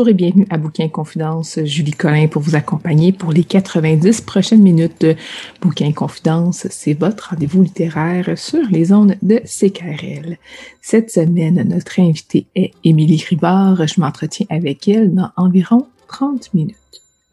[0.00, 1.58] Bonjour et bienvenue à Bouquin Confidence.
[1.62, 5.14] Julie Collin pour vous accompagner pour les 90 prochaines minutes de
[5.60, 6.66] Bouquin Confidence.
[6.70, 10.38] C'est votre rendez-vous littéraire sur les ondes de CKRL.
[10.80, 13.86] Cette semaine, notre invitée est Émilie Ribard.
[13.86, 16.76] Je m'entretiens avec elle dans environ 30 minutes.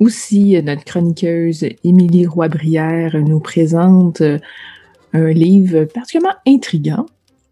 [0.01, 4.21] Aussi, notre chroniqueuse Émilie Roy-Brière nous présente
[5.13, 7.05] un livre particulièrement intrigant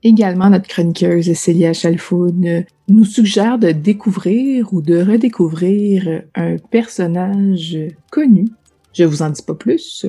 [0.07, 7.77] Également, notre chroniqueuse Célia Chalfoun nous suggère de découvrir ou de redécouvrir un personnage
[8.11, 8.49] connu.
[8.93, 10.05] Je vous en dis pas plus.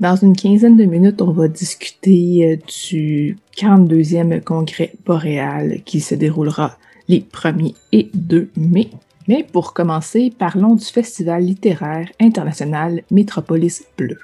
[0.00, 2.56] Dans une quinzaine de minutes, on va discuter euh,
[2.90, 8.90] du 42e congrès boréal qui se déroulera les 1er et 2 mai.
[9.28, 14.18] Mais pour commencer, parlons du Festival littéraire international Métropolis Bleu.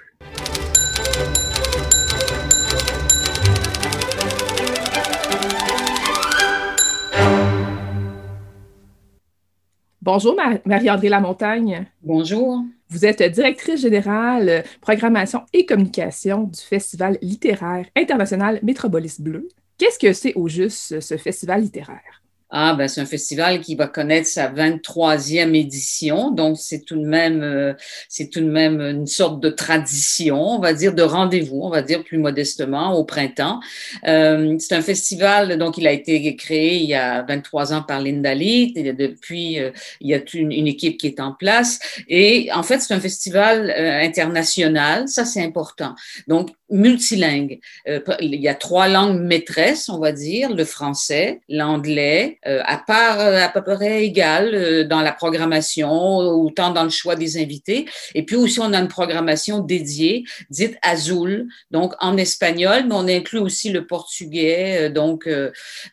[10.12, 11.86] Bonjour Marie-André Lamontagne.
[12.02, 12.64] Bonjour.
[12.88, 19.46] Vous êtes directrice générale programmation et communication du Festival littéraire international Métropolis Bleu.
[19.78, 22.19] Qu'est-ce que c'est au juste ce festival littéraire?
[22.52, 27.06] Ah, ben c'est un festival qui va connaître sa 23e édition, donc c'est tout de
[27.06, 27.74] même, euh,
[28.08, 31.82] c'est tout de même une sorte de tradition, on va dire de rendez-vous, on va
[31.82, 33.60] dire plus modestement au printemps.
[34.08, 38.00] Euh, c'est un festival, donc il a été créé il y a 23 ans par
[38.00, 41.78] Linda Lee, et depuis euh, il y a une, une, équipe qui est en place,
[42.08, 45.94] et en fait c'est un festival euh, international, ça c'est important.
[46.26, 47.60] Donc multilingue.
[47.88, 52.78] Euh, il y a trois langues maîtresses, on va dire, le français, l'anglais, euh, à
[52.78, 57.86] part euh, à peu près égale dans la programmation, autant dans le choix des invités.
[58.14, 63.08] Et puis aussi, on a une programmation dédiée, dite Azul, donc en espagnol, mais on
[63.08, 65.28] inclut aussi le portugais, donc,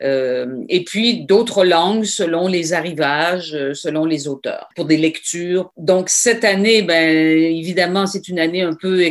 [0.02, 5.72] et puis d'autres langues selon les arrivages, selon les auteurs, pour des lectures.
[5.78, 9.04] Donc, cette année, ben, évidemment, c'est une année un peu,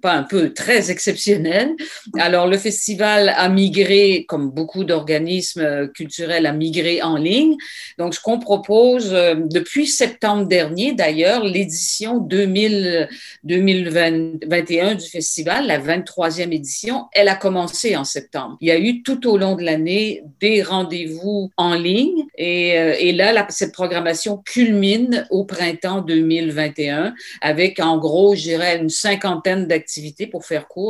[0.00, 1.74] pas un peu, très exceptionnel.
[2.18, 7.56] Alors, le festival a migré, comme beaucoup d'organismes culturels, a migré en ligne.
[7.98, 16.52] Donc, ce qu'on propose euh, depuis septembre dernier, d'ailleurs, l'édition 2021 du festival, la 23e
[16.52, 18.56] édition, elle a commencé en septembre.
[18.60, 22.94] Il y a eu tout au long de l'année des rendez-vous en ligne et, euh,
[23.14, 30.26] là, cette programmation culmine au printemps 2021 avec, en gros, je dirais, une cinquantaine d'activités
[30.26, 30.83] pour faire court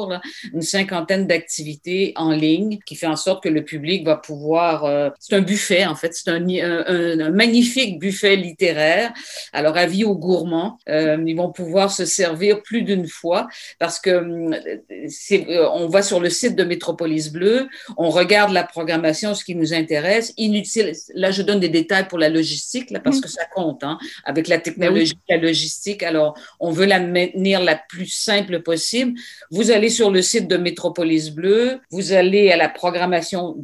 [0.52, 4.84] une cinquantaine d'activités en ligne qui fait en sorte que le public va pouvoir.
[4.84, 6.14] Euh, c'est un buffet, en fait.
[6.14, 9.12] C'est un, un, magnifique buffet littéraire.
[9.52, 13.46] Alors, avis aux gourmands, euh, ils vont pouvoir se servir plus d'une fois
[13.78, 14.78] parce que euh,
[15.08, 19.54] c'est, on va sur le site de Métropolis Bleu, on regarde la programmation, ce qui
[19.54, 20.32] nous intéresse.
[20.36, 20.92] Inutile.
[21.14, 23.20] Là, je donne des détails pour la logistique, là, parce mm.
[23.20, 26.02] que ça compte, hein, avec la technologie, la logistique.
[26.02, 29.18] Alors, on veut la maintenir la plus simple possible.
[29.50, 33.56] Vous allez sur le site de Métropolis Bleu, vous allez à la programmation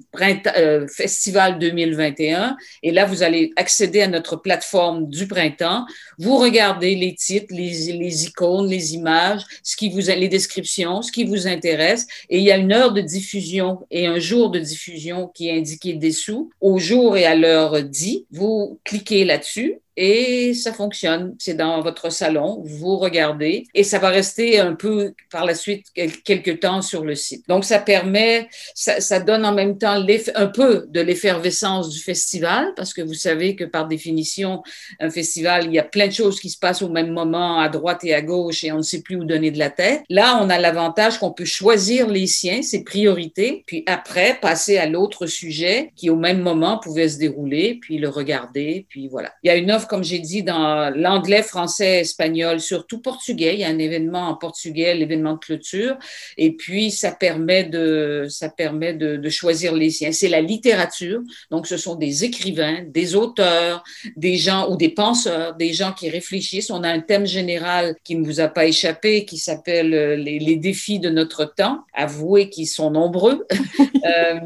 [0.56, 5.84] euh, Festival 2021 et là, vous allez accéder à notre plateforme du printemps.
[6.18, 11.12] Vous regardez les titres, les, les icônes, les images, ce qui vous, les descriptions, ce
[11.12, 14.58] qui vous intéresse et il y a une heure de diffusion et un jour de
[14.58, 16.50] diffusion qui est indiqué dessous.
[16.60, 21.34] Au jour et à l'heure dit, vous cliquez là-dessus et ça fonctionne.
[21.38, 25.86] C'est dans votre salon, vous regardez et ça va rester un peu par la suite
[26.24, 27.48] quelques temps sur le site.
[27.48, 30.02] Donc ça permet, ça, donne en même temps
[30.34, 34.62] un peu de l'effervescence du festival parce que vous savez que par définition,
[35.00, 37.68] un festival, il y a plein de choses qui se passent au même moment à
[37.68, 40.02] droite et à gauche et on ne sait plus où donner de la tête.
[40.08, 44.86] Là, on a l'avantage qu'on peut choisir les siens, ses priorités, puis après passer à
[44.86, 49.32] l'autre sujet qui au même moment pouvait se dérouler, puis le regarder, puis voilà.
[49.42, 53.54] Il y a une comme j'ai dit, dans l'anglais, français, espagnol, surtout portugais.
[53.54, 55.96] Il y a un événement en portugais, l'événement de clôture.
[56.36, 60.12] Et puis, ça permet de, ça permet de, choisir les siens.
[60.12, 61.20] C'est la littérature.
[61.50, 63.84] Donc, ce sont des écrivains, des auteurs,
[64.16, 66.70] des gens ou des penseurs, des gens qui réfléchissent.
[66.70, 70.38] On a un thème général qui ne vous a pas échappé, qui s'appelle euh, les,
[70.38, 71.84] les, défis de notre temps.
[71.94, 73.46] Avouez qu'ils sont nombreux,
[73.80, 74.40] euh,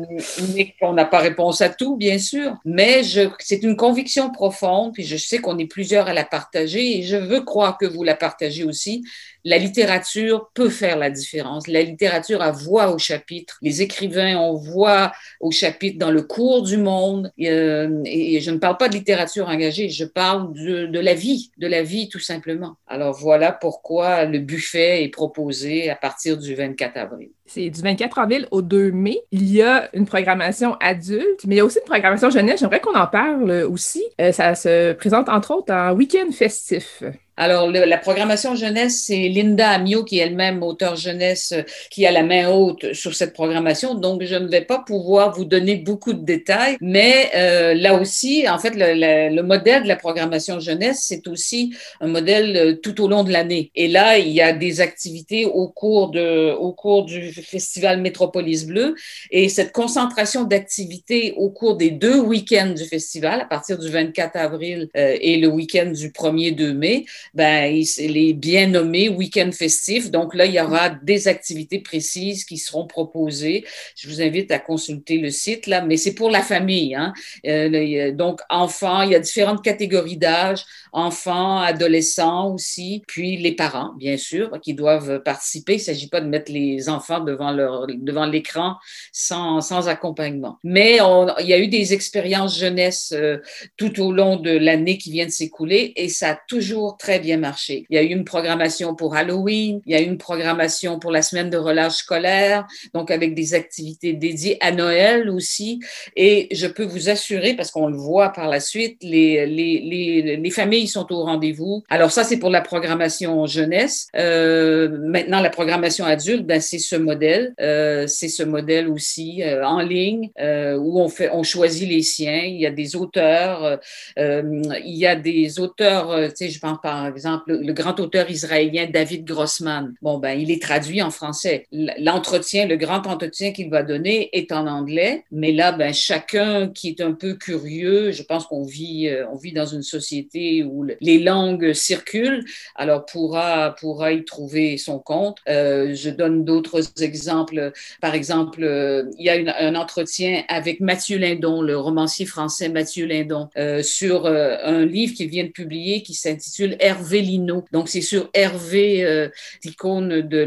[0.55, 2.57] mais qu'on n'a pas réponse à tout, bien sûr.
[2.65, 3.03] Mais
[3.39, 7.17] c'est une conviction profonde, puis je sais qu'on est plusieurs à la partager, et je
[7.17, 9.05] veux croire que vous la partagez aussi
[9.45, 11.69] la littérature peut faire la différence.
[11.69, 13.59] La littérature a voix au chapitre.
[13.61, 17.31] Les écrivains ont voix au chapitre dans le cours du monde.
[17.41, 21.51] Euh, et je ne parle pas de littérature engagée, je parle de, de, la vie,
[21.59, 22.77] de la vie tout simplement.
[22.87, 27.29] Alors voilà pourquoi le buffet est proposé à partir du 24 avril.
[27.47, 29.21] C'est du 24 avril au 2 mai.
[29.31, 32.61] Il y a une programmation adulte, mais il y a aussi une programmation jeunesse.
[32.61, 34.03] J'aimerais qu'on en parle aussi.
[34.21, 37.03] Euh, ça se présente entre autres en week-end festif.
[37.37, 42.07] Alors, le, la programmation jeunesse, c'est Linda Amio, qui est elle-même auteur jeunesse, euh, qui
[42.07, 43.95] a la main haute sur cette programmation.
[43.95, 48.49] Donc, je ne vais pas pouvoir vous donner beaucoup de détails, mais euh, là aussi,
[48.49, 53.03] en fait, le, le, modèle de la programmation jeunesse, c'est aussi un modèle euh, tout
[53.03, 53.71] au long de l'année.
[53.75, 58.65] Et là, il y a des activités au cours, de, au cours du festival Métropolis
[58.65, 58.95] Bleu
[59.31, 64.37] et cette concentration d'activités au cours des deux week-ends du festival, à partir du 24
[64.37, 70.11] avril euh, et le week-end du 1er 2 mai, ben, les bien nommés week-ends festifs.
[70.11, 73.65] Donc là, il y aura des activités précises qui seront proposées.
[73.97, 76.95] Je vous invite à consulter le site là, mais c'est pour la famille.
[76.95, 77.13] Hein.
[77.47, 83.93] Euh, donc enfants, il y a différentes catégories d'âge, enfants, adolescents aussi, puis les parents,
[83.97, 85.75] bien sûr, qui doivent participer.
[85.75, 88.77] Il ne s'agit pas de mettre les enfants devant leur devant l'écran
[89.13, 90.59] sans, sans accompagnement.
[90.65, 90.99] Mais
[91.41, 93.39] il y a eu des expériences jeunesse euh,
[93.77, 97.39] tout au long de l'année qui vient de s'écouler et ça a toujours très bien
[97.39, 97.87] marché.
[97.91, 101.11] Il y a eu une programmation pour Halloween, il y a eu une programmation pour
[101.11, 105.81] la semaine de relâche scolaire, donc avec des activités dédiées à Noël aussi.
[106.17, 110.37] Et je peux vous assurer, parce qu'on le voit par la suite, les, les, les,
[110.37, 111.83] les familles sont au rendez-vous.
[111.89, 114.09] Alors ça, c'est pour la programmation jeunesse.
[114.17, 117.55] Euh, maintenant, la programmation adulte, ben, c'est ce modèle.
[117.61, 122.43] Euh, c'est ce modèle aussi euh, en ligne où on fait, on choisit les siens.
[122.45, 123.81] Il y a des auteurs,
[124.17, 128.87] il y a des auteurs, tu sais, je pense par exemple le, grand auteur israélien
[128.93, 129.95] David Grossman.
[130.03, 131.67] Bon, ben, il est traduit en français.
[131.73, 136.89] L'entretien, le grand entretien qu'il va donner est en anglais, mais là, ben, chacun qui
[136.89, 141.19] est un peu curieux, je pense qu'on vit, on vit dans une société où les
[141.19, 142.45] langues circulent,
[142.77, 145.39] alors pourra, pourra y trouver son compte.
[145.49, 147.73] Euh, je donne d'autres exemples.
[148.01, 153.07] Par exemple, euh, il y a un entretien avec Mathieu Lindon, le romancier français Mathieu
[153.07, 157.65] Lindon, euh, sur euh, un livre qu'il vient de publier qui s'intitule Hervé Lino.
[157.73, 159.29] Donc, c'est sur Hervé, euh,
[159.65, 160.39] icône de,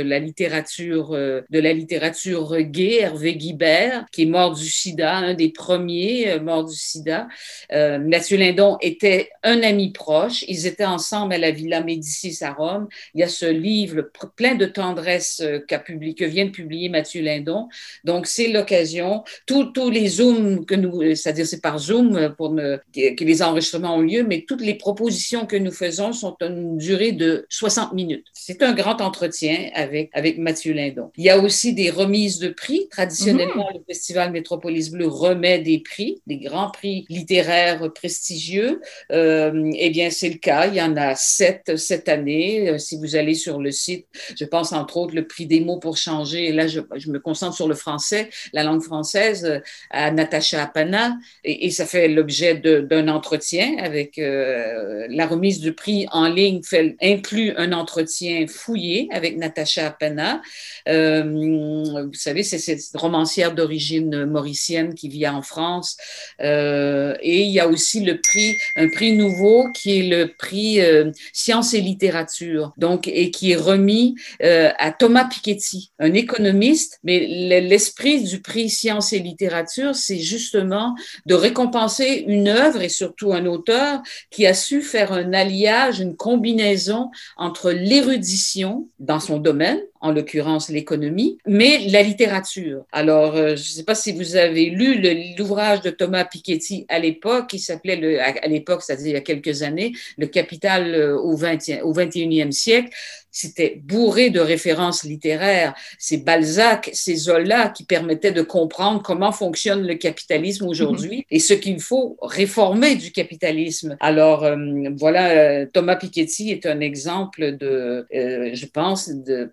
[0.00, 5.50] la littérature, de la littérature gay, Hervé Guibert, qui est mort du sida, un des
[5.50, 7.28] premiers morts du sida.
[7.70, 10.44] Mathieu Lindon était un ami proche.
[10.48, 12.88] Ils étaient ensemble à la Villa Médicis à Rome.
[13.14, 17.22] Il y a ce livre plein de tendresse qu'a publié, que vient de publier Mathieu
[17.22, 17.68] Lindon.
[18.04, 19.24] Donc, c'est l'occasion.
[19.46, 24.24] Tous, les Zooms que nous, c'est-à-dire c'est par Zoom pour que les enregistrements ont lieu,
[24.24, 28.26] mais toutes les propositions que nous faisons sont une durée de 60 minutes.
[28.32, 31.10] C'est un grand entretien avec, avec Mathieu Lindon.
[31.16, 32.88] Il y a aussi des remises de prix.
[32.90, 33.74] Traditionnellement, mmh.
[33.78, 38.80] le Festival Métropolis Bleu remet des prix, des grands prix littéraires prestigieux.
[39.10, 40.66] Euh, eh bien, c'est le cas.
[40.66, 42.70] Il y en a sept cette année.
[42.70, 44.06] Euh, si vous allez sur le site,
[44.38, 46.48] je pense entre autres le prix des mots pour changer.
[46.48, 49.58] Et là, je, je me concentre sur le français, la langue française, euh,
[49.90, 51.16] à Natacha Apana.
[51.44, 56.60] Et, et ça fait l'objet d'un entretien avec euh, la remise du prix en ligne,
[57.00, 60.42] inclut un entretien fouillé avec Natacha Apana.
[60.88, 65.96] Euh, vous savez, c'est cette romancière d'origine mauricienne qui vit en France.
[66.40, 70.80] Euh, et il y a aussi le prix, un prix nouveau qui est le prix
[70.80, 76.98] euh, Sciences et littérature, donc et qui est remis euh, à Thomas Piketty, un économiste.
[77.04, 80.94] Mais l'esprit du prix Sciences et littérature, c'est justement
[81.26, 87.10] de récompenser une œuvre et surtout un auteur qui a su faire un une combinaison
[87.36, 92.84] entre l'érudition dans son domaine, en l'occurrence l'économie, mais la littérature.
[92.90, 95.00] Alors, euh, je ne sais pas si vous avez lu
[95.38, 99.20] l'ouvrage de Thomas Piketty à l'époque, qui s'appelait, à, à l'époque, c'est-à-dire il y a
[99.20, 102.90] quelques années, Le Capital euh, au, 20, au 21e siècle.
[103.32, 105.74] C'était bourré de références littéraires.
[105.98, 111.26] C'est Balzac, c'est Zola qui permettaient de comprendre comment fonctionne le capitalisme aujourd'hui mm-hmm.
[111.30, 113.96] et ce qu'il faut réformer du capitalisme.
[114.00, 114.56] Alors, euh,
[114.96, 119.50] voilà, euh, Thomas Piketty est un exemple de, euh, je pense, de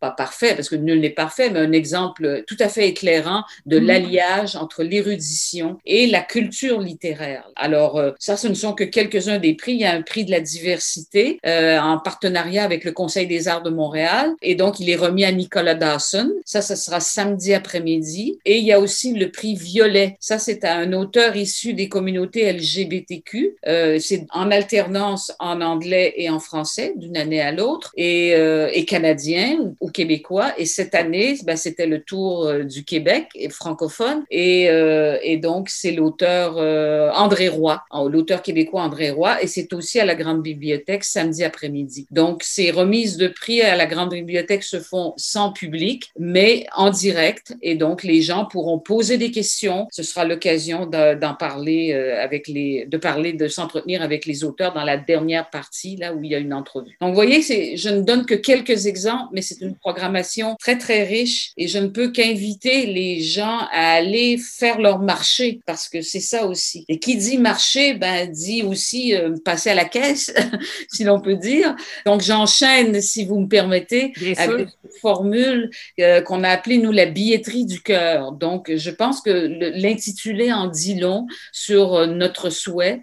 [0.00, 3.78] pas parfait, parce que nul n'est parfait, mais un exemple tout à fait éclairant de
[3.78, 3.86] mm.
[3.86, 7.48] l'alliage entre l'érudition et la culture littéraire.
[7.56, 9.72] Alors, euh, ça, ce ne sont que quelques-uns des prix.
[9.72, 13.48] Il y a un prix de la diversité euh, en partenariat avec le Conseil des
[13.48, 16.30] arts de Montréal, et donc il est remis à Nicolas Dawson.
[16.44, 18.38] Ça, ce sera samedi après-midi.
[18.44, 20.16] Et il y a aussi le prix Violet.
[20.20, 23.56] Ça, c'est à un auteur issu des communautés LGBTQ.
[23.66, 28.70] Euh, c'est en alternance en anglais et en français d'une année à l'autre, et, euh,
[28.72, 30.52] et canadien ou québécois.
[30.58, 34.24] Et cette année, ben, c'était le tour euh, du Québec et francophone.
[34.30, 39.42] Et, euh, et donc, c'est l'auteur euh, André Roy, l'auteur québécois André Roy.
[39.42, 42.06] Et c'est aussi à la Grande Bibliothèque samedi après-midi.
[42.10, 46.90] Donc, ces remises de prix à la Grande Bibliothèque se font sans public, mais en
[46.90, 47.54] direct.
[47.62, 49.86] Et donc, les gens pourront poser des questions.
[49.90, 54.84] Ce sera l'occasion d'en parler avec les, de parler, de s'entretenir avec les auteurs dans
[54.84, 56.96] la dernière partie, là où il y a une entrevue.
[57.00, 57.42] Donc, vous voyez,
[57.76, 61.78] je ne donne que quelques exemples, mais c'est une programmation très, très riche et je
[61.78, 66.84] ne peux qu'inviter les gens à aller faire leur marché parce que c'est ça aussi.
[66.88, 70.34] Et qui dit marché, ben, dit aussi euh, passer à la caisse,
[70.92, 71.74] si l'on peut dire.
[72.06, 75.70] Donc, j'enchaîne, si vous me permettez, avec une formule
[76.00, 78.32] euh, qu'on a appelée, nous, la billetterie du cœur.
[78.32, 83.00] Donc, je pense que l'intitulé en dit long sur euh, notre souhait.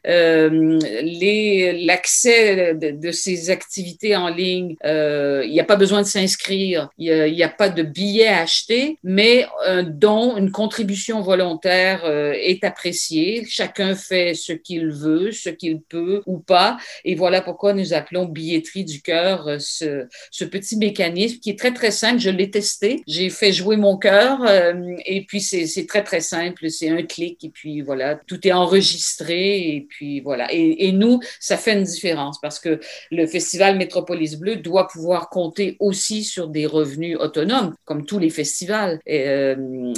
[1.87, 6.66] L'accès de, de, ces activités en ligne, il n'y a pas besoin de s'inscrire
[6.97, 12.33] il n'y a, pas de billet à acheter, mais un don, une contribution volontaire euh,
[12.33, 13.45] est appréciée.
[13.47, 16.77] Chacun fait ce qu'il veut, ce qu'il peut ou pas.
[17.05, 21.73] Et voilà pourquoi nous appelons billetterie du cœur euh, ce, petit mécanisme qui est très,
[21.73, 22.19] très simple.
[22.19, 23.03] Je l'ai testé.
[23.07, 26.69] J'ai fait jouer mon cœur euh, et puis c'est très, très simple.
[26.69, 30.51] C'est un clic et puis voilà, tout est enregistré et puis voilà.
[30.51, 32.79] Et, et nous, ça fait une différence parce que
[33.11, 38.29] le Festival Métropolis Bleu doit pouvoir compter aussi sur des revenus autonomes, comme tous les
[38.29, 38.99] festivals.
[39.09, 39.55] Euh,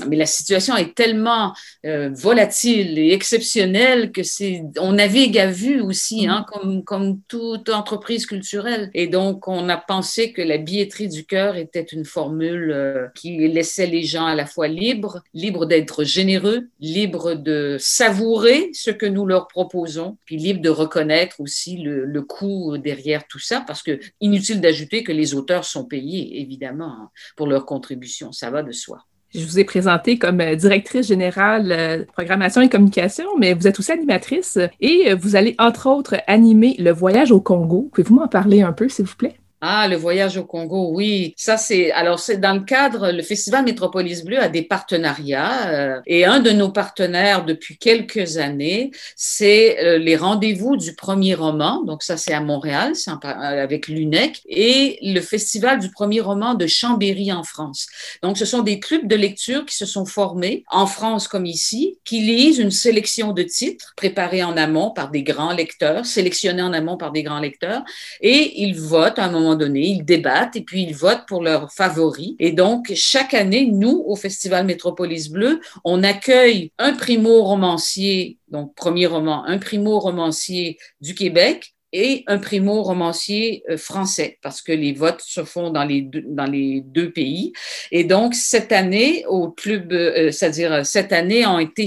[0.07, 1.53] mais la situation est tellement
[1.85, 7.69] euh, volatile et exceptionnelle que c'est, on navigue à vue aussi, hein, comme, comme toute
[7.69, 8.89] entreprise culturelle.
[8.93, 13.47] Et donc, on a pensé que la billetterie du cœur était une formule euh, qui
[13.47, 19.05] laissait les gens à la fois libres, libres d'être généreux, libres de savourer ce que
[19.05, 23.83] nous leur proposons, puis libres de reconnaître aussi le, le coût derrière tout ça, parce
[23.83, 28.31] que inutile d'ajouter que les auteurs sont payés, évidemment Hein, pour leur contribution.
[28.31, 29.05] Ça va de soi.
[29.33, 33.77] Je vous ai présenté comme euh, directrice générale euh, programmation et communication, mais vous êtes
[33.79, 37.89] aussi animatrice et euh, vous allez entre autres animer le voyage au Congo.
[37.93, 39.38] Pouvez-vous m'en parler un peu, s'il vous plaît?
[39.61, 41.33] Ah, le voyage au Congo, oui.
[41.35, 43.11] Ça, c'est alors c'est dans le cadre.
[43.11, 48.37] Le Festival Métropolis Bleu a des partenariats euh, et un de nos partenaires depuis quelques
[48.37, 51.83] années, c'est euh, les rendez-vous du premier roman.
[51.83, 56.53] Donc ça, c'est à Montréal, c'est euh, avec l'UNEC et le Festival du premier roman
[56.53, 57.87] de Chambéry en France.
[58.23, 61.97] Donc ce sont des clubs de lecture qui se sont formés en France comme ici,
[62.05, 66.71] qui lisent une sélection de titres préparés en amont par des grands lecteurs, sélectionnés en
[66.71, 67.83] amont par des grands lecteurs,
[68.21, 71.71] et ils votent à un moment donné, ils débattent et puis ils votent pour leurs
[71.71, 72.35] favoris.
[72.39, 79.05] Et donc, chaque année, nous, au Festival Métropolis Bleu, on accueille un primo-romancier, donc premier
[79.05, 85.43] roman, un primo-romancier du Québec, et un primo-romancier euh, français, parce que les votes se
[85.43, 87.53] font dans les deux, pays.
[87.91, 91.85] Et donc, cette année, au club, euh, c'est-à-dire cette année, été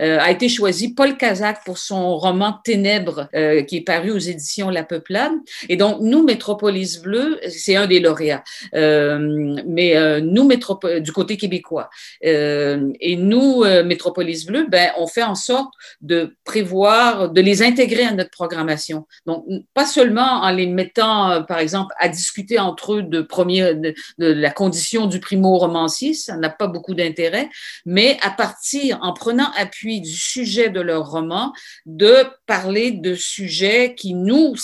[0.00, 3.28] euh, a été choisi Paul Kazak pour son roman Ténèbres,
[3.66, 5.32] qui est paru aux éditions La Peuplade.
[5.68, 11.90] Et donc, nous, Métropolis Bleu, c'est un des lauréats, mais nous, Métropole, du côté québécois.
[12.22, 18.12] et nous, Métropolis Bleu, ben, on fait en sorte de prévoir, de les intégrer à
[18.12, 18.85] notre programmation
[19.26, 23.74] donc, pas seulement en les mettant, euh, par exemple, à discuter entre eux de, premier,
[23.74, 27.48] de, la condition du primo-romancier, ça n'a pas beaucoup d'intérêt,
[27.84, 31.52] mais à partir, en prenant appui du sujet de leur roman,
[31.86, 32.14] de
[32.46, 34.54] parler de sujets qui nous,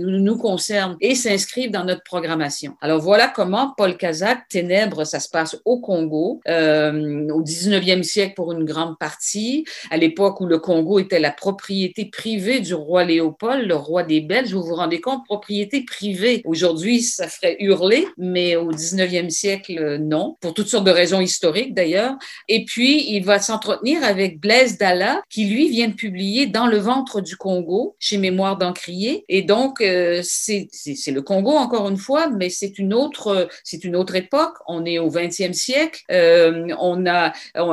[0.00, 2.76] nous concernent et s'inscrivent dans notre programmation.
[2.80, 8.34] Alors voilà comment Paul Kazak, Ténèbres, ça se passe au Congo, euh, au 19e siècle
[8.34, 13.04] pour une grande partie, à l'époque où le Congo était la propriété privée du roi
[13.04, 14.52] Léopold Le roi des Belges.
[14.52, 16.42] Vous vous rendez compte, propriété privée.
[16.44, 21.74] Aujourd'hui, ça ferait hurler, mais au 19e siècle, non, pour toutes sortes de raisons historiques
[21.74, 22.16] d'ailleurs.
[22.48, 26.78] Et puis, il va s'entretenir avec Blaise Dalla, qui lui vient de publier Dans le
[26.78, 29.24] ventre du Congo, chez Mémoire d'Encrier.
[29.28, 30.68] Et donc, euh, c'est
[31.08, 34.54] le Congo, encore une fois, mais c'est une autre, c'est une autre époque.
[34.66, 36.02] On est au 20e siècle.
[36.10, 37.32] Euh, on a,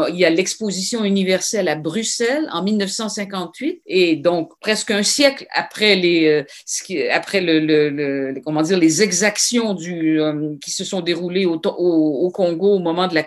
[0.09, 3.81] il y a l'exposition universelle à Bruxelles en 1958.
[3.85, 6.45] Et donc, presque un siècle après les,
[6.89, 11.55] euh, après le, le, comment dire, les exactions du, euh, qui se sont déroulées au,
[11.55, 13.23] au, Congo au moment de la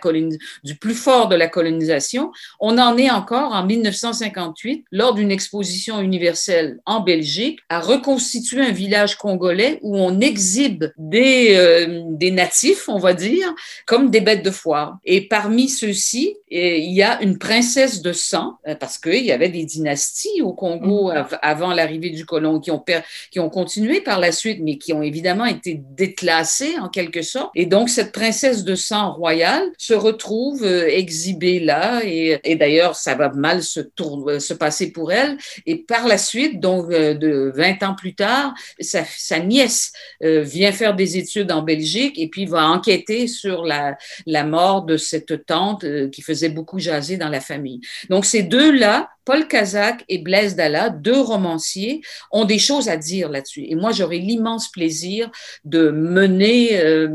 [0.64, 6.00] du plus fort de la colonisation, on en est encore en 1958 lors d'une exposition
[6.00, 12.88] universelle en Belgique à reconstituer un village congolais où on exhibe des, euh, des natifs,
[12.88, 13.54] on va dire,
[13.87, 14.99] comme des bêtes de foire.
[15.04, 19.64] Et parmi ceux-ci, il y a une princesse de sang, parce qu'il y avait des
[19.64, 21.38] dynasties au Congo mm.
[21.42, 22.25] avant l'arrivée du
[22.62, 22.84] qui ont,
[23.30, 27.50] qui ont continué par la suite, mais qui ont évidemment été déclassées en quelque sorte.
[27.54, 33.14] Et donc, cette princesse de sang royale se retrouve euh, exhibée là, et, d'ailleurs, ça
[33.14, 35.37] va mal se, tourner, se passer pour elle.
[35.66, 39.04] Et par la suite, donc euh, de 20 ans plus tard, sa,
[39.40, 44.82] nièce euh, vient faire des études en Belgique et puis va enquêter sur la mort
[44.82, 47.80] de cette tante qui faisait beaucoup jaser dans la famille.
[48.08, 52.00] Donc, ces deux-là, Paul Kazak et Blaise Dalla, deux romanciers,
[52.31, 53.65] ont des choses à dire là-dessus.
[53.69, 55.31] Et moi, j'aurais l'immense plaisir
[55.65, 57.09] de mener, euh,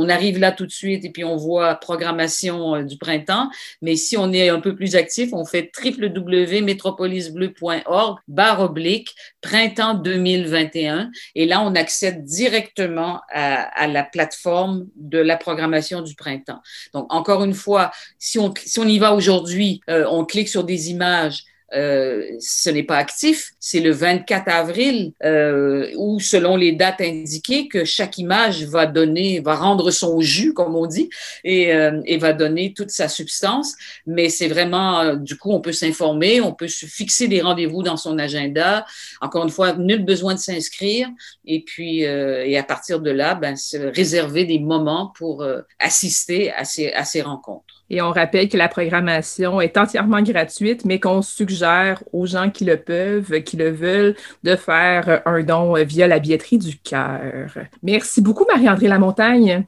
[0.08, 3.50] arrive là tout de suite et puis on voit programmation euh, du printemps.
[3.82, 11.10] Mais si on est un peu plus actif, on fait www.metropolisbleu.org barre oblique printemps 2021
[11.34, 16.62] et là, on accède directement à la plateforme de la programmation du printemps.
[16.94, 20.64] Donc, encore une fois, si on, si on y va aujourd'hui, euh, on clique sur
[20.64, 21.44] des images,
[21.74, 23.52] euh, ce n'est pas actif.
[23.60, 29.40] C'est le 24 avril euh, où, selon les dates indiquées, que chaque image va donner,
[29.40, 31.10] va rendre son jus, comme on dit,
[31.44, 33.74] et, euh, et va donner toute sa substance.
[34.06, 37.82] Mais c'est vraiment, euh, du coup, on peut s'informer, on peut se fixer des rendez-vous
[37.82, 38.84] dans son agenda.
[39.20, 41.08] Encore une fois, nul besoin de s'inscrire.
[41.44, 45.46] Et puis, euh, et à partir de là, ben, se réserver des moments pour
[45.78, 47.79] assister à ces, à ces rencontres.
[47.90, 52.64] Et on rappelle que la programmation est entièrement gratuite, mais qu'on suggère aux gens qui
[52.64, 57.52] le peuvent, qui le veulent, de faire un don via la billetterie du cœur.
[57.82, 59.64] Merci beaucoup, Marie-André Lamontagne.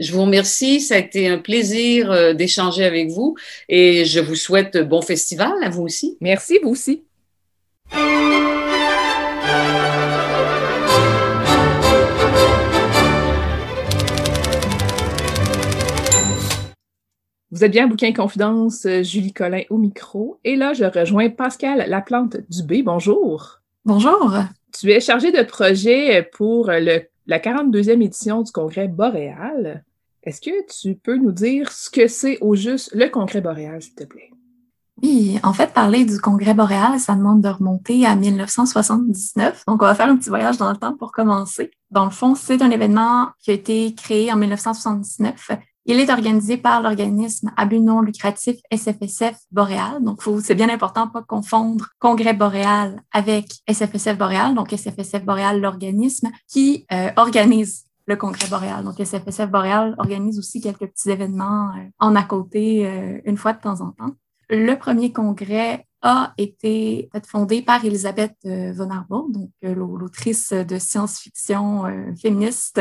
[0.00, 0.80] Je vous remercie.
[0.80, 3.36] Ça a été un plaisir euh, d'échanger avec vous
[3.68, 6.16] et je vous souhaite bon festival à vous aussi.
[6.20, 7.04] Merci, vous aussi.
[17.52, 20.38] Vous êtes bien Bouquin Confidence, euh, Julie Collin au micro.
[20.44, 22.84] Et là, je rejoins Pascal Laplante Dubé.
[22.84, 23.58] Bonjour.
[23.84, 24.36] Bonjour.
[24.72, 29.84] Tu es chargé de projet pour le, la 42e édition du Congrès boréal.
[30.22, 33.96] Est-ce que tu peux nous dire ce que c'est au juste le Congrès boréal, s'il
[33.96, 34.30] te plaît?
[35.02, 39.64] Oui, en fait, parler du Congrès boréal, ça demande de remonter à 1979.
[39.66, 41.72] Donc, on va faire un petit voyage dans le temps pour commencer.
[41.90, 45.50] Dans le fond, c'est un événement qui a été créé en 1979
[45.90, 50.02] il est organisé par l'organisme à but non lucratif SFSF Boréal.
[50.02, 54.54] Donc, c'est bien important de pas confondre Congrès Boréal avec SFSF Boréal.
[54.54, 58.84] Donc, SFSF Boréal, l'organisme qui euh, organise le Congrès boréal.
[58.84, 63.52] Donc, SFSF Boréal organise aussi quelques petits événements euh, en à côté euh, une fois
[63.52, 64.14] de temps en temps.
[64.48, 70.78] Le premier congrès a été fondée par Elisabeth euh, von Arbour, donc euh, l'autrice de
[70.78, 72.80] science-fiction euh, féministe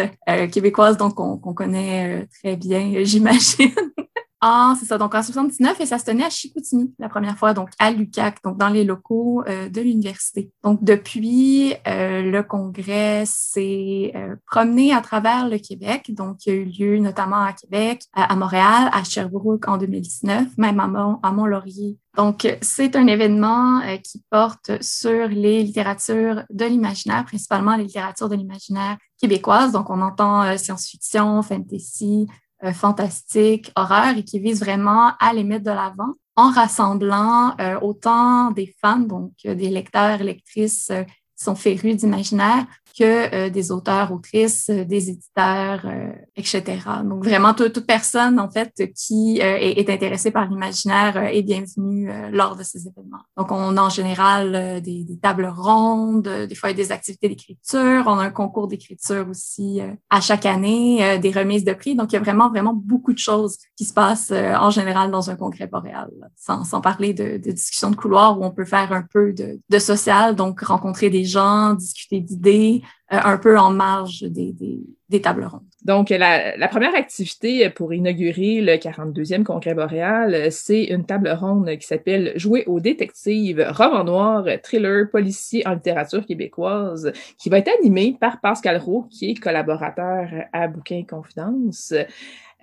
[0.51, 3.73] québécoise, donc qu'on connaît très bien, j'imagine.
[4.41, 4.97] Ah, c'est ça.
[4.97, 8.41] Donc, en 79, et ça se tenait à Chicoutimi la première fois, donc à l'UCAC,
[8.43, 10.51] donc dans les locaux de l'université.
[10.63, 14.13] Donc, depuis, le congrès s'est
[14.49, 16.13] promené à travers le Québec.
[16.13, 20.57] Donc, il y a eu lieu notamment à Québec, à, Montréal, à Sherbrooke en 2019,
[20.57, 26.43] même à, Mont, à Mont-Laurier donc, c'est un événement euh, qui porte sur les littératures
[26.49, 29.71] de l'imaginaire, principalement les littératures de l'imaginaire québécoise.
[29.71, 32.27] Donc, on entend euh, science-fiction, fantasy,
[32.63, 38.51] euh, fantastique, horreur, et qui vise vraiment à les mettre de l'avant en rassemblant autant
[38.51, 40.89] des fans, donc des lecteurs, lectrices
[41.35, 42.65] sont férus d'imaginaire
[42.99, 46.63] que euh, des auteurs, autrices, euh, des éditeurs, euh, etc.
[47.05, 52.63] Donc vraiment toute, personne en fait qui est, intéressée par l'imaginaire est bienvenue lors de
[52.63, 53.23] ces événements.
[53.37, 58.25] Donc on a en général des, tables rondes, des fois des activités d'écriture, on a
[58.25, 61.95] un concours d'écriture aussi à chaque année, des remises de prix.
[61.95, 65.29] Donc il y a vraiment vraiment beaucoup de choses qui se passent en général dans
[65.29, 68.91] un congrès boréal, sans, sans parler de, de discussions de couloir où on peut faire
[68.91, 73.71] un peu de, de social, donc rencontrer des gens, discuter d'idées, euh, un peu en
[73.71, 75.61] marge des, des, des tables rondes.
[75.83, 81.69] Donc, la, la, première activité pour inaugurer le 42e congrès boréal, c'est une table ronde
[81.77, 87.71] qui s'appelle Jouer aux détectives, roman noir, thriller, policier en littérature québécoise, qui va être
[87.79, 91.93] animée par Pascal Roux, qui est collaborateur à Bouquin Confidence.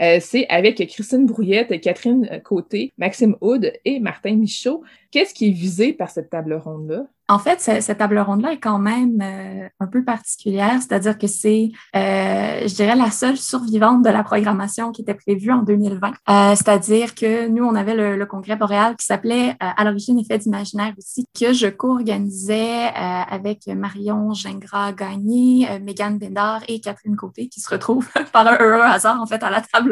[0.01, 4.83] Euh, c'est avec Christine Brouillette, Catherine Côté, Maxime Houd et Martin Michaud.
[5.11, 7.07] Qu'est-ce qui est visé par cette table ronde-là?
[7.29, 11.71] En fait, cette table ronde-là est quand même euh, un peu particulière, c'est-à-dire que c'est,
[11.97, 16.09] euh, je dirais, la seule survivante de la programmation qui était prévue en 2020.
[16.09, 20.93] Euh, c'est-à-dire que nous, on avait le, congrès boréal qui s'appelait à l'origine Effet d'imaginaire
[20.99, 28.09] aussi, que je co-organisais avec Marion Gingras-Gagné, Mégane Bédard et Catherine Côté, qui se retrouvent
[28.33, 29.86] par un heureux hasard, en fait, à la table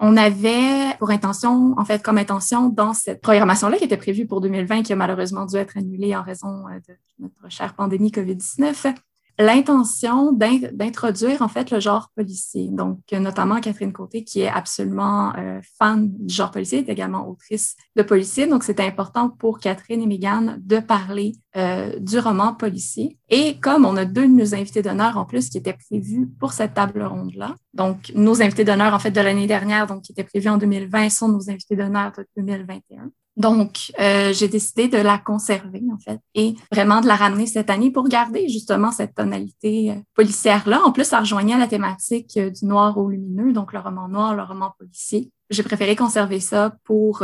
[0.00, 4.40] On avait pour intention, en fait, comme intention, dans cette programmation-là qui était prévue pour
[4.40, 8.94] 2020, qui a malheureusement dû être annulée en raison de notre chère pandémie COVID-19,
[9.38, 12.68] l'intention d'introduire en fait le genre policier.
[12.70, 17.76] Donc, notamment Catherine Côté, qui est absolument euh, fan du genre policier, est également autrice
[17.96, 18.46] de policier.
[18.46, 23.18] Donc, c'était important pour Catherine et Mégane de parler euh, du roman policier.
[23.28, 26.52] Et comme on a deux de nos invités d'honneur en plus qui étaient prévus pour
[26.52, 30.24] cette table ronde-là, donc nos invités d'honneur en fait de l'année dernière, donc qui étaient
[30.24, 33.10] prévus en 2020, sont nos invités d'honneur de 2021.
[33.36, 37.68] Donc, euh, j'ai décidé de la conserver, en fait, et vraiment de la ramener cette
[37.68, 40.82] année pour garder justement cette tonalité euh, policière-là.
[40.84, 44.34] En plus, ça rejoignait la thématique euh, du noir au lumineux, donc le roman noir,
[44.34, 45.30] le roman policier.
[45.50, 47.22] J'ai préféré conserver ça pour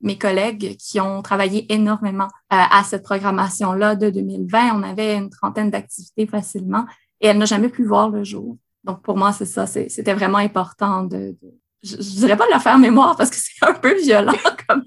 [0.00, 4.74] mes collègues qui ont travaillé énormément à cette programmation-là de 2020.
[4.74, 6.86] On avait une trentaine d'activités facilement
[7.20, 8.56] et elle n'a jamais pu voir le jour.
[8.84, 11.36] Donc, pour moi, c'est ça, c'était vraiment important de,
[11.82, 14.32] je, je, dirais pas de la faire mémoire parce que c'est un peu violent
[14.66, 14.84] comme,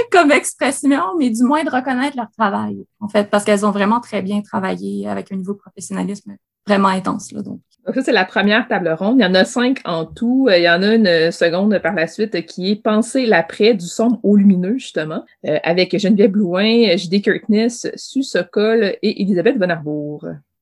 [0.10, 4.00] comme expression, mais du moins de reconnaître leur travail, en fait, parce qu'elles ont vraiment
[4.00, 6.36] très bien travaillé avec un niveau de professionnalisme
[6.66, 7.32] vraiment intense.
[7.32, 7.60] Là, donc.
[8.04, 9.16] C'est la première table ronde.
[9.18, 10.48] Il y en a cinq en tout.
[10.54, 14.20] Il y en a une seconde par la suite qui est Penser l'après du sombre
[14.22, 17.22] au lumineux, justement, euh, avec Geneviève Blouin, J.D.
[17.22, 19.70] Kirkness, Sue Sokol et Elisabeth Von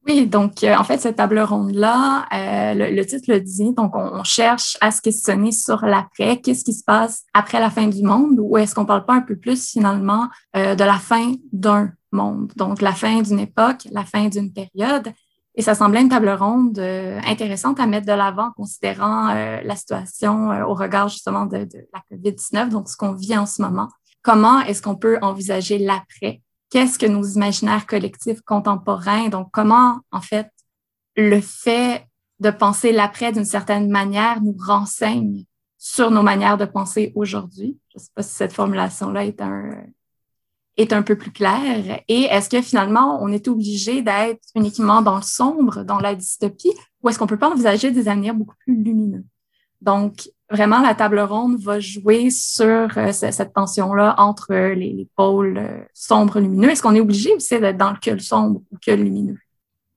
[0.08, 4.24] oui, donc euh, en fait, cette table ronde-là, euh, le, titre le dit, donc on,
[4.24, 8.38] cherche à se questionner sur l'après, qu'est-ce qui se passe après la fin du monde,
[8.40, 12.50] ou est-ce qu'on parle pas un peu plus finalement euh, de la fin d'un monde,
[12.56, 15.12] donc la fin d'une époque, la fin d'une période.
[15.54, 20.72] Et ça semblait une table ronde intéressante à mettre de l'avant, considérant la situation au
[20.72, 23.88] regard justement de, de la COVID-19, donc ce qu'on vit en ce moment.
[24.22, 26.42] Comment est-ce qu'on peut envisager l'après?
[26.70, 30.50] Qu'est-ce que nos imaginaires collectifs contemporains, donc comment, en fait,
[31.16, 32.06] le fait
[32.40, 35.44] de penser l'après d'une certaine manière nous renseigne
[35.78, 37.78] sur nos manières de penser aujourd'hui?
[37.90, 39.84] Je ne sais pas si cette formulation-là est un,
[40.76, 42.00] est un peu plus claire.
[42.08, 46.72] Et est-ce que finalement, on est obligé d'être uniquement dans le sombre, dans la dystopie,
[47.02, 49.24] ou est-ce qu'on peut pas envisager des avenirs beaucoup plus lumineux?
[49.80, 55.80] Donc, vraiment, la table ronde va jouer sur euh, cette tension-là entre les, pôles euh,
[55.92, 56.70] sombres lumineux.
[56.70, 59.38] Est-ce qu'on est obligé aussi d'être dans le le sombre ou que lumineux?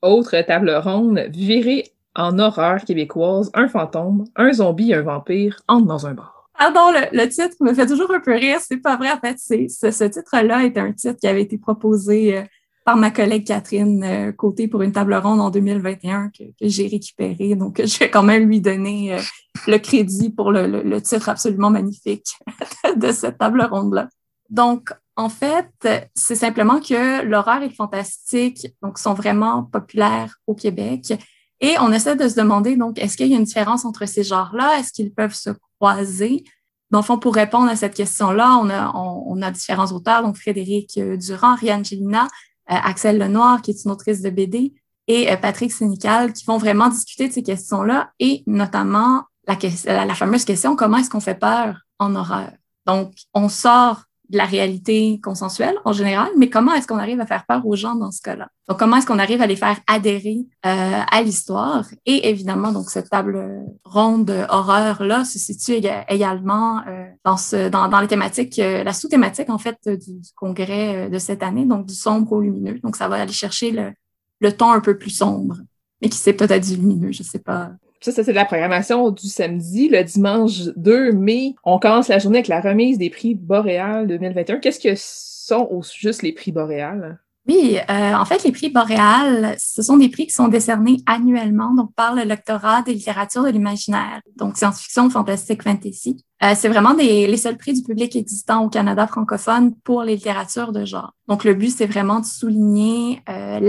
[0.02, 6.08] Autre table ronde, virer en horreur québécoise, un fantôme, un zombie, un vampire entrent dans
[6.08, 6.50] un bar.
[6.58, 8.60] Pardon, le, le, titre me fait toujours un peu rire.
[8.60, 9.12] C'est pas vrai.
[9.12, 12.44] En fait, c'est, ce, titre-là est un titre qui avait été proposé euh,
[12.84, 17.56] par ma collègue Catherine euh, Côté pour une table ronde en 2021 que, j'ai récupéré.
[17.56, 19.22] Donc, je vais quand même lui donner euh,
[19.68, 22.36] le crédit pour le, titre absolument magnifique
[22.96, 24.10] de cette table ronde-là.
[24.50, 25.70] Donc, en fait,
[26.16, 31.14] c'est simplement que l'horreur et le fantastique donc, sont vraiment populaires au Québec.
[31.60, 34.24] Et on essaie de se demander, donc, est-ce qu'il y a une différence entre ces
[34.24, 34.80] genres-là?
[34.80, 36.44] Est-ce qu'ils peuvent se croiser?
[36.90, 40.38] Dans le fond, pour répondre à cette question-là, on a, on, a différents auteurs, donc
[40.38, 42.28] Frédéric Durand, Rianne Gélina, euh,
[42.76, 44.74] Axel Lenoir, qui est une autrice de BD,
[45.08, 50.16] et euh, Patrick Sénical, qui vont vraiment discuter de ces questions-là, et notamment la, la,
[50.16, 52.52] fameuse question comment est-ce qu'on fait peur en horreur?
[52.86, 57.26] Donc, on sort de la réalité consensuelle en général, mais comment est-ce qu'on arrive à
[57.26, 58.48] faire peur aux gens dans ce cas-là?
[58.70, 61.86] Donc, comment est-ce qu'on arrive à les faire adhérer euh, à l'histoire?
[62.06, 65.74] Et évidemment, donc, cette table ronde horreur-là se situe
[66.08, 71.20] également euh, dans, ce, dans, les thématiques, euh, la sous-thématique, en fait, du, congrès de
[71.20, 72.80] cette année, donc du sombre au lumineux.
[72.80, 73.92] Donc, ça va aller chercher le,
[74.40, 75.58] le ton un peu plus sombre,
[76.02, 77.72] mais qui sait peut-être du lumineux, je sais pas.
[78.02, 79.88] Ça, ça c'est la programmation du samedi.
[79.88, 84.58] Le dimanche 2 mai, on commence la journée avec la remise des prix Boréal 2021.
[84.58, 87.20] Qu'est-ce que sont au juste les prix Boréal?
[87.48, 91.74] Oui, euh, en fait, les prix Boréal, ce sont des prix qui sont décernés annuellement
[91.74, 96.24] donc par le lectorat des littératures de l'imaginaire, donc science-fiction, fantastique, fantasy.
[96.44, 100.72] Euh, c'est vraiment les seuls prix du public existants au Canada francophone pour les littératures
[100.72, 101.14] de genre.
[101.28, 103.60] Donc, le but, c'est vraiment de souligner euh,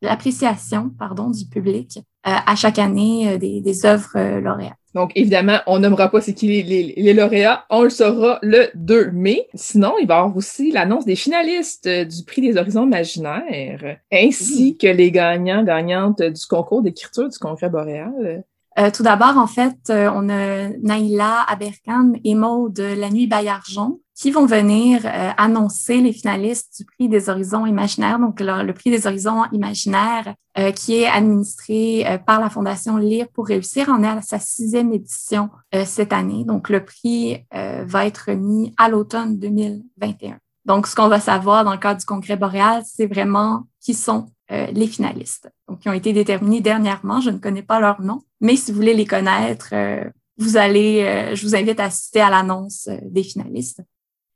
[0.00, 4.76] l'appréciation pardon, du public à chaque année euh, des, des œuvres euh, lauréates.
[4.94, 7.64] Donc, évidemment, on nommera pas c'est qui les, les, les, lauréats.
[7.70, 9.48] On le saura le 2 mai.
[9.54, 14.76] Sinon, il va y avoir aussi l'annonce des finalistes du prix des horizons imaginaires, ainsi
[14.76, 18.44] que les gagnants, gagnantes du concours d'écriture du congrès boréal.
[18.78, 23.26] Euh, tout d'abord, en fait, euh, on a Naïla Aberkan et Maud de La Nuit
[23.26, 28.72] Bayarjon qui vont venir euh, annoncer les finalistes du prix des horizons imaginaires, donc le,
[28.72, 30.34] prix des horizons imaginaires
[30.76, 33.88] qui est administré par la Fondation Lire pour réussir.
[33.88, 35.48] On est à sa sixième édition
[35.86, 36.44] cette année.
[36.44, 40.41] Donc, le prix va être remis à l'automne 2021.
[40.64, 44.28] Donc, ce qu'on va savoir dans le cadre du congrès boréal, c'est vraiment qui sont
[44.52, 47.20] euh, les finalistes, donc qui ont été déterminés dernièrement.
[47.20, 50.04] Je ne connais pas leur nom, mais si vous voulez les connaître, euh,
[50.38, 53.82] vous allez, euh, je vous invite à assister à l'annonce des finalistes.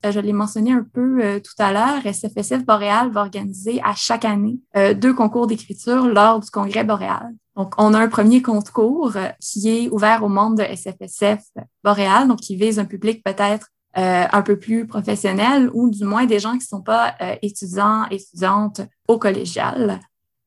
[0.08, 4.60] Je l'ai mentionné un peu tout à l'heure, SFSF Boréal va organiser à chaque année
[4.94, 7.32] deux concours d'écriture lors du congrès boréal.
[7.56, 11.42] Donc, on a un premier concours qui est ouvert au monde de SFSF
[11.82, 16.26] Boréal, donc qui vise un public peut-être euh, un peu plus professionnels ou du moins
[16.26, 20.00] des gens qui ne sont pas euh, étudiants, étudiantes au collégial.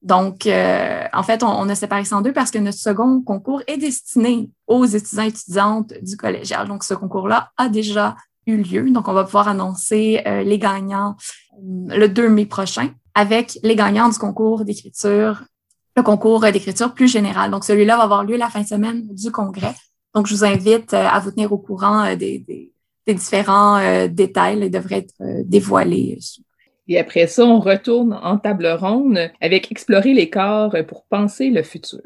[0.03, 3.23] Donc, euh, en fait, on, on, a séparé ça en deux parce que notre second
[3.23, 6.67] concours est destiné aux étudiants et étudiantes du collégial.
[6.67, 8.87] Donc, ce concours-là a déjà eu lieu.
[8.91, 11.15] Donc, on va pouvoir annoncer les gagnants
[11.59, 15.43] le 2 mai prochain avec les gagnants du concours d'écriture,
[15.97, 17.49] le concours d'écriture plus général.
[17.49, 19.75] Donc, celui-là va avoir lieu la fin de semaine du congrès.
[20.13, 22.71] Donc, je vous invite à vous tenir au courant des, des
[23.07, 26.19] ces différents euh, détails devraient être euh, dévoilés.
[26.87, 31.63] Et après ça, on retourne en table ronde avec explorer les corps pour penser le
[31.63, 32.01] futur.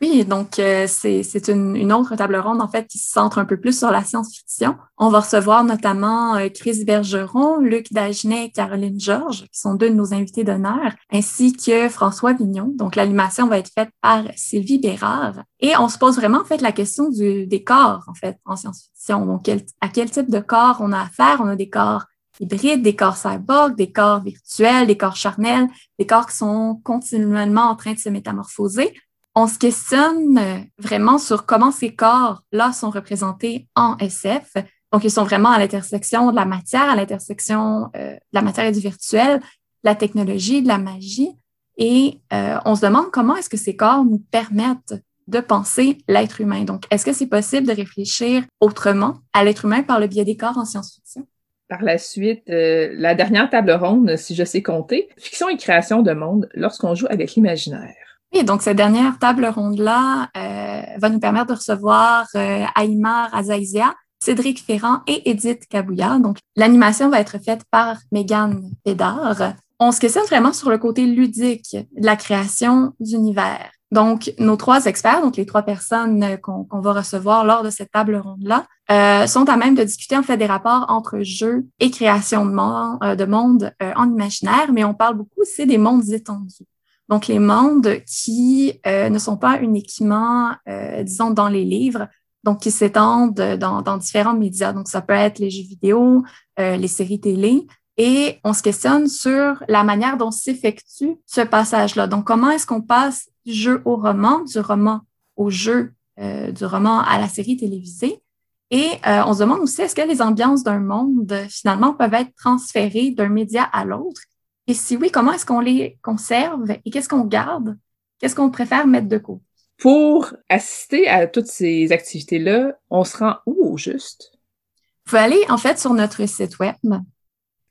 [0.00, 3.44] Oui, donc euh, c'est une, une, autre table ronde en fait qui se centre un
[3.44, 4.76] peu plus sur la science-fiction.
[4.96, 9.90] On va recevoir notamment euh, Chris Bergeron, Luc Dagenet et Caroline Georges, qui sont deux
[9.90, 12.72] de nos invités d'honneur, ainsi que François Vignon.
[12.76, 15.42] Donc l'animation va être faite par Sylvie Bérard.
[15.58, 18.54] Et on se pose vraiment en fait la question du, des corps en fait en
[18.54, 19.26] science-fiction.
[19.26, 21.38] Donc à quel type de corps on a affaire?
[21.40, 22.04] On a des corps
[22.38, 25.66] hybrides, des corps cyborg, des corps virtuels, des corps charnels,
[25.98, 28.94] des corps qui sont continuellement en train de se métamorphoser
[29.38, 34.54] on se questionne euh, vraiment sur comment ces corps-là sont représentés en SF.
[34.92, 38.66] Donc, ils sont vraiment à l'intersection de la matière, à l'intersection euh, de la matière
[38.66, 39.44] et du virtuel, de
[39.84, 41.30] la technologie, de la magie.
[41.76, 44.96] Et euh, on se demande comment est-ce que ces corps nous permettent
[45.28, 46.64] de penser l'être humain.
[46.64, 50.36] Donc, est-ce que c'est possible de réfléchir autrement à l'être humain par le biais des
[50.36, 51.28] corps en science-fiction?
[51.68, 56.12] Par la suite, la dernière table ronde, si je sais compter, fiction et création de
[56.12, 58.07] monde lorsqu'on joue avec l'imaginaire.
[58.34, 63.94] Oui, donc cette dernière table ronde-là euh, va nous permettre de recevoir euh, Aïmar Azaïzia,
[64.22, 66.18] Cédric Ferrand et Edith Kabouya.
[66.18, 69.54] Donc, l'animation va être faite par Megan Pédard.
[69.80, 73.70] On se questionne vraiment sur le côté ludique de la création d'univers.
[73.92, 78.16] Donc, nos trois experts, donc les trois personnes qu'on va recevoir lors de cette table
[78.16, 82.44] ronde-là, euh, sont à même de discuter en fait des rapports entre jeu et création
[82.44, 86.66] de monde, de monde en imaginaire, mais on parle beaucoup aussi des mondes étendus.
[87.08, 92.06] Donc, les mondes qui euh, ne sont pas uniquement, euh, disons, dans les livres,
[92.44, 94.72] donc qui s'étendent dans, différents médias.
[94.72, 96.22] Donc, ça peut être les jeux vidéo,
[96.60, 97.66] euh, les séries télé.
[97.96, 102.06] Et on se questionne sur la manière dont s'effectue ce passage-là.
[102.06, 105.00] Donc, comment est-ce qu'on passe du jeu au roman, du roman
[105.34, 108.22] au jeu, du roman à la série télévisée?
[108.70, 113.10] Et on se demande aussi, est-ce que les ambiances d'un monde, finalement, peuvent être transférées
[113.10, 114.20] d'un média à l'autre?
[114.68, 117.78] Et si oui, comment est-ce qu'on les conserve et qu'est-ce qu'on garde?
[118.18, 119.42] Qu'est-ce qu'on préfère mettre de côté?
[119.78, 124.32] Pour assister à toutes ces activités-là, on se rend où au juste?
[124.34, 126.74] Vous pouvez aller en fait sur notre site web,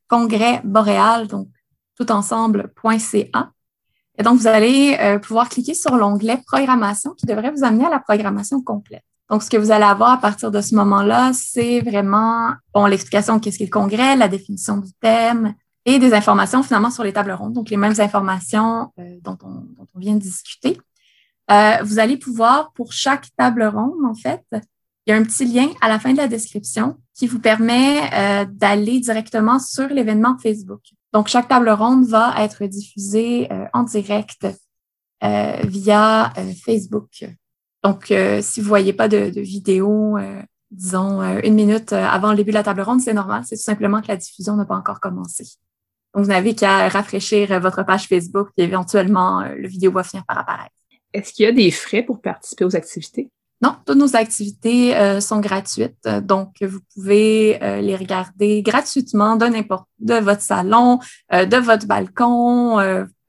[0.07, 1.49] congrès boréal, donc
[1.97, 3.51] toutensemble.ca.
[4.17, 7.91] Et donc, vous allez euh, pouvoir cliquer sur l'onglet programmation qui devrait vous amener à
[7.91, 9.03] la programmation complète.
[9.29, 13.35] Donc, ce que vous allez avoir à partir de ce moment-là, c'est vraiment bon, l'explication
[13.35, 15.53] de qu'est-ce qu'est le congrès, la définition du thème
[15.87, 19.61] et des informations finalement sur les tables rondes, donc les mêmes informations euh, dont, on,
[19.77, 20.77] dont, on, vient de discuter.
[21.49, 24.43] Euh, vous allez pouvoir, pour chaque table ronde, en fait,
[25.07, 28.01] il y a un petit lien à la fin de la description qui vous permet
[28.13, 30.81] euh, d'aller directement sur l'événement Facebook.
[31.13, 34.45] Donc, chaque table ronde va être diffusée euh, en direct
[35.23, 36.33] euh, via
[36.65, 37.25] Facebook.
[37.81, 40.17] Donc, si vous voyez pas de, de vidéo,
[40.71, 43.43] disons une minute avant le début de la table ronde, c'est normal.
[43.45, 45.45] C'est tout simplement que la diffusion n'a pas encore commencé.
[46.13, 50.39] Donc, vous n'avez qu'à rafraîchir votre page Facebook et éventuellement, le vidéo va finir par
[50.39, 50.73] apparaître.
[51.13, 53.29] Est-ce qu'il y a des frais pour participer aux activités?
[53.61, 59.47] Non, toutes nos activités euh, sont gratuites, donc vous pouvez euh, les regarder gratuitement de
[59.47, 60.99] n'importe de votre salon,
[61.33, 62.77] euh, de votre balcon,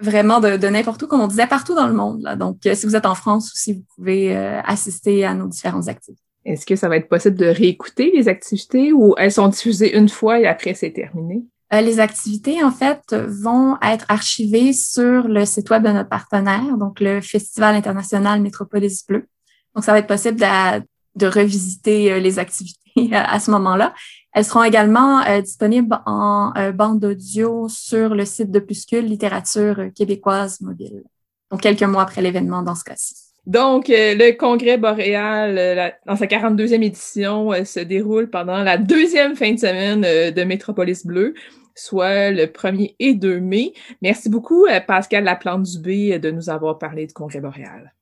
[0.01, 2.21] vraiment de, n'importe où, comme on disait, partout dans le monde.
[2.23, 2.37] Là.
[2.37, 6.23] Donc, si vous êtes en France aussi, vous pouvez assister à nos différentes activités.
[6.45, 10.09] Est-ce que ça va être possible de réécouter les activités ou elles sont diffusées une
[10.09, 11.43] fois et après c'est terminé?
[11.71, 17.01] Les activités, en fait, vont être archivées sur le site web de notre partenaire, donc
[17.01, 19.27] le Festival international Métropolis Bleu.
[19.75, 22.81] Donc, ça va être possible de, revisiter euh, les activités
[23.13, 23.93] à ce moment-là.
[24.33, 29.91] Elles seront également euh, disponibles en euh, bande audio sur le site de Puscule Littérature
[29.95, 31.03] québécoise mobile.
[31.51, 33.28] Donc, quelques mois après l'événement dans ce cas-ci.
[33.49, 39.59] Donc, le congrès boréal, dans sa 42e édition, se déroule pendant la deuxième fin de
[39.59, 41.33] semaine de Métropolis Bleu,
[41.75, 43.73] soit le 1er et 2 mai.
[44.03, 47.95] Merci beaucoup, Pascal Laplante-Dubé, de nous avoir parlé du congrès boréal.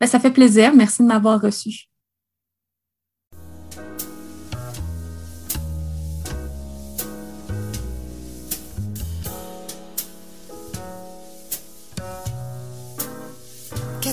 [0.00, 0.72] Ben, ça fait plaisir.
[0.74, 1.88] Merci de m'avoir reçu.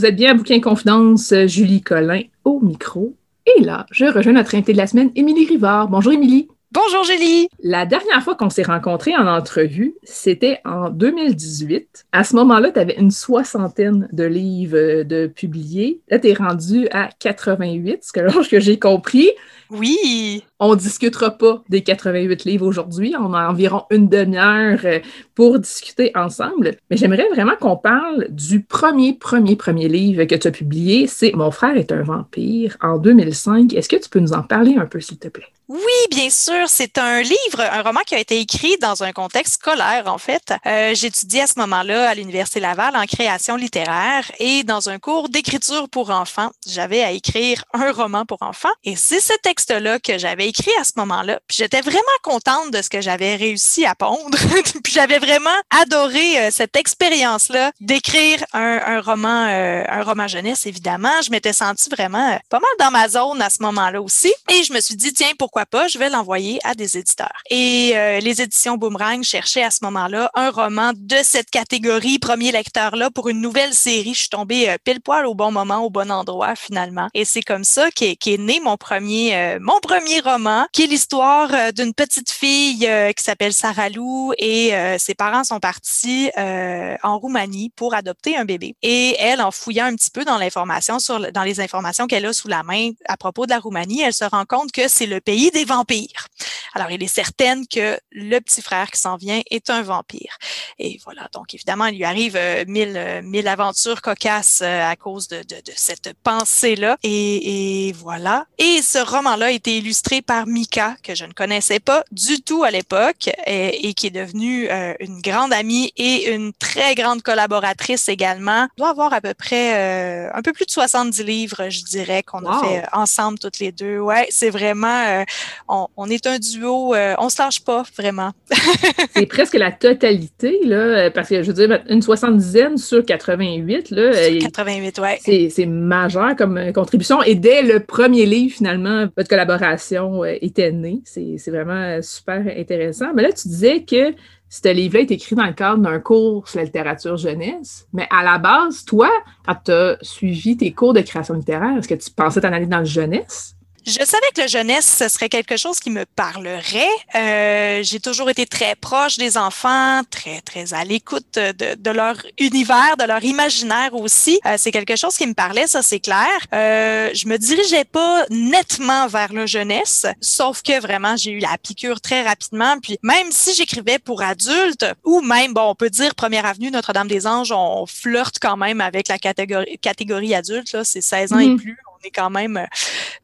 [0.00, 3.14] Vous êtes bien à Bouquin Confidence, Julie Collin au micro.
[3.44, 5.88] Et là, je rejoins notre invitée de la semaine, Émilie Rivard.
[5.88, 6.48] Bonjour Émilie.
[6.72, 7.48] Bonjour Julie.
[7.64, 12.06] La dernière fois qu'on s'est rencontrés en entrevue, c'était en 2018.
[12.12, 16.00] À ce moment-là, tu avais une soixantaine de livres de publiés.
[16.08, 19.30] Là, tu es rendu à 88, ce que j'ai compris.
[19.70, 20.44] Oui.
[20.60, 23.16] On discutera pas des 88 livres aujourd'hui.
[23.18, 25.00] On a environ une demi-heure euh,
[25.34, 26.76] pour discuter ensemble.
[26.88, 31.08] Mais j'aimerais vraiment qu'on parle du premier, premier, premier livre que tu as publié.
[31.08, 33.74] C'est Mon frère est un vampire en 2005.
[33.74, 35.52] Est-ce que tu peux nous en parler un peu, s'il te plaît?
[35.72, 35.78] Oui,
[36.10, 36.64] bien sûr.
[36.66, 40.52] C'est un livre, un roman qui a été écrit dans un contexte scolaire, en fait.
[40.66, 45.28] Euh, J'étudiais à ce moment-là à l'Université Laval en création littéraire et dans un cours
[45.28, 48.72] d'écriture pour enfants, j'avais à écrire un roman pour enfants.
[48.82, 51.38] Et c'est ce texte-là que j'avais écrit à ce moment-là.
[51.46, 54.36] Puis j'étais vraiment contente de ce que j'avais réussi à pondre.
[54.82, 55.50] puis j'avais vraiment
[55.82, 61.22] adoré euh, cette expérience-là d'écrire un, un, roman, euh, un roman jeunesse, évidemment.
[61.24, 64.34] Je m'étais sentie vraiment euh, pas mal dans ma zone à ce moment-là aussi.
[64.50, 67.42] Et je me suis dit, tiens, pourquoi pas, je vais l'envoyer à des éditeurs.
[67.50, 72.52] Et euh, les éditions Boomerang cherchaient à ce moment-là un roman de cette catégorie, premier
[72.52, 74.14] lecteur-là, pour une nouvelle série.
[74.14, 77.08] Je suis tombée euh, pile poil au bon moment, au bon endroit, finalement.
[77.14, 80.86] Et c'est comme ça qu'est est né mon premier, euh, mon premier roman, qui est
[80.86, 87.72] l'histoire d'une petite fille qui s'appelle Sarah Lou et ses parents sont partis en Roumanie
[87.76, 88.74] pour adopter un bébé.
[88.82, 92.32] Et elle, en fouillant un petit peu dans l'information sur, dans les informations qu'elle a
[92.32, 95.20] sous la main à propos de la Roumanie, elle se rend compte que c'est le
[95.20, 96.26] pays des vampires.
[96.74, 100.38] Alors, il est certaine que le petit frère qui s'en vient est un vampire.
[100.78, 104.94] Et voilà, donc évidemment, il lui arrive euh, mille, euh, mille aventures cocasses euh, à
[104.96, 106.96] cause de, de, de cette pensée-là.
[107.02, 108.46] Et, et, voilà.
[108.58, 112.62] Et ce roman-là a été illustré par Mika, que je ne connaissais pas du tout
[112.62, 117.22] à l'époque, et, et, qui est devenue euh, une grande amie et une très grande
[117.22, 118.62] collaboratrice également.
[118.62, 122.22] Elle doit avoir à peu près euh, un peu plus de 70 livres, je dirais,
[122.22, 122.50] qu'on wow.
[122.50, 123.98] a fait ensemble toutes les deux.
[123.98, 125.24] Ouais, c'est vraiment
[125.68, 128.32] on, est un duo, on se lâche pas vraiment.
[129.14, 134.12] c'est presque la totalité, là, parce que je veux dire, une soixante-dizaine sur 88, là.
[134.12, 135.50] Sur 88, ouais.
[135.50, 137.22] C'est majeur comme contribution.
[137.22, 141.02] Et dès le premier livre, finalement, votre collaboration était née.
[141.04, 143.12] C'est vraiment super intéressant.
[143.14, 144.14] Mais là, tu disais que
[144.50, 147.86] ce livre-là est écrit dans le cadre d'un cours sur la littérature jeunesse.
[147.92, 149.08] Mais à la base, toi,
[149.46, 152.66] quand tu as suivi tes cours de création littéraire, est-ce que tu pensais t'en aller
[152.66, 153.54] dans le jeunesse?
[153.86, 156.86] Je savais que le jeunesse, ce serait quelque chose qui me parlerait.
[157.14, 162.16] Euh, j'ai toujours été très proche des enfants, très, très à l'écoute de, de, leur
[162.38, 164.38] univers, de leur imaginaire aussi.
[164.46, 166.28] Euh, c'est quelque chose qui me parlait, ça c'est clair.
[166.52, 171.56] Euh, je me dirigeais pas nettement vers le jeunesse, sauf que vraiment, j'ai eu la
[171.58, 172.78] piqûre très rapidement.
[172.80, 177.52] Puis même si j'écrivais pour adultes, ou même, bon, on peut dire Première Avenue, Notre-Dame-des-Anges,
[177.52, 181.56] on flirte quand même avec la catégorie, catégorie adulte, là, c'est 16 ans et mm-hmm.
[181.56, 182.66] plus on est quand même euh,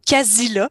[0.06, 0.68] quasi là.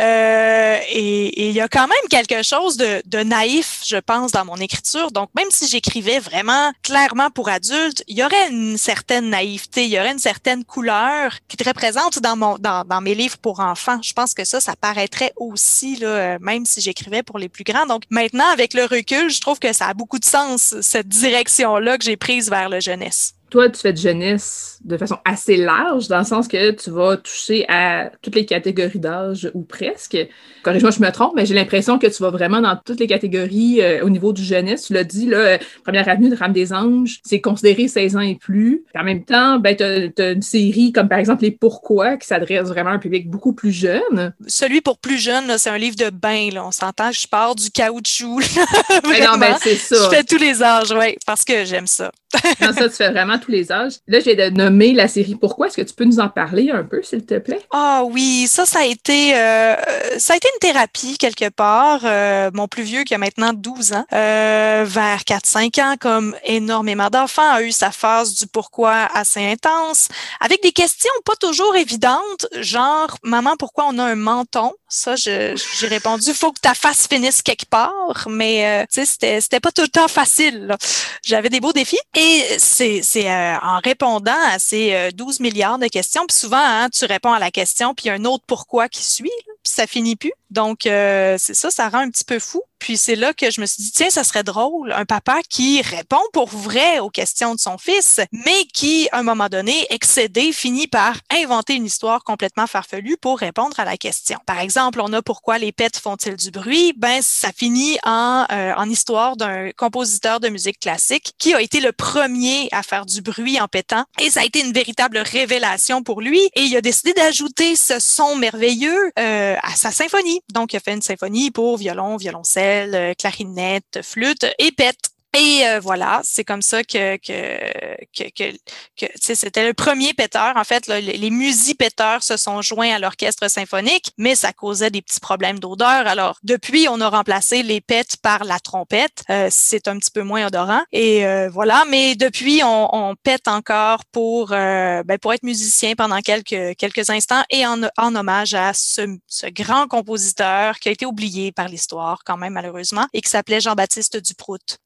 [0.00, 4.56] Euh, et il y a quand même quelque chose de, naïf, je pense, dans mon
[4.56, 5.12] écriture.
[5.12, 9.90] Donc, même si j'écrivais vraiment clairement pour adultes, il y aurait une certaine naïveté, il
[9.90, 14.00] y aurait une certaine couleur qui est très présente dans, mes livres pour enfants.
[14.02, 17.64] Je pense que ça, ça paraîtrait aussi, là, euh, même si j'écrivais pour les plus
[17.64, 17.86] grands.
[17.86, 21.98] Donc, maintenant, avec le recul, je trouve que ça a beaucoup de sens, cette direction-là
[21.98, 26.08] que j'ai prise vers le jeunesse toi, tu fais de jeunesse de façon assez large,
[26.08, 30.18] dans le sens que tu vas toucher à toutes les catégories d'âge ou presque.
[30.64, 33.80] Corrige-moi, je me trompe, mais j'ai l'impression que tu vas vraiment dans toutes les catégories
[33.80, 34.86] euh, au niveau du jeunesse.
[34.86, 38.20] Tu l'as dit, là, euh, Première Avenue de Rame des Anges, c'est considéré 16 ans
[38.20, 38.84] et plus.
[38.98, 42.66] en même temps, ben, tu as, une série comme par exemple Les Pourquoi qui s'adresse
[42.66, 44.34] vraiment à un public beaucoup plus jeune.
[44.48, 46.48] Celui pour plus jeune, c'est un livre de bain.
[46.52, 46.66] Là.
[46.66, 48.40] On s'entend, je pars du caoutchouc.
[49.04, 49.94] non, ben, c'est ça.
[49.94, 52.10] Je fais tous les âges, oui, parce que j'aime ça.
[52.60, 53.94] non, ça, tu fais vraiment tous les âges.
[54.06, 55.68] Là, je viens de nommer la série Pourquoi?
[55.68, 57.60] Est-ce que tu peux nous en parler un peu, s'il te plaît?
[57.72, 59.74] Ah oui, ça, ça a été, euh,
[60.18, 62.00] ça a été une thérapie quelque part.
[62.04, 67.08] Euh, mon plus vieux, qui a maintenant 12 ans, euh, vers 4-5 ans, comme énormément
[67.10, 70.08] d'enfants, a eu sa phase du pourquoi assez intense,
[70.40, 74.72] avec des questions pas toujours évidentes, genre, maman, pourquoi on a un menton?
[74.96, 79.72] Ça, j'ai répondu, faut que ta face finisse quelque part, mais tu sais, c'était, pas
[79.72, 80.76] tout le temps facile.
[81.24, 81.98] J'avais des beaux défis.
[82.16, 86.88] Et c'est, euh, en répondant à ces 12 euh, milliards de questions, puis souvent, hein,
[86.90, 90.32] tu réponds à la question, puis un autre pourquoi qui suit, puis ça finit plus.
[90.50, 92.62] Donc, euh, c'est ça, ça rend un petit peu fou.
[92.84, 95.80] Puis c'est là que je me suis dit, tiens, ça serait drôle, un papa qui
[95.80, 100.52] répond pour vrai aux questions de son fils, mais qui, à un moment donné, excédé,
[100.52, 104.38] finit par inventer une histoire complètement farfelue pour répondre à la question.
[104.44, 106.92] Par exemple, on a pourquoi les pets font-ils du bruit?
[106.98, 111.80] Ben, ça finit en, euh, en histoire d'un compositeur de musique classique qui a été
[111.80, 114.04] le premier à faire du bruit en pétant.
[114.20, 116.50] Et ça a été une véritable révélation pour lui.
[116.54, 120.42] Et il a décidé d'ajouter ce son merveilleux euh, à sa symphonie.
[120.52, 125.13] Donc, il a fait une symphonie pour violon, violoncelle, euh, clarinette, flûte et pète.
[125.34, 128.56] Et euh, voilà, c'est comme ça que, que, que, que,
[129.00, 130.56] que c'était le premier péteur.
[130.56, 135.02] En fait, là, les musipéteurs se sont joints à l'orchestre symphonique, mais ça causait des
[135.02, 136.06] petits problèmes d'odeur.
[136.06, 139.24] Alors, depuis, on a remplacé les pètes par la trompette.
[139.28, 140.82] Euh, c'est un petit peu moins odorant.
[140.92, 146.20] Et euh, voilà, mais depuis, on, on pète encore pour, ben, pour être musicien pendant
[146.20, 151.06] quelques, quelques instants et en, en hommage à ce, ce grand compositeur qui a été
[151.06, 154.78] oublié par l'histoire quand même, malheureusement, et qui s'appelait Jean-Baptiste Duprout.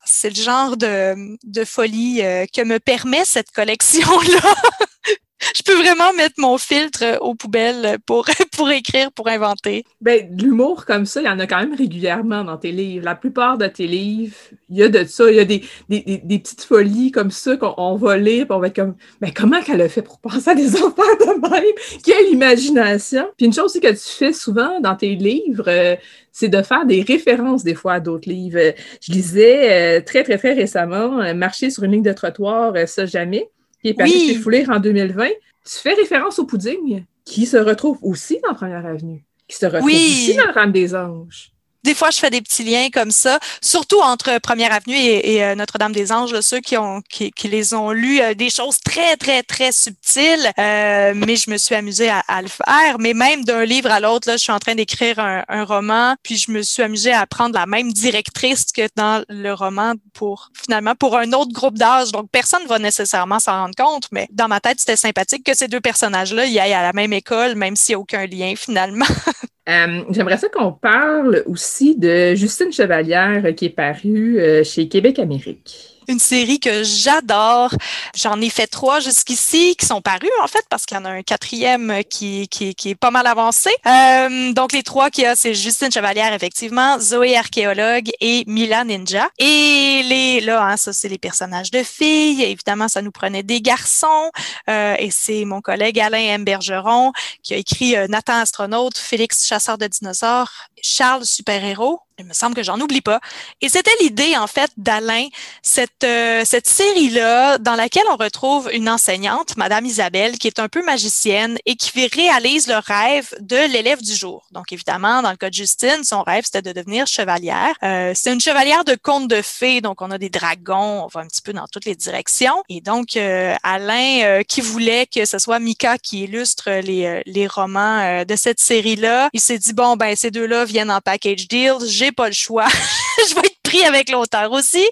[0.43, 4.55] Genre de, de folie euh, que me permet cette collection-là.
[5.55, 8.27] je peux vraiment mettre mon filtre euh, aux poubelles pour,
[8.57, 9.85] pour écrire, pour inventer.
[10.01, 13.05] Ben, de l'humour comme ça, il y en a quand même régulièrement dans tes livres.
[13.05, 14.37] La plupart de tes livres,
[14.71, 15.31] il y a de ça.
[15.31, 18.61] Il y a des, des, des, petites folies comme ça qu'on va lire, puis on
[18.61, 21.51] va être comme, mais ben, comment qu'elle a fait pour penser à des enfants de
[21.51, 21.65] même?
[22.05, 23.27] Quelle imagination!
[23.37, 25.97] Puis une chose aussi que tu fais souvent dans tes livres, euh,
[26.33, 28.75] c'est de faire des références des fois à d'autres livres.
[29.01, 33.49] Je lisais euh, très, très, très récemment Marcher sur une ligne de trottoir, ça jamais
[33.83, 34.65] qui est paru oui.
[34.69, 39.57] en 2020, tu fais référence au pudding, qui se retrouve aussi dans Première Avenue, qui
[39.57, 41.53] se retrouve aussi dans le Rame des Anges
[41.89, 45.55] des fois, je fais des petits liens comme ça, surtout entre Première Avenue et, euh,
[45.55, 50.53] Notre-Dame-des-Anges, ceux qui, ont, qui, les ont lus, euh, des choses très, très, très subtiles,
[50.59, 52.99] euh, mais je me suis amusée à, le faire.
[52.99, 56.37] Mais même d'un livre à l'autre, là, je suis en train d'écrire un, roman, puis
[56.37, 60.95] je me suis amusée à prendre la même directrice que dans le roman pour, finalement,
[60.95, 62.13] pour un autre groupe d'âge.
[62.13, 65.57] Donc, personne ne va nécessairement s'en rendre compte, mais dans ma tête, c'était sympathique que
[65.57, 68.53] ces deux personnages-là y aillent à la même école, même s'il n'y a aucun lien,
[68.57, 69.07] finalement.
[69.69, 75.19] Euh, j'aimerais ça qu'on parle aussi de Justine Chevalière qui est parue euh, chez Québec
[75.19, 75.98] Amérique.
[76.09, 77.75] Une série que j'adore.
[78.17, 81.11] J'en ai fait trois jusqu'ici qui sont parus, en fait, parce qu'il y en a
[81.11, 83.71] un quatrième qui, qui, qui est pas mal avancé.
[83.87, 88.85] Euh, donc, les trois qu'il y a, c'est Justine Chevalière, effectivement, Zoé Archéologue et Mila
[88.85, 89.29] Ninja.
[89.39, 92.43] Et les, là, hein, ça, c'est les personnages de filles.
[92.43, 94.31] Évidemment, ça nous prenait des garçons.
[94.69, 96.45] Euh, et c'est mon collègue Alain M.
[96.45, 100.51] Bergeron qui a écrit euh, Nathan Astronaute, Félix Chasseur de dinosaures,
[100.83, 103.21] Charles Super-héros, il me semble que j'en oublie pas.
[103.61, 105.29] Et c'était l'idée, en fait, d'Alain,
[105.63, 110.69] cette, euh, cette série-là, dans laquelle on retrouve une enseignante, Madame Isabelle, qui est un
[110.69, 114.47] peu magicienne et qui réalise le rêve de l'élève du jour.
[114.53, 117.75] Donc, évidemment, dans le cas de Justine, son rêve, c'était de devenir chevalière.
[117.83, 121.21] Euh, c'est une chevalière de conte de fées, donc on a des dragons, on va
[121.21, 122.63] un petit peu dans toutes les directions.
[122.69, 127.47] Et donc, euh, Alain, euh, qui voulait que ce soit Mika qui illustre les, les
[127.47, 131.75] romans de cette série-là, il s'est dit, bon, ben, ces deux-là viennent en package deal.
[131.87, 132.67] J'ai pas le choix.
[133.29, 134.87] je vais être avec l'auteur aussi.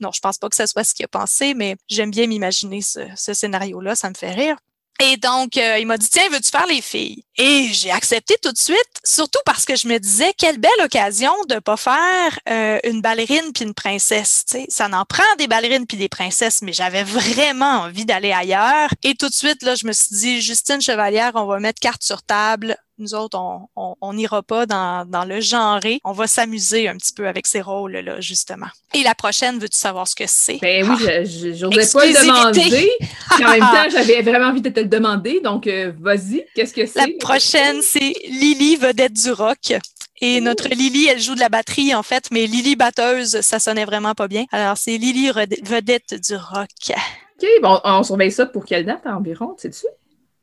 [0.00, 2.82] Non, je pense pas que ce soit ce qu'il a pensé, mais j'aime bien m'imaginer
[2.82, 4.56] ce, ce scénario-là, ça me fait rire.
[5.00, 7.24] Et donc, euh, il m'a dit, tiens, veux-tu faire les filles?
[7.36, 11.32] Et j'ai accepté tout de suite, surtout parce que je me disais, quelle belle occasion
[11.48, 14.44] de pas faire euh, une ballerine puis une princesse.
[14.46, 18.90] sais, Ça n'en prend des ballerines puis des princesses, mais j'avais vraiment envie d'aller ailleurs.
[19.02, 22.04] Et tout de suite, là, je me suis dit, Justine Chevalière, on va mettre carte
[22.04, 23.38] sur table nous autres,
[23.76, 25.80] on n'ira pas dans, dans le genre.
[26.04, 28.68] On va s'amuser un petit peu avec ces rôles-là, justement.
[28.94, 30.58] Et la prochaine, veux-tu savoir ce que c'est?
[30.60, 32.90] Ben oui, ah, j'osais pas le demander.
[33.44, 35.40] en même temps, j'avais vraiment envie de te le demander.
[35.40, 36.98] Donc, euh, vas-y, qu'est-ce que c'est?
[36.98, 39.74] La prochaine, c'est Lily, vedette du rock.
[40.20, 43.84] Et notre Lily, elle joue de la batterie, en fait, mais Lily batteuse, ça sonnait
[43.84, 44.44] vraiment pas bien.
[44.52, 45.30] Alors, c'est Lily,
[45.64, 46.68] vedette du rock.
[46.90, 49.86] OK, bon, on surveille ça pour quelle date environ, sais-tu?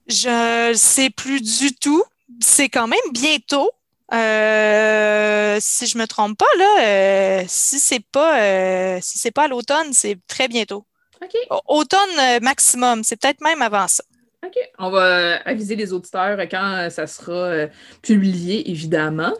[0.08, 2.04] Je sais plus du tout
[2.40, 3.72] c'est quand même bientôt.
[4.12, 9.44] Euh, si je me trompe pas, là, euh, si c'est pas euh, si c'est pas
[9.44, 10.86] à l'automne, c'est très bientôt.
[11.68, 14.04] Automne maximum, c'est peut-être même avant ça.
[14.44, 14.56] OK.
[14.80, 17.68] On va aviser les auditeurs quand ça sera
[18.02, 19.34] publié, évidemment.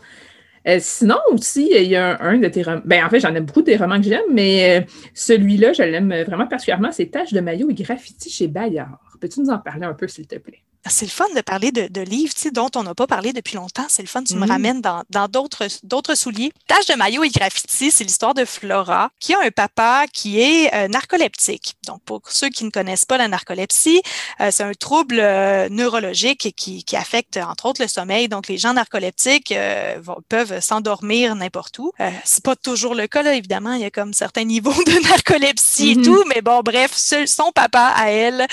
[0.80, 2.82] sinon, aussi, il y a un, de tes romans.
[2.84, 6.48] Ben, en fait, j'en ai beaucoup des romans que j'aime, mais celui-là, je l'aime vraiment
[6.48, 6.92] particulièrement.
[6.92, 9.00] C'est Taches de maillot et graffiti chez Bayard.
[9.22, 10.64] Peux-tu nous en parler un peu, s'il te plaît?
[10.88, 13.86] C'est le fun de parler de, de livres dont on n'a pas parlé depuis longtemps.
[13.90, 14.50] C'est le fun, tu me mm.
[14.50, 16.52] ramènes dans d'autres d'autres souliers.
[16.68, 20.74] Tâche de maillot et graffiti, c'est l'histoire de Flora, qui a un papa qui est
[20.74, 21.76] euh, narcoleptique.
[21.88, 24.02] Donc, pour ceux qui ne connaissent pas la narcolepsie,
[24.42, 28.30] euh, c'est un trouble euh, neurologique qui, qui, affecte, entre autres, le sommeil.
[28.30, 29.54] Donc, les gens narcoleptiques
[30.28, 31.92] peuvent s'endormir n'importe où.
[32.24, 33.74] c'est pas toujours le cas, là, évidemment.
[33.74, 36.04] Il y a comme certains niveaux de narcolepsie et mm-hmm.
[36.04, 36.24] tout.
[36.28, 36.92] Mais bon, bref,
[37.26, 38.46] son papa, à elle,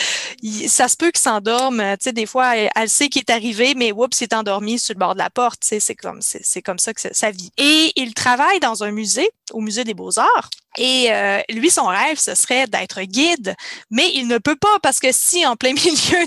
[0.69, 3.93] ça se peut qu'il s'endorme, tu sais, des fois, elle, sait qu'il est arrivé, mais
[3.93, 5.61] oups, s'est endormi sur le bord de la porte.
[5.63, 6.21] C'est comme,
[6.65, 7.53] comme ça que ça vit.
[7.57, 10.51] Et il travaille dans un musée, au Musée des Beaux-Arts.
[10.79, 13.55] Et euh, lui, son rêve, ce serait d'être guide,
[13.91, 16.27] mais il ne peut pas parce que si en plein milieu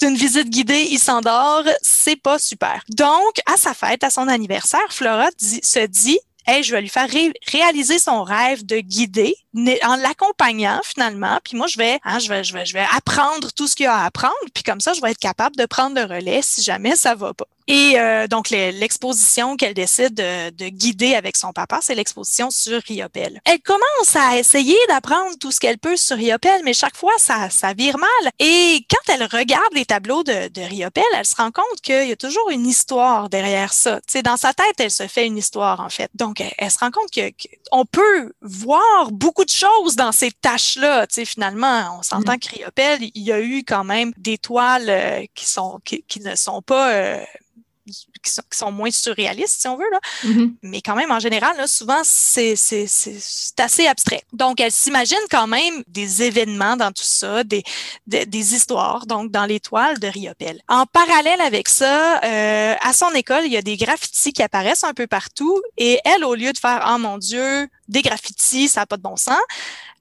[0.00, 2.82] d'une visite guidée, il s'endort, c'est pas super.
[2.90, 7.08] Donc, à sa fête, à son anniversaire, Flora se dit hey, je vais lui faire
[7.46, 9.36] réaliser son rêve de guider
[9.84, 11.38] en l'accompagnant finalement.
[11.44, 13.84] Puis moi, je vais, hein, je vais, je vais, je vais apprendre tout ce qu'il
[13.84, 14.34] y a à apprendre.
[14.52, 17.34] Puis comme ça, je vais être capable de prendre le relais si jamais ça va
[17.34, 17.46] pas.
[17.66, 23.40] Et euh, donc, l'exposition qu'elle décide de, guider avec son papa, c'est l'exposition sur Riopel.
[23.46, 27.48] Elle commence à essayer d'apprendre tout ce qu'elle peut sur Riopel, mais chaque fois, ça,
[27.50, 28.32] ça vire mal.
[28.38, 32.12] Et quand elle regarde les tableaux de, de Riopel, elle se rend compte qu'il y
[32.12, 34.00] a toujours une histoire derrière ça.
[34.06, 36.10] sais, dans sa tête, elle se fait une histoire, en fait.
[36.14, 41.06] Donc, elle, se rend compte qu'on peut voir beaucoup de choses dans ces tâches-là.
[41.24, 42.38] Finalement, on s'entend mm.
[42.38, 46.20] que Riopel, il y a eu quand même des toiles euh, qui, sont, qui, qui
[46.20, 47.20] ne sont pas...
[48.24, 50.00] Qui sont, moins surréalistes, si on veut, là.
[50.24, 50.54] Mm-hmm.
[50.62, 52.54] mais quand même, en général, là, souvent, c'est
[53.58, 54.22] assez abstrait.
[54.32, 57.62] Donc, elle s'imagine quand même des événements dans tout ça, des,
[58.06, 60.60] des, histoires, donc dans l'étoile de Riopel.
[60.68, 64.84] En parallèle avec ça, euh, à son école, il y a des graffitis qui apparaissent
[64.84, 68.80] un peu partout, et elle, au lieu de faire «Oh mon Dieu, des graffitis, ça
[68.80, 69.40] n'a pas de bon sens»,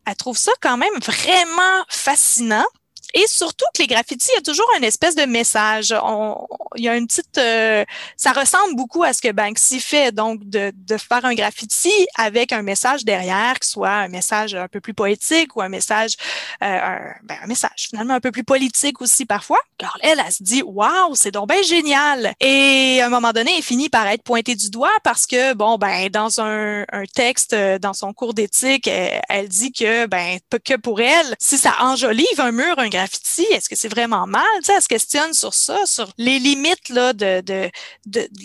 [0.06, 2.66] elle trouve ça quand même vraiment fascinant
[3.14, 5.94] et surtout que les graffitis, il y a toujours une espèce de message.
[6.04, 7.38] On, il y a une petite...
[7.38, 7.86] Euh,
[8.18, 12.52] ça ressemble beaucoup à ce que Banksy fait, donc de, de faire un graffiti avec
[12.52, 16.16] un message derrière, que ce soit un message un peu plus poétique ou un message...
[16.64, 19.60] Euh, un, ben, un, message finalement un peu plus politique aussi parfois.
[19.80, 23.52] Alors elle, elle, se dit «Waouh, c'est donc bien génial!» Et à un moment donné,
[23.58, 27.54] elle finit par être pointée du doigt parce que, bon, ben dans un, un texte,
[27.54, 32.40] euh, dans son cours d'éthique, elle, dit que, ben que pour elle, si ça enjolive
[32.40, 33.03] un mur, un graffiti,
[33.52, 34.44] Est-ce que c'est vraiment mal?
[34.64, 37.70] Tu elle se questionne sur ça, sur les limites là, de, de,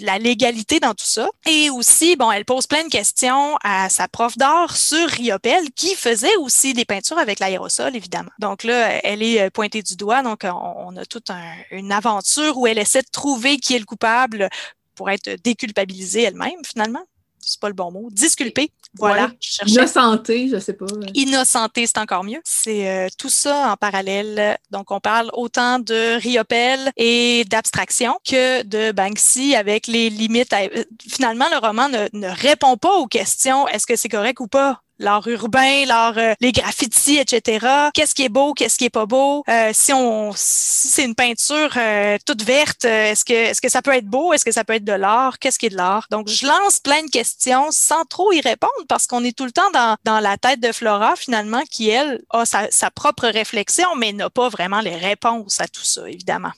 [0.00, 1.28] la légalité dans tout ça.
[1.46, 5.94] Et aussi, bon, elle pose plein de questions à sa prof d'art sur Riopel, qui
[5.94, 8.30] faisait aussi des peintures avec l'aérosol, évidemment.
[8.38, 10.22] Donc là, elle est euh, pointée du doigt.
[10.22, 11.30] Donc, on, a toute
[11.70, 14.48] une aventure où elle essaie de trouver qui est le coupable
[14.94, 17.04] pour être déculpabilisée elle-même, finalement
[17.48, 18.70] c'est pas le bon mot, disculper.
[18.98, 19.30] Voilà.
[19.66, 20.86] Innocenté, je sais pas.
[21.14, 22.40] Innocenté, c'est encore mieux.
[22.44, 24.58] C'est euh, tout ça en parallèle.
[24.70, 30.52] Donc, on parle autant de Riopel et d'abstraction que de Banksy avec les limites.
[30.52, 34.46] Euh, finalement, le roman ne, ne répond pas aux questions est-ce que c'est correct ou
[34.46, 34.82] pas?
[34.98, 37.90] L'art urbain, l'art, euh, les graffitis, etc.
[37.94, 39.44] Qu'est-ce qui est beau, qu'est-ce qui est pas beau?
[39.48, 43.82] Euh, si on, si c'est une peinture euh, toute verte, est-ce que, est-ce que ça
[43.82, 46.06] peut être beau, est-ce que ça peut être de l'art, qu'est-ce qui est de l'art?
[46.10, 49.52] Donc je lance plein de questions sans trop y répondre parce qu'on est tout le
[49.52, 53.88] temps dans, dans la tête de Flora finalement qui elle a sa, sa propre réflexion
[53.96, 56.52] mais n'a pas vraiment les réponses à tout ça évidemment.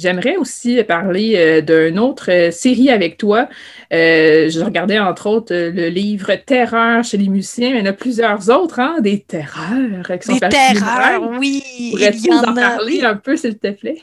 [0.00, 3.48] J'aimerais aussi parler euh, d'une autre euh, série avec toi.
[3.92, 7.90] Euh, je regardais entre autres le livre Terreur chez les musiciens, mais il y en
[7.90, 10.18] a plusieurs autres, hein, des terreurs.
[10.20, 11.62] Qui des terreurs, oui.
[11.92, 13.98] Pourrais-tu en, en parler un peu, s'il te plaît?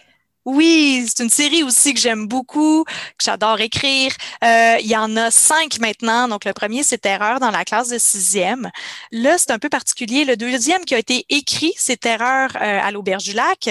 [0.48, 4.14] Oui, c'est une série aussi que j'aime beaucoup, que j'adore écrire.
[4.46, 6.30] Euh, il y en a cinq maintenant.
[6.30, 8.72] Donc, le premier, c'est Terreur dans la classe de sixième.
[9.12, 10.24] Là, c'est un peu particulier.
[10.24, 13.70] Le deuxième qui a été écrit, c'est Terreur euh, à l'Auberge du Lac.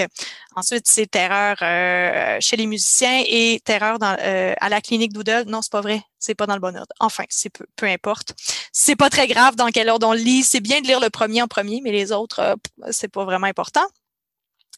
[0.55, 5.45] Ensuite, c'est Terreur euh, chez les musiciens et Terreur dans, à la clinique Doodle.
[5.47, 6.03] Non, c'est pas vrai.
[6.19, 6.93] C'est pas dans le bon ordre.
[6.99, 8.33] Enfin, c'est peu, peu importe.
[8.71, 10.43] C'est pas très grave dans quel ordre on lit.
[10.43, 12.55] C'est bien de lire le premier en premier, mais les autres,
[12.91, 13.87] c'est pas vraiment important.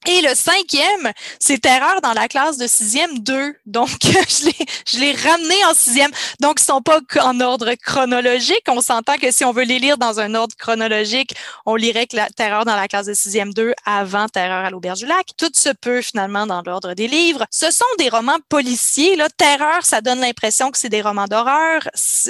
[0.07, 3.53] Et le cinquième, c'est Terreur dans la classe de sixième 2.
[3.65, 6.11] Donc, je l'ai ramené en sixième.
[6.39, 8.63] Donc, ils sont pas en ordre chronologique.
[8.69, 11.35] On s'entend que si on veut les lire dans un ordre chronologique,
[11.65, 15.05] on lirait que Terreur dans la classe de sixième 2 avant Terreur à l'Auberge du
[15.05, 15.27] Lac.
[15.37, 17.45] Tout se peut finalement dans l'ordre des livres.
[17.51, 19.17] Ce sont des romans policiers.
[19.17, 19.27] Là.
[19.29, 21.81] Terreur, ça donne l'impression que c'est des romans d'horreur.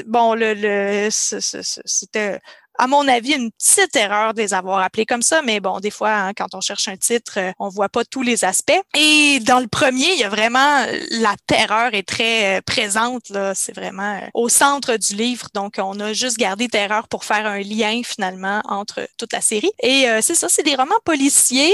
[0.08, 2.40] Bon, le, le c'était
[2.80, 5.92] à mon avis, une petite erreur de les avoir appelés comme ça, mais bon, des
[5.92, 8.72] fois, hein, quand on cherche un titre, euh, on voit pas tous les aspects.
[8.98, 13.30] Et dans le premier, il y a vraiment la terreur est très euh, présente.
[13.30, 15.48] Là, c'est vraiment euh, au centre du livre.
[15.54, 19.72] Donc, on a juste gardé terreur pour faire un lien finalement entre toute la série.
[19.84, 21.74] Et c'est ça, c'est des romans policiers.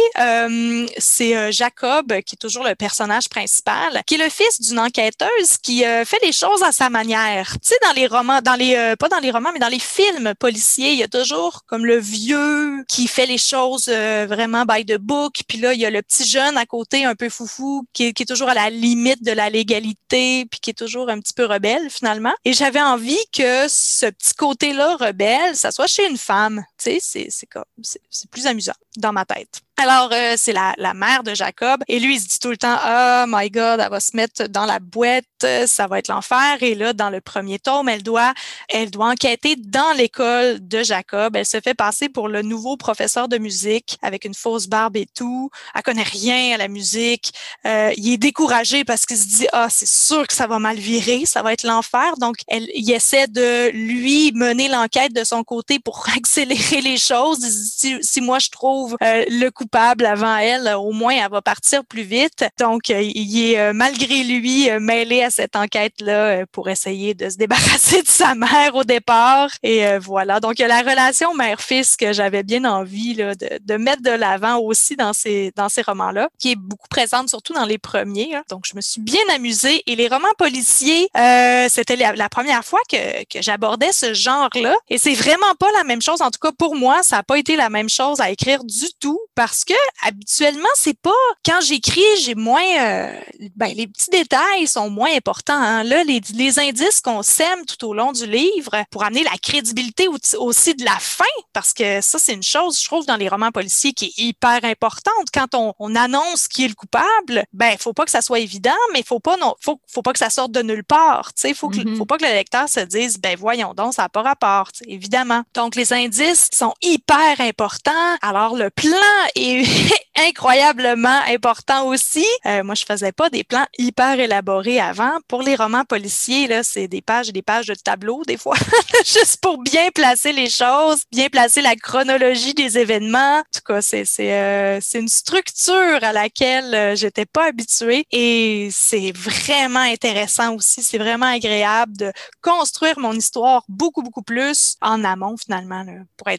[0.97, 5.79] c'est Jacob qui est toujours le personnage principal, qui est le fils d'une enquêteuse qui
[5.81, 7.51] fait les choses à sa manière.
[7.61, 10.33] Tu sais, dans les romans, dans les pas dans les romans, mais dans les films
[10.39, 14.85] policiers il y a toujours comme le vieux qui fait les choses euh, vraiment by
[14.85, 17.85] the book, puis là, il y a le petit jeune à côté un peu foufou
[17.93, 21.19] qui, qui est toujours à la limite de la légalité, puis qui est toujours un
[21.19, 22.33] petit peu rebelle finalement.
[22.45, 26.63] Et j'avais envie que ce petit côté-là rebelle, ça soit chez une femme.
[26.99, 29.61] C'est comme, c'est plus amusant dans ma tête.
[29.77, 31.83] Alors, euh, c'est la, la, mère de Jacob.
[31.89, 34.47] Et lui, il se dit tout le temps, oh my God, elle va se mettre
[34.47, 35.25] dans la boîte,
[35.65, 36.57] ça va être l'enfer.
[36.61, 38.33] Et là, dans le premier tome, elle doit,
[38.69, 41.35] elle doit enquêter dans l'école de Jacob.
[41.35, 45.07] Elle se fait passer pour le nouveau professeur de musique avec une fausse barbe et
[45.13, 45.49] tout.
[45.75, 47.33] Elle connaît rien à la musique.
[47.65, 50.77] Euh, il est découragé parce qu'il se dit, ah, c'est sûr que ça va mal
[50.77, 52.15] virer, ça va être l'enfer.
[52.17, 57.39] Donc, elle, il essaie de lui mener l'enquête de son côté pour accélérer les choses.
[57.39, 61.83] Si, moi, je trouve euh, le coup coupable avant elle, au moins elle va partir
[61.85, 62.45] plus vite.
[62.59, 67.27] Donc, euh, il est euh, malgré lui euh, mêlé à cette enquête-là pour essayer de
[67.29, 69.49] se débarrasser de sa mère au départ.
[69.63, 70.39] Et voilà.
[70.39, 74.95] Donc, la relation mère-fils que j'avais bien envie là, de, de, mettre de l'avant aussi
[74.95, 78.35] dans ces, dans ces romans-là, qui est beaucoup présente, surtout dans les premiers.
[78.35, 78.43] Hein.
[78.49, 79.81] Donc, je me suis bien amusée.
[79.87, 84.75] Et les romans policiers, euh, c'était la, la, première fois que, que j'abordais ce genre-là.
[84.89, 86.21] Et c'est vraiment pas la même chose.
[86.21, 88.87] En tout cas, pour moi, ça n'a pas été la même chose à écrire du
[88.99, 91.11] tout parce que habituellement, c'est pas
[91.45, 93.19] quand j'écris, j'ai moins euh,
[93.55, 95.53] ben, les petits détails sont moins importants.
[95.53, 95.83] Hein.
[95.83, 100.07] Là, les, les indices qu'on sème tout au long du livre pour amener la crédibilité
[100.37, 103.51] aussi de la fin, parce que ça, c'est une chose, je trouve, dans les romans
[103.51, 105.27] policiers qui est hyper importante.
[105.33, 108.71] Quand on, on annonce qui est le coupable, ben, faut pas que ça soit évident,
[108.93, 111.33] mais faut pas non, faut, faut pas que ça sorte de nulle part.
[111.33, 111.97] Tu sais, faut que, mm-hmm.
[111.97, 114.69] faut pas que le lecteur se dise, ben voyons donc, ça n'a pas rapport.
[114.87, 115.43] Évidemment.
[115.53, 117.91] Donc les indices sont hyper importants.
[118.21, 118.91] Alors le plan
[119.35, 119.65] est
[120.17, 122.25] incroyablement important aussi.
[122.45, 125.11] Euh, moi, je faisais pas des plans hyper élaborés avant.
[125.27, 128.55] Pour les romans policiers, là, c'est des pages et des pages de tableau, des fois,
[129.05, 133.39] juste pour bien placer les choses, bien placer la chronologie des événements.
[133.39, 138.05] En tout cas, c'est c'est euh, c'est une structure à laquelle euh, j'étais pas habituée
[138.11, 140.83] et c'est vraiment intéressant aussi.
[140.83, 145.93] C'est vraiment agréable de construire mon histoire beaucoup beaucoup plus en amont finalement, là,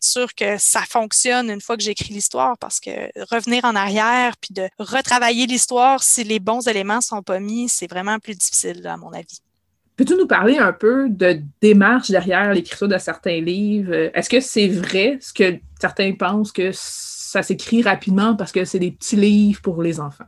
[0.05, 2.91] sûr que ça fonctionne une fois que j'écris l'histoire, parce que
[3.31, 7.89] revenir en arrière puis de retravailler l'histoire si les bons éléments sont pas mis, c'est
[7.91, 9.41] vraiment plus difficile, à mon avis.
[9.97, 14.11] Peux-tu nous parler un peu de démarche derrière l'écriture de certains livres?
[14.15, 18.79] Est-ce que c'est vrai ce que certains pensent que ça s'écrit rapidement parce que c'est
[18.79, 20.27] des petits livres pour les enfants?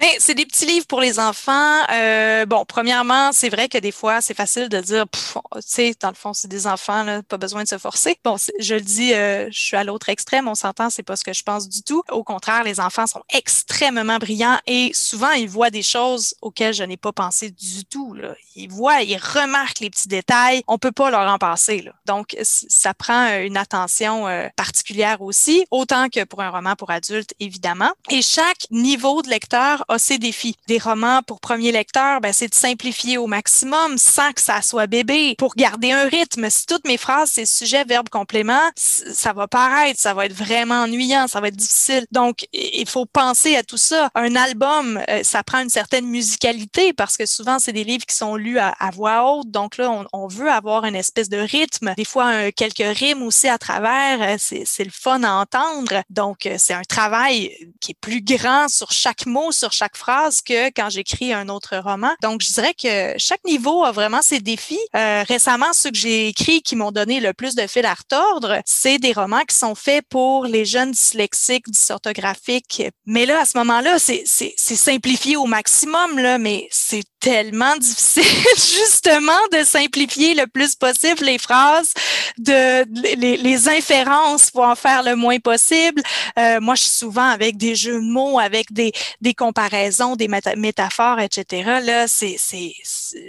[0.00, 1.82] Ben, c'est des petits livres pour les enfants.
[1.90, 6.10] Euh, bon, premièrement, c'est vrai que des fois, c'est facile de dire, tu sais, dans
[6.10, 8.16] le fond, c'est des enfants, là, pas besoin de se forcer.
[8.22, 11.24] Bon, je le dis, euh, je suis à l'autre extrême, on s'entend, c'est pas ce
[11.24, 12.04] que je pense du tout.
[12.12, 16.84] Au contraire, les enfants sont extrêmement brillants et souvent, ils voient des choses auxquelles je
[16.84, 18.14] n'ai pas pensé du tout.
[18.14, 18.36] Là.
[18.54, 20.62] Ils voient, ils remarquent les petits détails.
[20.68, 21.82] On peut pas leur en passer.
[21.82, 21.90] Là.
[22.06, 27.34] Donc, ça prend une attention euh, particulière aussi, autant que pour un roman pour adultes,
[27.40, 27.90] évidemment.
[28.10, 30.56] Et chaque niveau de lecteur a ses défis.
[30.66, 34.86] Des romans pour premier lecteur, ben, c'est de simplifier au maximum sans que ça soit
[34.86, 36.48] bébé pour garder un rythme.
[36.50, 40.82] Si toutes mes phrases, c'est sujet, verbe, complément, ça va paraître, ça va être vraiment
[40.82, 42.06] ennuyant, ça va être difficile.
[42.12, 44.10] Donc, il faut penser à tout ça.
[44.14, 48.14] Un album, euh, ça prend une certaine musicalité parce que souvent, c'est des livres qui
[48.14, 49.50] sont lus à, voix haute.
[49.50, 51.94] Donc là, on, veut avoir une espèce de rythme.
[51.96, 54.20] Des fois, quelques rimes aussi à travers.
[54.20, 56.02] Euh, c'est le fun à entendre.
[56.10, 60.40] Donc, euh, c'est un travail qui est plus grand sur chaque mot, sur chaque phrase
[60.42, 62.10] que quand j'écris un autre roman.
[62.22, 64.78] Donc, je dirais que chaque niveau a vraiment ses défis.
[64.96, 68.60] Euh, récemment, ceux que j'ai écrits qui m'ont donné le plus de fil à retordre,
[68.64, 72.82] c'est des romans qui sont faits pour les jeunes dyslexiques, dysorthographiques.
[73.06, 74.24] Mais là, à ce moment-là, c'est
[74.56, 78.22] simplifié au maximum, là, mais c'est tellement difficile
[78.56, 81.92] justement de simplifier le plus possible les phrases,
[82.38, 82.84] de
[83.16, 86.02] les, les inférences pour en faire le moins possible.
[86.38, 90.28] Euh, moi, je suis souvent avec des jeux de mots, avec des, des comparaisons, des
[90.56, 91.80] métaphores, etc.
[91.82, 92.72] Là, c'est, c'est,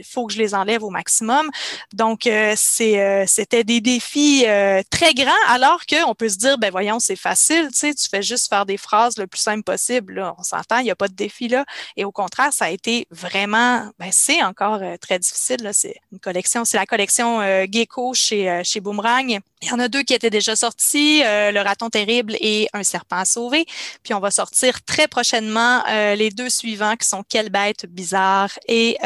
[0.03, 1.49] faut que je les enlève au maximum.
[1.93, 6.57] Donc, euh, c'est, euh, c'était des défis euh, très grands, alors qu'on peut se dire,
[6.57, 9.63] ben voyons, c'est facile, tu sais, tu fais juste faire des phrases le plus simple
[9.63, 10.15] possible.
[10.15, 10.35] Là.
[10.37, 11.65] On s'entend, il n'y a pas de défi là.
[11.95, 15.69] Et au contraire, ça a été vraiment ben, c'est encore euh, très difficile.
[15.73, 19.39] C'est une collection, c'est la collection euh, Gecko chez, euh, chez Boomerang.
[19.61, 23.17] Il y en a deux qui étaient déjà sortis, Le raton terrible et Un serpent
[23.17, 23.65] à sauver.
[24.03, 25.83] Puis on va sortir très prochainement
[26.15, 28.97] les deux suivants qui sont Quelle bête bizarre et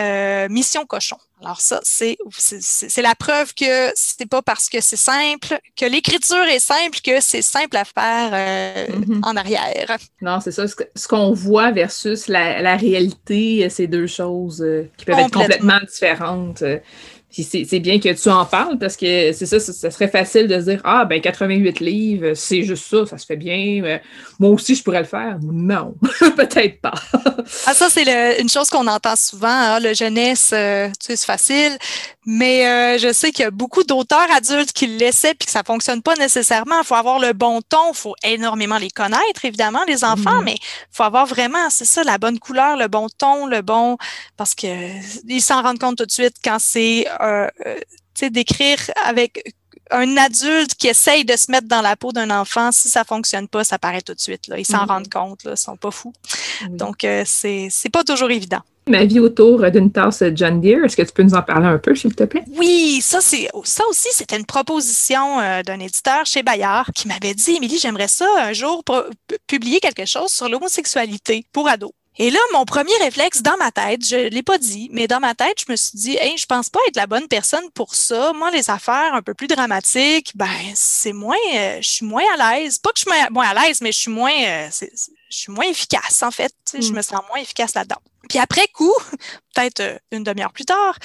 [0.49, 1.17] Mission cochon.
[1.43, 6.43] Alors ça, c'est c'est la preuve que c'est pas parce que c'est simple, que l'écriture
[6.43, 9.19] est simple, que c'est simple à faire euh, mm-hmm.
[9.23, 9.97] en arrière.
[10.21, 10.65] Non, c'est ça.
[10.67, 15.79] Ce qu'on voit versus la, la réalité, c'est deux choses euh, qui peuvent être complètement
[15.85, 16.63] différentes
[17.41, 20.69] c'est bien que tu en parles parce que c'est ça, ça, serait facile de se
[20.69, 23.99] dire Ah, ben 88 livres, c'est juste ça, ça se fait bien.
[24.39, 25.39] moi aussi, je pourrais le faire.
[25.41, 25.95] Non,
[26.35, 26.93] peut-être pas.
[27.65, 29.47] ah, ça, c'est une chose qu'on entend souvent.
[29.47, 31.77] Hein, le jeunesse, euh, tu sais, c'est facile.
[32.25, 35.51] Mais euh, je sais qu'il y a beaucoup d'auteurs adultes qui le laissaient puis que
[35.51, 36.79] ça fonctionne pas nécessairement.
[36.79, 40.43] Il faut avoir le bon ton, il faut énormément les connaître, évidemment, les enfants, mm-hmm.
[40.43, 43.97] mais il faut avoir vraiment, c'est ça, la bonne couleur, le bon ton, le bon.
[44.37, 44.67] Parce que
[45.27, 47.75] ils s'en rendent compte tout de suite quand c'est euh, euh
[48.29, 49.53] d'écrire avec
[49.91, 53.47] un adulte qui essaye de se mettre dans la peau d'un enfant, si ça fonctionne
[53.47, 54.47] pas, ça paraît tout de suite.
[54.47, 54.57] Là.
[54.57, 54.87] Ils s'en mm-hmm.
[54.87, 56.13] rendent compte, là, ils sont pas fous.
[56.69, 58.61] Donc, euh, c'est pas toujours évident.
[58.85, 61.77] Ma vie autour d'une tasse John Deere, est-ce que tu peux nous en parler un
[61.77, 62.43] peu, s'il te plaît?
[62.57, 67.33] Oui, ça, c'est, ça aussi, c'était une proposition euh, d'un éditeur chez Bayard qui m'avait
[67.33, 68.83] dit, Émilie, j'aimerais ça un jour
[69.47, 71.93] publier quelque chose sur l'homosexualité pour ados.
[72.17, 75.33] Et là, mon premier réflexe dans ma tête, je l'ai pas dit, mais dans ma
[75.33, 78.33] tête, je me suis dit, hey, je pense pas être la bonne personne pour ça.
[78.33, 82.55] Moi, les affaires un peu plus dramatiques, ben, c'est moins, euh, je suis moins à
[82.55, 82.77] l'aise.
[82.77, 85.65] Pas que je suis moins à l'aise, mais je suis moins, euh, je suis moins
[85.65, 86.53] efficace, en fait.
[86.73, 86.95] Je mm.
[86.95, 88.01] me sens moins efficace là-dedans.
[88.29, 88.93] Puis après coup,
[89.53, 90.97] peut-être euh, une demi-heure plus tard,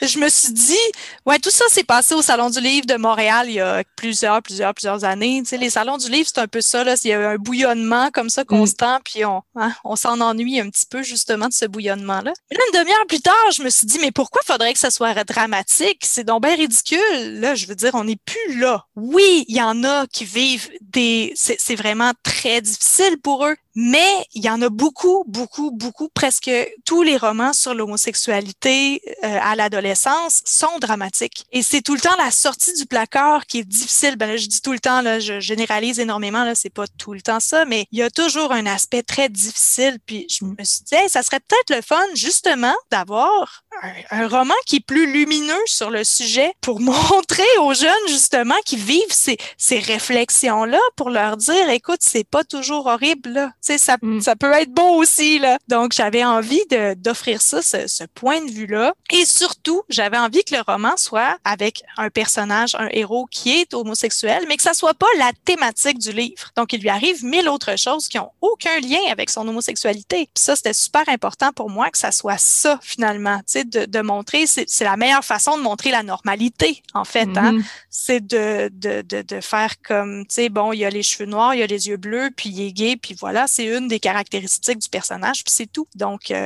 [0.00, 0.78] je me suis dit,
[1.26, 4.42] ouais, tout ça s'est passé au Salon du Livre de Montréal il y a plusieurs,
[4.42, 5.40] plusieurs, plusieurs années.
[5.42, 6.94] Tu sais, les salons du livre, c'est un peu ça, là.
[7.04, 8.46] Il y a un bouillonnement comme ça mm.
[8.46, 12.32] constant, puis on, hein, on s'en ennuie un petit peu justement de ce bouillonnement-là.
[12.50, 16.02] Une demi-heure plus tard, je me suis dit, mais pourquoi faudrait que ça soit dramatique?
[16.04, 17.40] C'est donc bien ridicule.
[17.40, 18.84] Là, je veux dire, on n'est plus là.
[18.96, 21.32] Oui, il y en a qui vivent des.
[21.34, 23.56] C'est vraiment très difficile pour eux.
[23.76, 26.50] Mais il y en a beaucoup, beaucoup, beaucoup, presque
[26.84, 31.46] tous les romans sur l'homosexualité euh, à l'adolescence sont dramatiques.
[31.52, 34.16] Et c'est tout le temps la sortie du placard qui est difficile.
[34.16, 37.12] Ben là, je dis tout le temps, là, je généralise énormément, là, c'est pas tout
[37.12, 39.98] le temps ça, mais il y a toujours un aspect très difficile.
[40.04, 43.64] Puis je me suis dit, ça serait peut-être le fun, justement, d'avoir
[44.10, 48.76] un, roman qui est plus lumineux sur le sujet pour montrer aux jeunes, justement, qui
[48.76, 53.78] vivent ces, ces réflexions-là, pour leur dire, écoute, c'est pas toujours horrible, là Tu sais,
[53.78, 54.20] ça, Mm.
[54.20, 55.58] ça peut être beau aussi, là.
[55.68, 56.49] Donc, j'avais envie
[56.96, 58.92] d'offrir ça, ce, ce point de vue-là.
[59.12, 63.74] Et surtout, j'avais envie que le roman soit avec un personnage, un héros qui est
[63.74, 66.50] homosexuel, mais que ça soit pas la thématique du livre.
[66.56, 70.28] Donc, il lui arrive mille autres choses qui ont aucun lien avec son homosexualité.
[70.34, 73.38] Puis ça, c'était super important pour moi que ça soit ça, finalement.
[73.38, 77.28] Tu sais, de, de montrer, c'est la meilleure façon de montrer la normalité, en fait,
[77.36, 77.64] hein Mhm.
[77.90, 81.26] c'est de, de, de, de faire comme, tu sais, bon, il y a les cheveux
[81.28, 83.88] noirs, il y a les yeux bleus, puis il est gay, puis voilà, c'est une
[83.88, 85.86] des caractéristiques du personnage, puis c'est tout.
[85.94, 86.39] Donc, euh,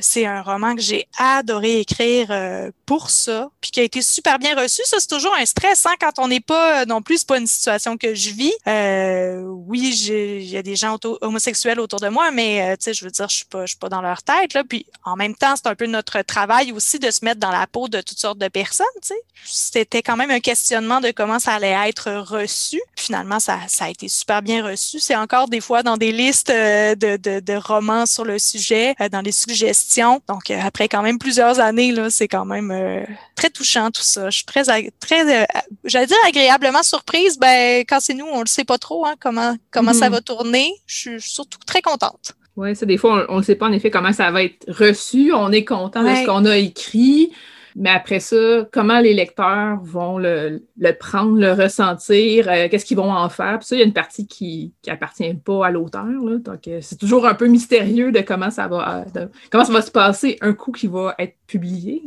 [0.00, 4.38] c'est un roman que j'ai adoré écrire euh, pour ça, puis qui a été super
[4.38, 4.82] bien reçu.
[4.84, 7.38] Ça, c'est toujours un stress, hein, quand on n'est pas, euh, non plus, c'est pas
[7.38, 8.52] une situation que je vis.
[8.66, 12.94] Euh, oui, il y a des gens homosexuels autour de moi, mais, euh, tu sais,
[12.94, 15.16] je veux dire, je suis pas, je suis pas dans leur tête, là, puis en
[15.16, 18.00] même temps, c'est un peu notre travail aussi de se mettre dans la peau de
[18.00, 19.20] toutes sortes de personnes, tu sais.
[19.46, 22.80] C'était quand même un questionnement de comment ça allait être reçu.
[22.96, 25.00] Finalement, ça, ça a été super bien reçu.
[25.00, 28.94] C'est encore des fois dans des listes euh, de, de, de romans sur le sujet,
[29.00, 30.20] euh, les suggestions.
[30.28, 33.02] Donc, euh, après quand même plusieurs années, là, c'est quand même euh,
[33.34, 34.30] très touchant tout ça.
[34.30, 34.62] Je suis très,
[35.00, 35.44] très euh,
[35.84, 37.38] j'allais dire agréablement surprise.
[37.38, 40.12] Ben, quand c'est nous, on le sait pas trop hein, comment, comment ça Mhm.
[40.14, 40.70] va tourner.
[40.86, 42.32] Je suis surtout très contente.
[42.56, 45.32] Oui, ça, des fois, on ne sait pas en effet comment ça va être reçu.
[45.32, 47.32] On est content de ce qu'on a écrit,
[47.76, 50.62] mais après ça, comment les lecteurs vont le,
[50.98, 53.58] prendre, le ressentir, euh, qu'est-ce qu'ils vont en faire?
[53.58, 56.04] Puis ça, il y a une partie qui n'appartient pas à l'auteur.
[56.04, 59.72] Donc, euh, c'est toujours un peu mystérieux de comment ça va, euh, de- comment ça
[59.72, 62.02] va se passer un coup qui va être publié.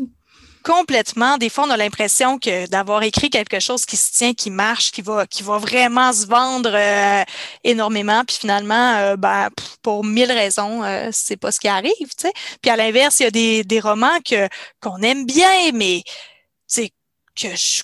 [0.68, 1.38] Complètement.
[1.38, 4.91] Des fois, on a l'impression que d'avoir écrit quelque chose qui se tient, qui marche,
[4.91, 7.24] qui va, qui va vraiment se vendre euh,
[7.63, 8.24] énormément.
[8.28, 9.47] Puis finalement, euh, ben,
[9.82, 12.09] pour mille raisons, euh, c'est pas ce qui arrive.
[12.61, 14.49] Puis à l'inverse, il y a des, des romans que
[14.82, 16.03] qu'on aime bien, mais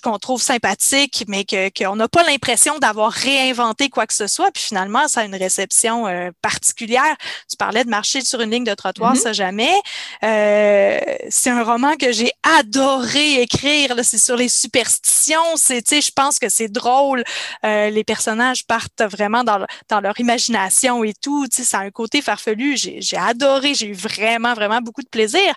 [0.02, 4.50] qu'on trouve sympathique, mais que qu'on n'a pas l'impression d'avoir réinventé quoi que ce soit.
[4.52, 7.16] Puis finalement, ça a une réception euh, particulière.
[7.50, 9.20] Tu parlais de marcher sur une ligne de trottoir, Mhm.
[9.20, 9.74] ça jamais.
[10.22, 13.94] Euh, c'est un roman que j'ai adoré écrire.
[13.94, 14.02] là.
[14.02, 15.56] C'est sur les superstitions.
[15.56, 17.22] C'est, tu sais, je pense que c'est drôle.
[17.64, 21.46] Euh, les personnages partent vraiment dans, le- dans leur imagination et tout.
[21.48, 22.76] Tu sais, ça a un côté farfelu.
[22.76, 23.74] J'ai, j'ai adoré.
[23.74, 25.52] J'ai eu vraiment, vraiment beaucoup de plaisir.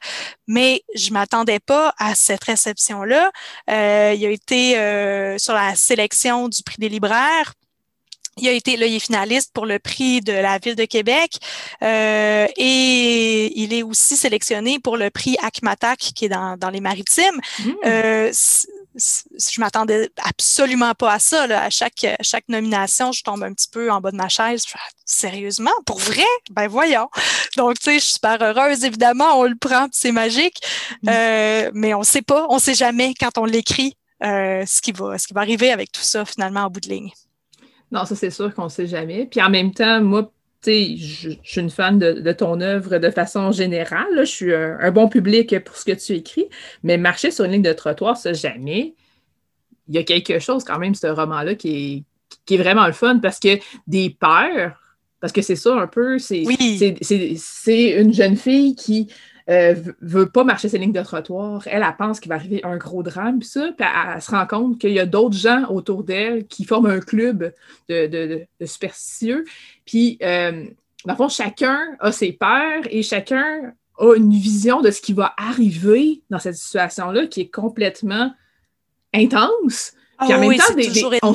[0.47, 3.31] Mais je m'attendais pas à cette réception-là.
[3.69, 7.53] Euh, il a été euh, sur la sélection du prix des libraires.
[8.39, 11.38] Il a été, là, il est finaliste pour le prix de la ville de Québec
[11.81, 16.81] euh, et il est aussi sélectionné pour le prix ACMATAC qui est dans, dans les
[16.81, 17.41] maritimes.
[17.59, 18.31] Mm.
[18.97, 21.47] Euh, je m'attendais absolument pas à ça.
[21.47, 21.63] Là.
[21.63, 24.63] À chaque, chaque nomination, je tombe un petit peu en bas de ma chaise.
[24.65, 24.79] Je fais,
[25.09, 25.71] Sérieusement?
[25.85, 26.25] Pour vrai?
[26.51, 27.07] Ben voyons.
[27.55, 30.59] Donc, tu sais, je suis super heureuse, évidemment, on le prend, c'est magique.
[31.03, 31.09] Mm.
[31.09, 35.17] Euh, mais on sait pas, on sait jamais quand on l'écrit euh, ce, qui va,
[35.17, 37.11] ce qui va arriver avec tout ça, finalement, en bout de ligne.
[37.89, 39.27] Non, ça, c'est sûr qu'on ne sait jamais.
[39.27, 40.29] Puis en même temps, moi,
[40.66, 44.08] je, je suis une fan de, de ton œuvre de façon générale.
[44.14, 44.24] là.
[44.24, 46.45] Je suis un, un bon public pour ce que tu écris.
[46.84, 48.95] Mais marcher sur une ligne de trottoir, ça, jamais.
[49.88, 52.03] Il y a quelque chose quand même, ce roman-là, qui est,
[52.45, 54.82] qui est vraiment le fun parce que des peurs,
[55.22, 56.80] parce que c'est ça un peu, c'est Oui.
[57.70, 59.08] une jeune fille qui
[59.49, 61.65] euh, veut pas marcher ses lignes de trottoir.
[61.67, 64.79] Elle, pense qu'il va arriver un gros drame, puis ça, puis elle, se rend compte
[64.79, 67.53] qu'il y a d'autres gens autour d'elle qui forment un club
[67.87, 69.45] de superstitieux.
[69.85, 70.65] Puis, euh,
[71.05, 75.13] dans le fond, chacun a ses peurs et chacun a une vision de ce qui
[75.13, 78.33] va arriver dans cette situation-là qui est complètement
[79.13, 79.93] intense.
[80.20, 81.34] Puis en Ah même oui, temps, c'est des- des- on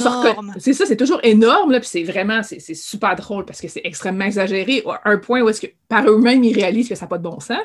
[0.73, 3.83] ça, c'est toujours énorme, là, puis c'est vraiment, c'est c'est super drôle parce que c'est
[3.85, 7.09] extrêmement exagéré, à un point où est-ce que par eux-mêmes, ils réalisent que ça n'a
[7.09, 7.59] pas de bon sens.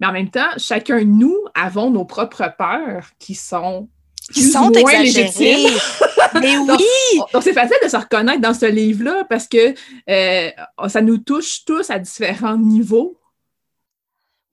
[0.00, 3.88] Mais en même temps, chacun de nous avons nos propres peurs qui sont
[4.32, 5.70] Qui sont moins légitimes.
[6.40, 6.84] Mais oui!
[7.32, 9.74] Donc, c'est facile de se reconnaître dans ce livre-là parce que
[10.10, 10.50] euh,
[10.88, 13.16] ça nous touche tous à différents niveaux.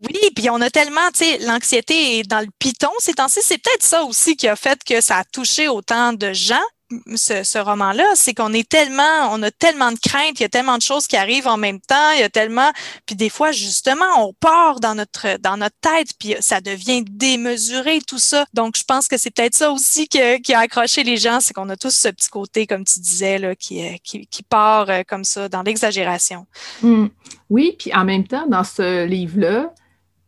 [0.04, 3.40] Oui, puis on a tellement, tu sais, l'anxiété est dans le piton ces temps-ci.
[3.42, 6.64] C'est peut-être ça aussi qui a fait que ça a touché autant de gens,
[7.16, 8.06] ce, roman-là.
[8.16, 11.08] C'est qu'on est tellement, on a tellement de craintes, il y a tellement de choses
[11.08, 12.72] qui arrivent en même temps, il y a tellement,
[13.06, 18.00] puis des fois, justement, on part dans notre, dans notre tête, puis ça devient démesuré,
[18.06, 18.46] tout ça.
[18.54, 21.70] Donc, je pense que c'est peut-être ça aussi qui a accroché les gens, c'est qu'on
[21.70, 25.24] a tous ce petit côté, comme tu disais, là, qui, euh, qui, part euh, comme
[25.24, 26.46] ça, dans l'exagération.
[26.82, 27.08] Hmm.
[27.50, 29.74] Oui, puis en même temps, dans ce livre-là,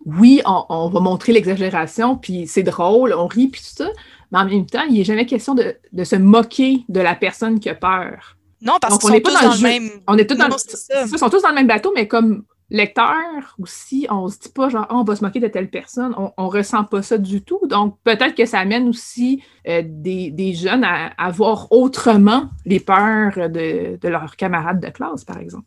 [0.06, 3.90] oui, on, on va montrer l'exagération, puis c'est drôle, on rit, puis tout ça,
[4.32, 7.60] mais en même temps, il n'est jamais question de, de se moquer de la personne
[7.60, 8.38] qui a peur.
[8.62, 9.90] Non, parce Donc, qu'ils on sont n'est pas tous dans le même.
[10.08, 10.48] On est tous dans.
[10.48, 14.70] Ils sont tous dans le même bateau, mais comme lecteur aussi, on se dit pas
[14.70, 16.14] genre, Ah, on va se moquer de telle personne.
[16.18, 17.60] On, on ressent pas ça du tout.
[17.68, 22.80] Donc, peut-être que ça amène aussi euh, des, des jeunes à, à voir autrement les
[22.80, 25.66] peurs de, de leurs camarades de classe, par exemple.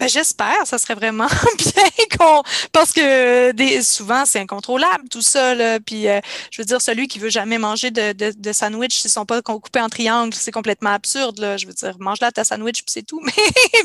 [0.00, 1.28] Ben, j'espère, ça serait vraiment
[1.58, 2.42] bien qu'on
[2.72, 5.78] parce que des, souvent c'est incontrôlable tout ça là.
[5.78, 6.20] Puis euh,
[6.50, 9.40] je veux dire celui qui veut jamais manger de, de, de sandwich s'ils sont pas
[9.40, 11.56] coupés en triangle, c'est complètement absurde là.
[11.56, 13.20] Je veux dire mange là ta sandwich puis c'est tout.
[13.24, 13.32] Mais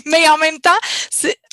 [0.06, 0.70] mais en même temps,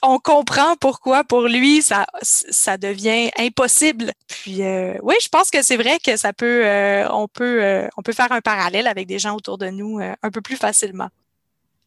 [0.02, 4.12] on comprend pourquoi pour lui ça ça devient impossible.
[4.26, 8.02] Puis euh, oui, je pense que c'est vrai que ça peut euh, on peut on
[8.02, 11.08] peut faire un parallèle avec des gens autour de nous un peu plus facilement.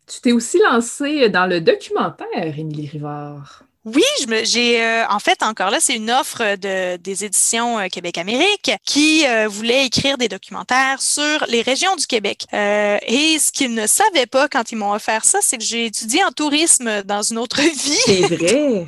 [0.09, 3.63] Tu t'es aussi lancée dans le documentaire, Émilie Rivard.
[3.85, 4.03] Oui,
[4.43, 9.25] j'ai euh, en fait encore là, c'est une offre de, des éditions euh, Québec-Amérique qui
[9.25, 12.45] euh, voulait écrire des documentaires sur les régions du Québec.
[12.51, 16.21] et ce qu'ils ne savaient pas quand ils m'ont offert ça, c'est que j'ai étudié
[16.25, 17.97] en tourisme dans une autre vie.
[18.05, 18.85] C'est vrai?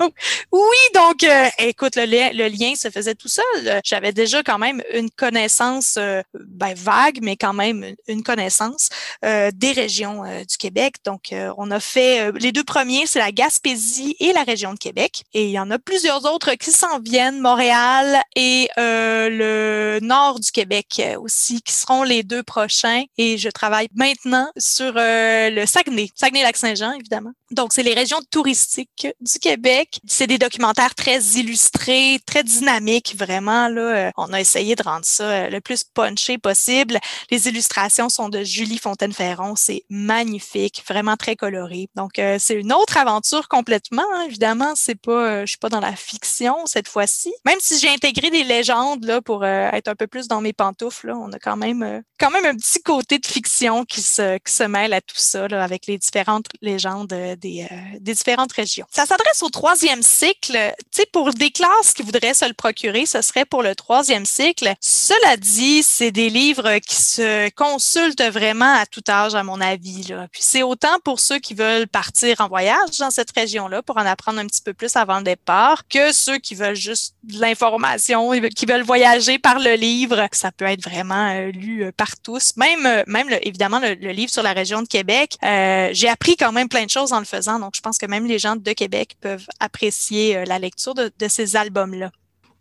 [0.51, 1.25] oui, donc
[1.59, 3.81] écoute, le, le, lien se faisait tout seul.
[3.85, 5.97] J'avais déjà quand même une connaissance
[6.33, 8.89] ben, vague, mais quand même une connaissance
[9.23, 10.95] des régions du Québec.
[11.05, 15.23] Donc, on a fait les deux premiers, c'est la Gaspésie et la région de Québec.
[15.33, 20.39] Et il y en a plusieurs autres qui s'en viennent, Montréal et euh, le nord
[20.39, 23.03] du Québec aussi, qui seront les deux prochains.
[23.17, 27.31] Et je travaille maintenant sur euh, le Saguenay, Saguenay-Lac-Saint-Jean, évidemment.
[27.51, 29.99] Donc, c'est les régions touristiques du Québec.
[30.07, 33.67] C'est des documentaires très illustrés, très dynamiques, vraiment.
[33.67, 36.97] Là, on a essayé de rendre ça le plus punché possible.
[37.29, 39.55] Les illustrations sont de Julie Fontaine-Ferron.
[39.57, 41.89] C'est magnifique, vraiment très coloré.
[41.95, 45.69] Donc, euh, c'est une autre aventure complètement, hein, évidemment c'est pas, euh, je suis pas
[45.69, 47.33] dans la fiction cette fois-ci.
[47.45, 50.53] Même si j'ai intégré des légendes là pour euh, être un peu plus dans mes
[50.53, 54.01] pantoufles, là, on a quand même, euh, quand même un petit côté de fiction qui
[54.01, 57.67] se, qui se mêle à tout ça là, avec les différentes légendes des,
[57.99, 58.85] des différentes régions.
[58.91, 60.53] Ça s'adresse au troisième cycle.
[60.53, 64.25] Tu sais, pour des classes qui voudraient se le procurer, ce serait pour le troisième
[64.25, 64.73] cycle.
[64.81, 70.03] Cela dit, c'est des livres qui se consultent vraiment à tout âge, à mon avis.
[70.03, 70.27] Là.
[70.31, 74.05] Puis c'est autant pour ceux qui veulent partir en voyage dans cette région-là pour en
[74.05, 78.31] apprendre un petit peu plus avant le départ que ceux qui veulent juste de l'information,
[78.55, 80.27] qui veulent voyager par le livre.
[80.31, 82.55] Ça peut être vraiment euh, lu euh, par tous.
[82.57, 86.69] Même, euh, même évidemment, le, livre sur la région de Québec, j'ai appris quand même
[86.69, 87.59] plein de choses en le faisant.
[87.59, 91.27] Donc, je pense que même les gens de Québec peuvent apprécier la lecture de, de
[91.27, 92.11] ces albums-là.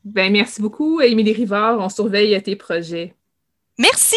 [0.05, 1.79] Ben, merci beaucoup, Émilie Rivard.
[1.79, 3.15] On surveille tes projets.
[3.79, 4.17] Merci!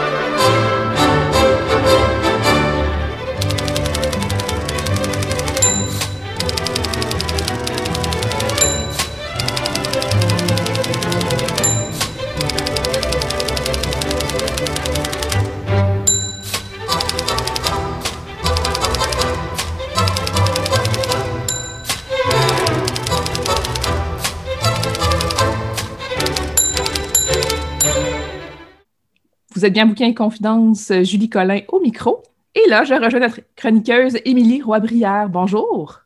[29.61, 32.23] Vous êtes bien Bouquin et Confidence, Julie Collin au micro.
[32.55, 35.29] Et là, je rejoins notre chroniqueuse Émilie Roy-Brière.
[35.29, 35.99] Bonjour.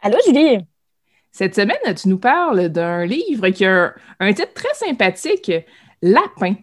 [0.00, 0.60] Allô, Julie.
[1.30, 5.52] Cette semaine, tu nous parles d'un livre qui a un titre très sympathique,
[6.00, 6.54] Lapin.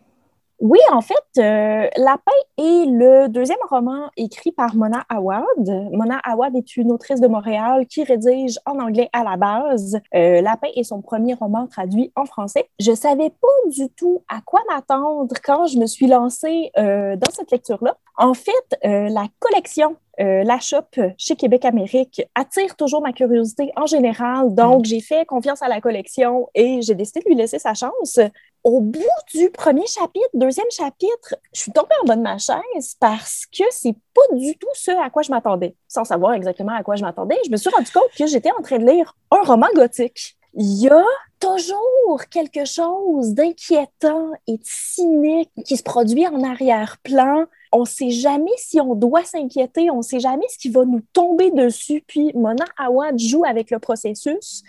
[0.59, 5.89] Oui, en fait, euh, Lapin est le deuxième roman écrit par Mona Awad.
[5.93, 9.97] Mona Awad est une autrice de Montréal qui rédige en anglais à la base.
[10.13, 12.69] Euh, Lapin est son premier roman traduit en français.
[12.77, 17.31] Je savais pas du tout à quoi m'attendre quand je me suis lancée euh, dans
[17.31, 17.95] cette lecture-là.
[18.19, 24.53] En fait, la collection la shop chez Québec Amérique attire toujours ma curiosité en général.
[24.53, 24.85] Donc, mm.
[24.85, 28.19] j'ai fait confiance à la collection et j'ai décidé de lui laisser sa chance
[28.63, 28.99] au bout
[29.33, 33.63] du premier chapitre, deuxième chapitre, je suis tombée en bas de ma chaise parce que
[33.71, 35.75] c'est pas du tout ce à quoi je m'attendais.
[35.87, 38.61] Sans savoir exactement à quoi je m'attendais, je me suis rendu compte que j'étais en
[38.61, 40.37] train de lire un roman gothique.
[40.53, 41.05] Il y a
[41.39, 47.45] toujours quelque chose d'inquiétant et de cynique qui se produit en arrière-plan.
[47.71, 50.85] On ne sait jamais si on doit s'inquiéter, on ne sait jamais ce qui va
[50.85, 52.03] nous tomber dessus.
[52.05, 54.63] Puis Mona Awad joue avec le processus.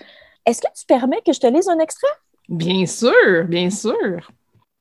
[0.46, 2.08] Est-ce que tu permets que je te lise un extrait?
[2.48, 4.30] Bien sûr, bien sûr.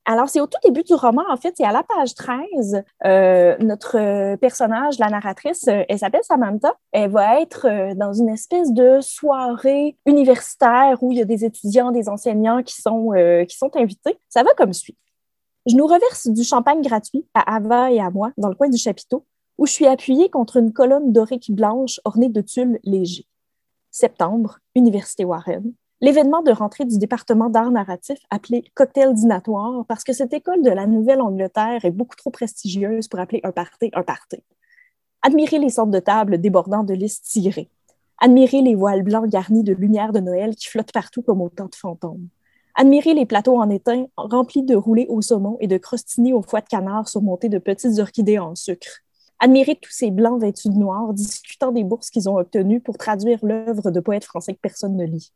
[0.05, 2.83] Alors, c'est au tout début du roman, en fait, c'est à la page 13.
[3.05, 6.73] Euh, notre personnage, la narratrice, euh, elle s'appelle Samantha.
[6.91, 11.45] Elle va être euh, dans une espèce de soirée universitaire où il y a des
[11.45, 13.11] étudiants, des enseignants qui sont,
[13.47, 14.17] qui sont invités.
[14.29, 14.97] Ça va comme suit.
[15.67, 18.77] Je nous reverse du champagne gratuit à Ava et à moi dans le coin du
[18.77, 19.25] chapiteau
[19.59, 23.27] où je suis appuyée contre une colonne dorique blanche ornée de tulle léger.
[23.91, 25.73] Septembre, Université Warren.
[26.01, 30.69] L'événement de rentrée du département d'art narratif appelé cocktail dînatoire parce que cette école de
[30.69, 34.37] la Nouvelle-Angleterre est beaucoup trop prestigieuse pour appeler un party un party.
[35.23, 37.69] Admirez les centres de table débordant de listes tirées.
[38.17, 41.75] Admirez les voiles blancs garnis de lumière de Noël qui flottent partout comme autant de
[41.75, 42.29] fantômes.
[42.75, 46.61] Admirez les plateaux en étain remplis de roulés au saumon et de crostini au foie
[46.61, 49.01] de canard surmontés de petites orchidées en sucre.
[49.39, 53.39] Admirez tous ces blancs vêtus de noir discutant des bourses qu'ils ont obtenues pour traduire
[53.43, 55.33] l'œuvre de poètes français que personne ne lit.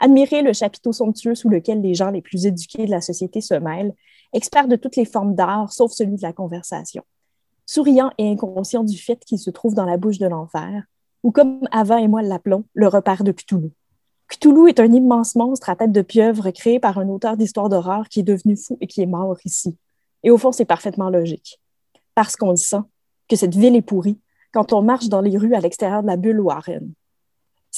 [0.00, 3.54] Admirez le chapiteau somptueux sous lequel les gens les plus éduqués de la société se
[3.54, 3.94] mêlent,
[4.32, 7.02] experts de toutes les formes d'art sauf celui de la conversation.
[7.66, 10.84] Souriant et inconscient du fait qu'il se trouve dans la bouche de l'enfer,
[11.22, 13.70] ou comme Ava et moi l'appelons, le repère de Cthulhu.
[14.28, 18.08] Cthulhu est un immense monstre à tête de pieuvre créé par un auteur d'histoire d'horreur
[18.08, 19.76] qui est devenu fou et qui est mort ici.
[20.22, 21.60] Et au fond, c'est parfaitement logique.
[22.14, 22.82] Parce qu'on le sent,
[23.28, 24.18] que cette ville est pourrie
[24.52, 26.92] quand on marche dans les rues à l'extérieur de la bulle Warren.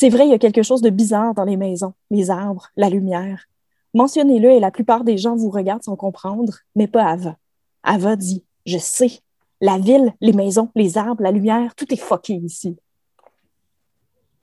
[0.00, 2.88] C'est vrai, il y a quelque chose de bizarre dans les maisons, les arbres, la
[2.88, 3.44] lumière.
[3.92, 7.36] Mentionnez-le et la plupart des gens vous regardent sans comprendre, mais pas Ava.
[7.82, 9.20] Ava dit Je sais,
[9.60, 12.78] la ville, les maisons, les arbres, la lumière, tout est fucké ici.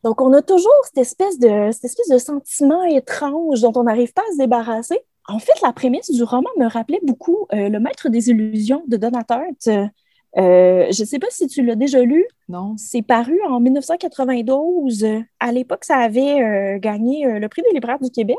[0.04, 4.38] Donc, on a toujours cette espèce de, sentiment étrange dont on n'arrive pas à se
[4.38, 5.00] débarrasser.
[5.28, 8.96] En fait, la prémisse du roman me rappelait beaucoup euh, Le Maître des illusions de
[8.96, 9.42] Donateur.
[10.38, 12.26] Euh, je ne sais pas si tu l'as déjà lu.
[12.48, 12.76] Non.
[12.78, 15.06] C'est paru en 1992.
[15.40, 18.38] À l'époque, ça avait euh, gagné euh, le prix des libraires du Québec.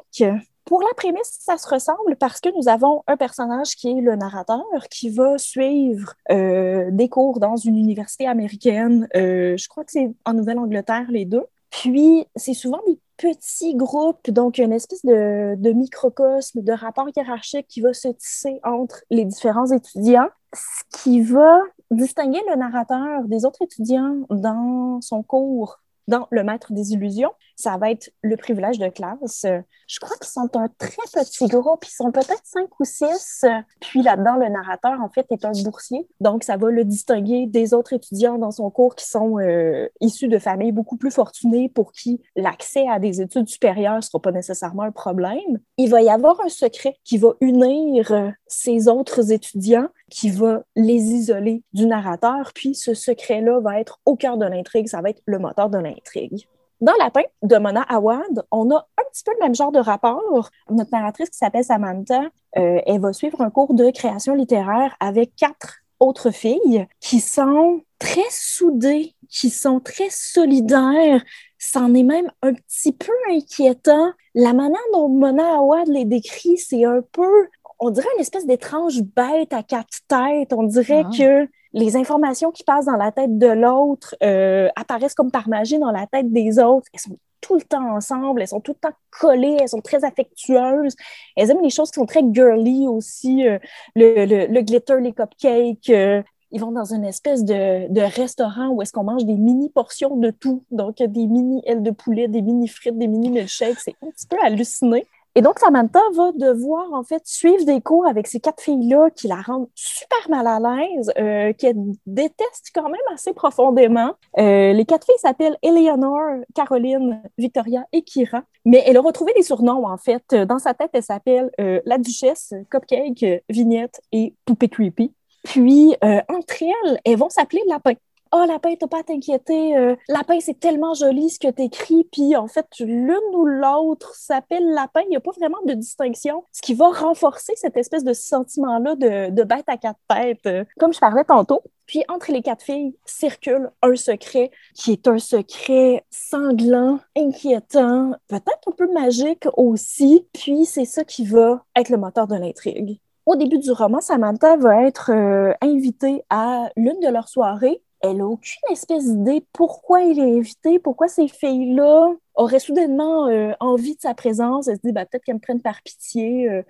[0.64, 4.16] Pour la prémisse, ça se ressemble parce que nous avons un personnage qui est le
[4.16, 9.08] narrateur qui va suivre des cours dans une université américaine.
[9.14, 11.46] je crois que c'est en Nouvelle-Angleterre, les deux.
[11.70, 17.66] Puis, c'est souvent des petits groupes, donc une espèce de, de, microcosme, de rapport hiérarchique
[17.66, 21.60] qui va se tisser entre les différents étudiants, ce qui va
[21.90, 27.76] distinguer le narrateur des autres étudiants dans son cours dans Le Maître des illusions, ça
[27.76, 29.44] va être le privilège de classe.
[29.88, 33.44] Je crois qu'ils sont un très petit groupe, ils sont peut-être cinq ou six.
[33.80, 36.06] Puis là-dedans, le narrateur, en fait, est un boursier.
[36.20, 40.28] Donc, ça va le distinguer des autres étudiants dans son cours qui sont euh, issus
[40.28, 44.32] de familles beaucoup plus fortunées pour qui l'accès à des études supérieures ne sera pas
[44.32, 45.58] nécessairement un problème.
[45.78, 50.62] Il va y avoir un secret qui va unir euh, ces autres étudiants, qui va
[50.76, 52.52] les isoler du narrateur.
[52.54, 55.78] Puis, ce secret-là va être au cœur de l'intrigue, ça va être le moteur de
[55.78, 56.46] l'intrigue.
[56.80, 60.50] Dans Lapin de Mona Awad, on a un petit peu le même genre de rapport.
[60.70, 62.22] Notre narratrice qui s'appelle Samantha,
[62.56, 67.80] euh, elle va suivre un cours de création littéraire avec quatre autres filles qui sont
[67.98, 71.24] très soudées, qui sont très solidaires.
[71.58, 74.12] C'en est même un petit peu inquiétant.
[74.36, 77.48] La manière dont Mona Awad les décrit, c'est un peu,
[77.80, 80.52] on dirait une espèce d'étrange bête à quatre têtes.
[80.52, 81.10] On dirait ah.
[81.16, 81.48] que
[81.78, 85.92] les informations qui passent dans la tête de l'autre euh, apparaissent comme par magie dans
[85.92, 86.88] la tête des autres.
[86.92, 90.04] Elles sont tout le temps ensemble, elles sont tout le temps collées, elles sont très
[90.04, 90.96] affectueuses.
[91.36, 93.58] Elles aiment les choses qui sont très girly aussi, euh,
[93.94, 95.90] le, glitter, les cupcakes.
[95.90, 99.70] Euh, ils vont dans une espèce de, de restaurant où est-ce qu'on mange des mini
[99.70, 100.64] portions de tout.
[100.70, 103.78] Donc, des mini ailes de poulet, des mini frites, des mini milkshakes.
[103.78, 105.06] C'est un petit peu halluciné.
[105.38, 109.28] Et donc, Samantha va devoir, en fait, suivre des cours avec ces quatre filles-là qui
[109.28, 111.76] la rendent super mal à l'aise, euh, qu'elle
[112.06, 114.14] déteste quand même assez profondément.
[114.36, 118.42] Euh, les quatre filles s'appellent Eleanor, Caroline, Victoria et Kira.
[118.64, 120.34] Mais elle a retrouvé des surnoms, en fait.
[120.34, 125.14] Dans sa tête, elle s'appelle euh, la Duchesse, Cupcake, Vignette et Poupée Creepy.
[125.44, 127.94] Puis, entre elles, elles vont s'appeler Lapin.
[128.32, 129.76] Oh, lapin, t'as pas à t'inquiéter.
[129.76, 132.06] Euh, lapin, c'est tellement joli ce que t'écris.
[132.12, 135.00] Puis, en fait, l'une ou l'autre s'appelle lapin.
[135.02, 136.44] Il n'y a pas vraiment de distinction.
[136.52, 140.64] Ce qui va renforcer cette espèce de sentiment-là de, de bête à quatre têtes, euh,
[140.78, 141.62] comme je parlais tantôt.
[141.86, 148.68] Puis, entre les quatre filles, circule un secret qui est un secret sanglant, inquiétant, peut-être
[148.68, 150.26] un peu magique aussi.
[150.34, 153.00] Puis, c'est ça qui va être le moteur de l'intrigue.
[153.28, 158.18] Au début du roman, Samantha va être euh, invitée à l'une de leurs soirées elle
[158.18, 163.96] n'a aucune espèce d'idée pourquoi il est invité, pourquoi ces filles-là auraient soudainement euh, envie
[163.96, 164.68] de sa présence.
[164.68, 166.62] Elle se dit bah, peut-être qu'elles me prennent par pitié, euh,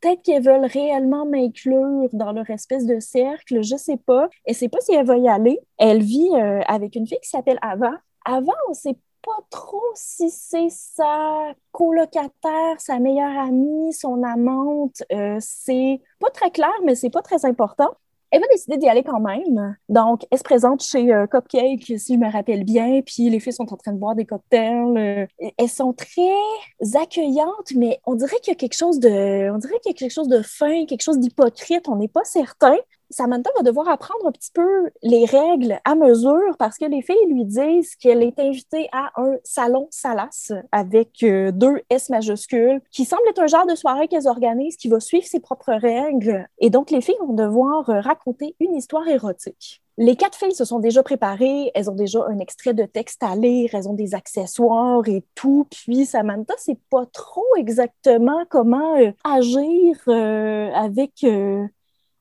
[0.00, 4.28] peut-être qu'elles veulent réellement m'inclure dans leur espèce de cercle, je ne sais pas.
[4.44, 5.58] Elle ne sait pas si elle va y aller.
[5.78, 7.92] Elle vit euh, avec une fille qui s'appelle Ava.
[8.26, 15.02] Ava, on ne sait pas trop si c'est sa colocataire, sa meilleure amie, son amante.
[15.40, 17.94] c'est pas très clair, mais c'est pas très important
[18.34, 19.76] elle va décider d'y aller quand même.
[19.88, 23.52] Donc, elle se présente chez euh, Cupcake, si je me rappelle bien, puis les filles
[23.52, 24.98] sont en train de boire des cocktails.
[24.98, 25.26] Euh,
[25.56, 29.78] elles sont très accueillantes, mais on dirait qu'il y a quelque chose de, on dirait
[29.80, 31.88] qu'il y a quelque chose de fin, quelque chose d'hypocrite.
[31.88, 32.76] On n'est pas certain.
[33.14, 37.28] Samantha va devoir apprendre un petit peu les règles à mesure parce que les filles
[37.28, 43.04] lui disent qu'elle est invitée à un salon Salas avec euh, deux S majuscules qui
[43.04, 46.48] semble être un genre de soirée qu'elles organisent qui va suivre ses propres règles.
[46.58, 49.80] Et donc, les filles vont devoir euh, raconter une histoire érotique.
[49.96, 53.36] Les quatre filles se sont déjà préparées, elles ont déjà un extrait de texte à
[53.36, 55.68] lire, elles ont des accessoires et tout.
[55.70, 60.00] Puis Samantha sait pas trop exactement comment euh, agir
[60.74, 61.24] avec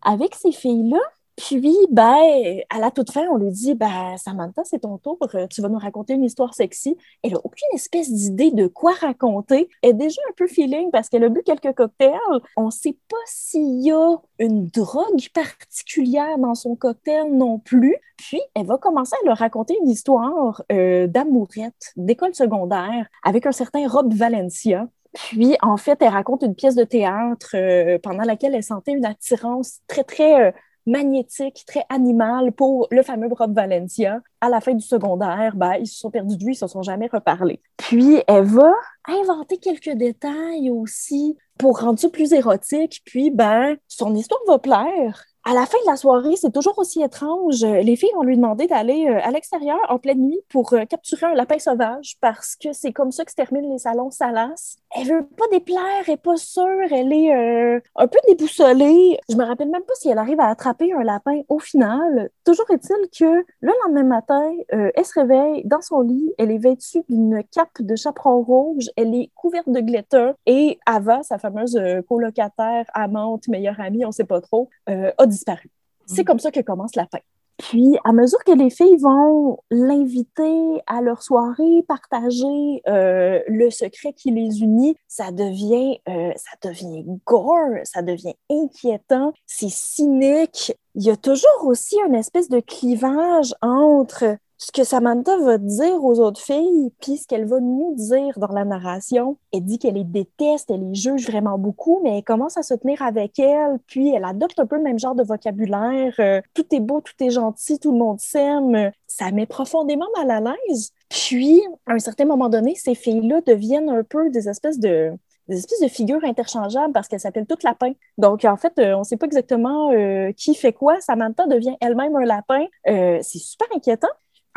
[0.04, 1.00] avec ces filles-là.
[1.36, 5.48] Puis, ben, à la toute fin, on lui dit, ben, Samantha, c'est ton tour, euh,
[5.48, 6.96] tu vas nous raconter une histoire sexy.
[7.24, 9.68] Elle n'a aucune espèce d'idée de quoi raconter.
[9.82, 12.20] Elle est déjà un peu feeling parce qu'elle a bu quelques cocktails.
[12.56, 17.96] On ne sait pas s'il y a une drogue particulière dans son cocktail non plus.
[18.18, 23.52] Puis, elle va commencer à leur raconter une histoire euh, d'amourette d'école secondaire avec un
[23.52, 24.88] certain Rob Valencia.
[25.14, 29.06] Puis, en fait, elle raconte une pièce de théâtre euh, pendant laquelle elle sentait une
[29.06, 30.52] attirance très, très euh,
[30.86, 34.20] magnétique, très animale pour le fameux Rob Valencia.
[34.42, 36.82] À la fin du secondaire, ben, ils se sont perdus de lui, ils se sont
[36.82, 37.62] jamais reparlé.
[37.78, 38.72] Puis, elle va
[39.08, 43.02] inventer quelques détails aussi pour rendre ça plus érotique.
[43.06, 47.02] Puis, ben, son histoire va plaire à la fin de la soirée, c'est toujours aussi
[47.02, 47.64] étrange.
[47.64, 51.34] Les filles vont lui demander d'aller euh, à l'extérieur en pleine nuit pour capturer un
[51.34, 54.78] lapin sauvage parce que c'est comme ça que se terminent les salons Salas.
[54.96, 59.18] Elle veut pas déplaire, elle est pas sûre, elle est euh, un peu déboussolée.
[59.28, 62.30] Je me rappelle même pas si elle arrive à attraper un lapin au final.
[62.46, 67.02] Toujours est-il que le lendemain matin, elle se réveille dans son lit, elle est vêtue
[67.10, 72.86] d'une cape de chaperon rouge, elle est couverte de glitter et Ava, sa fameuse colocataire,
[72.94, 75.70] amante, meilleure amie, on sait pas trop, a disparu.
[76.06, 76.26] C'est mm.
[76.26, 77.20] comme ça que commence la fin.
[77.58, 84.14] Puis, à mesure que les filles vont l'inviter à leur soirée, partager euh, le secret
[84.14, 90.74] qui les unit, ça devient, euh, ça devient gore, ça devient inquiétant, c'est cynique.
[90.96, 96.02] Il y a toujours aussi une espèce de clivage entre ce que Samantha va dire
[96.06, 99.38] aux autres filles, puis ce qu'elle va nous dire dans la narration.
[99.52, 102.74] Elle dit qu'elle les déteste, elle les juge vraiment beaucoup, mais elle commence à se
[102.74, 106.14] tenir avec elle, puis elle adopte un peu le même genre de vocabulaire.
[106.20, 108.92] Euh, tout est beau, tout est gentil, tout le monde s'aime.
[109.06, 110.92] Ça met profondément mal à l'aise.
[111.10, 115.12] Puis, à un certain moment donné, ces filles-là deviennent un peu des espèces de
[115.50, 117.92] des espèces de figures interchangeables parce qu'elles s'appellent toutes lapins.
[118.18, 121.02] Donc, en fait, euh, on ne sait pas exactement euh, qui fait quoi.
[121.02, 122.66] Samantha devient elle-même un lapin.
[122.86, 124.08] c'est super inquiétant.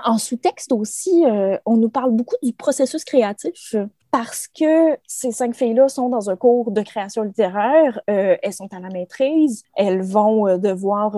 [0.05, 3.75] En sous-texte aussi, euh, on nous parle beaucoup du processus créatif
[4.11, 8.73] parce que ces cinq filles-là sont dans un cours de création littéraire, euh, elles sont
[8.73, 11.17] à la maîtrise, elles vont euh, devoir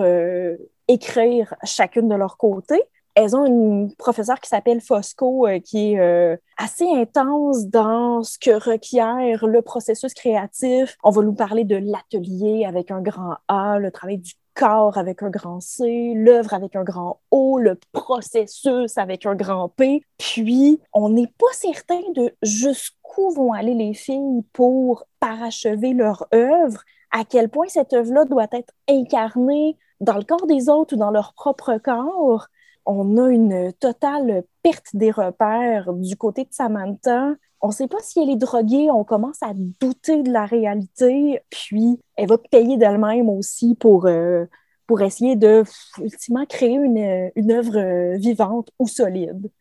[0.87, 2.81] écrire chacune de leur côté.
[3.15, 9.45] Elles ont une professeure qui s'appelle Fosco, qui est assez intense dans ce que requiert
[9.45, 10.95] le processus créatif.
[11.03, 15.23] On va nous parler de l'atelier avec un grand A, le travail du corps avec
[15.23, 20.01] un grand C, l'œuvre avec un grand O, le processus avec un grand P.
[20.17, 26.81] Puis, on n'est pas certain de jusqu'où vont aller les filles pour parachever leur œuvre,
[27.11, 31.11] à quel point cette œuvre-là doit être incarnée dans le corps des autres ou dans
[31.11, 32.47] leur propre corps.
[32.85, 37.29] On a une totale perte des repères du côté de Samantha
[37.61, 41.41] on ne sait pas si elle est droguée, on commence à douter de la réalité,
[41.49, 44.45] puis elle va payer d'elle-même aussi pour, euh,
[44.87, 45.63] pour essayer de,
[46.01, 49.51] ultimement, créer une, une œuvre euh, vivante ou solide.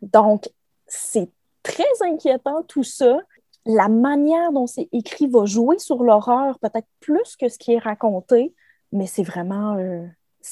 [0.00, 0.48] Donc,
[0.86, 1.28] c'est
[1.62, 3.18] très inquiétant tout ça.
[3.66, 7.78] La manière dont c'est écrit va jouer sur l'horreur peut-être plus que ce qui est
[7.78, 8.54] raconté,
[8.92, 10.06] mais c'est vraiment, euh,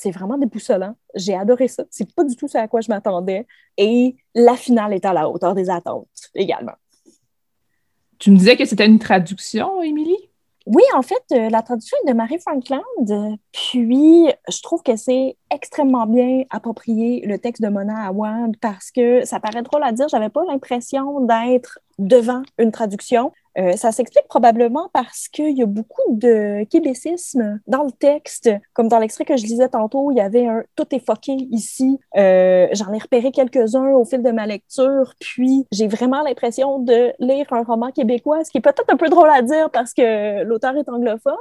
[0.07, 0.95] vraiment déboussolant.
[1.15, 1.85] J'ai adoré ça.
[1.91, 3.47] C'est pas du tout ce à quoi je m'attendais.
[3.77, 6.75] Et la finale est à la hauteur des attentes également.
[8.21, 10.31] Tu me disais que c'était une traduction, Émilie?
[10.67, 13.39] Oui, en fait, euh, la traduction est de Marie Frankland.
[13.51, 19.25] Puis, je trouve que c'est extrêmement bien approprié le texte de Mona Awad parce que
[19.25, 23.33] ça paraît drôle à dire, j'avais pas l'impression d'être devant une traduction.
[23.59, 28.51] Euh, ça s'explique probablement parce qu'il y a beaucoup de québécisme dans le texte.
[28.73, 31.99] Comme dans l'extrait que je lisais tantôt, il y avait un tout est foqué ici.
[32.17, 35.15] Euh, j'en ai repéré quelques-uns au fil de ma lecture.
[35.21, 39.09] Puis j'ai vraiment l'impression de lire un roman québécois, ce qui est peut-être un peu
[39.09, 41.35] drôle à dire parce que l'auteur est anglophone.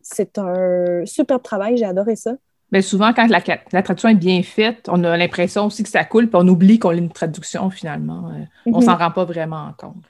[0.00, 2.32] C'est un superbe travail, j'ai adoré ça.
[2.70, 3.42] Mais souvent, quand la,
[3.82, 6.88] traduction est bien faite, on a l'impression aussi que ça coule, puis on oublie qu'on
[6.88, 8.30] a une traduction finalement.
[8.30, 8.82] Euh, on ne mhm.
[8.82, 10.02] s'en rend pas vraiment compte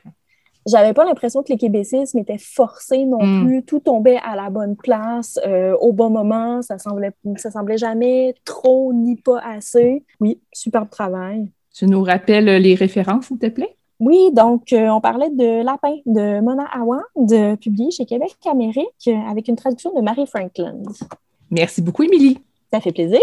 [0.67, 3.45] j'avais pas l'impression que les québécismes étaient forcés non hmm.
[3.45, 3.63] plus.
[3.65, 6.63] Tout tombait à la bonne place, euh, au bon moment.
[6.63, 10.05] Ça semblait, ça semblait jamais trop ni pas assez.
[10.21, 11.49] Oui, superbe travail.
[11.75, 13.77] Tu nous rappelles les références, s'il te plaît?
[13.99, 19.49] Oui, donc euh, on parlait de Lapin de Mona Awad, publié chez Québec Amérique, avec
[19.49, 20.75] une traduction de Marie Franklin.
[21.51, 22.41] Merci beaucoup, Émilie.
[22.73, 23.21] Ça fait plaisir.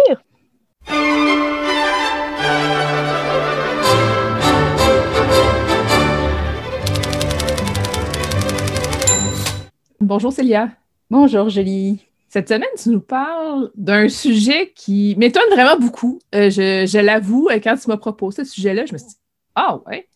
[10.10, 10.72] Bonjour Célia.
[11.12, 12.04] Bonjour Julie.
[12.30, 16.18] Cette semaine, tu nous parles d'un sujet qui m'étonne vraiment beaucoup.
[16.34, 19.18] Euh, je, l'avoue, euh, quand tu m'as proposé ce sujet-là, je me suis dit
[19.54, 20.08] Ah ouais.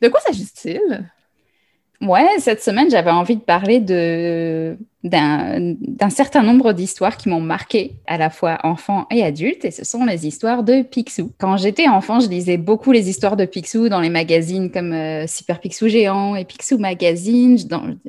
[0.00, 1.12] De quoi s'agit-il?
[2.00, 7.92] Ouais, cette semaine, j'avais envie de parler de d'un certain nombre d'histoires qui m'ont marqué
[8.06, 11.32] à la fois enfant et adulte, et ce sont les histoires de Picsou.
[11.38, 15.26] Quand j'étais enfant, je lisais beaucoup les histoires de Picsou dans les magazines comme euh,
[15.26, 17.56] Super Picsou Géant et Picsou Magazine.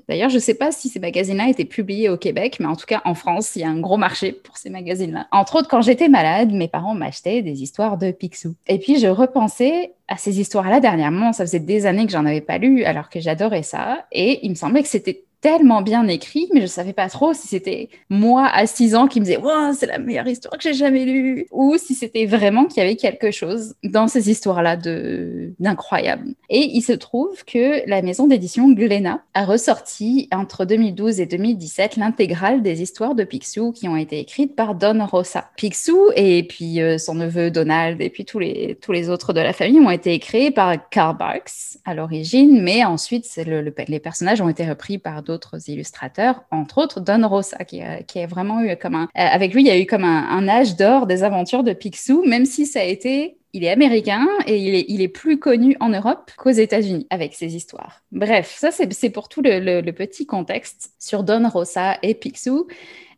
[0.09, 2.85] D'ailleurs, je ne sais pas si ces magazines-là étaient publiés au Québec, mais en tout
[2.85, 5.27] cas en France, il y a un gros marché pour ces magazines-là.
[5.31, 8.55] Entre autres, quand j'étais malade, mes parents m'achetaient des histoires de Picsou.
[8.67, 11.31] Et puis, je repensais à ces histoires-là dernièrement.
[11.31, 14.49] Ça faisait des années que j'en avais pas lu, alors que j'adorais ça, et il
[14.49, 18.47] me semblait que c'était tellement bien écrit, mais je savais pas trop si c'était moi
[18.47, 21.47] à 6 ans qui me disais wow, c'est la meilleure histoire que j'ai jamais lue,
[21.51, 26.27] ou si c'était vraiment qu'il y avait quelque chose dans ces histoires-là de d'incroyable.
[26.49, 31.95] Et il se trouve que la maison d'édition Glénat a ressorti entre 2012 et 2017
[31.95, 35.49] l'intégrale des histoires de Picsou qui ont été écrites par Don Rosa.
[35.57, 39.39] Picsou et puis euh, son neveu Donald et puis tous les tous les autres de
[39.39, 44.41] la famille ont été créés par Karl Barks à l'origine, mais ensuite le, les personnages
[44.41, 45.30] ont été repris par d'autres
[45.67, 49.03] illustrateurs, entre autres Don Rosa, qui, a, qui a vraiment eu comme un...
[49.03, 52.23] Euh, avec lui, il y a eu comme un, âge d'or des aventures de Picsou,
[52.25, 55.75] même si ça a été il est américain et il est, il est plus connu
[55.81, 58.01] en Europe qu'aux États-Unis avec ses histoires.
[58.11, 62.67] Bref, ça c'est pour tout le, petit contexte sur Don Rosa et Picsou.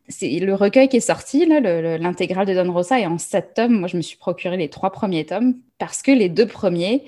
[0.08, 3.78] C'est le recueil qui est sorti, l'intégrale de Don Rosa est en sept tomes.
[3.78, 7.04] Moi, je me suis procuré les trois premiers tomes parce que les deux premiers,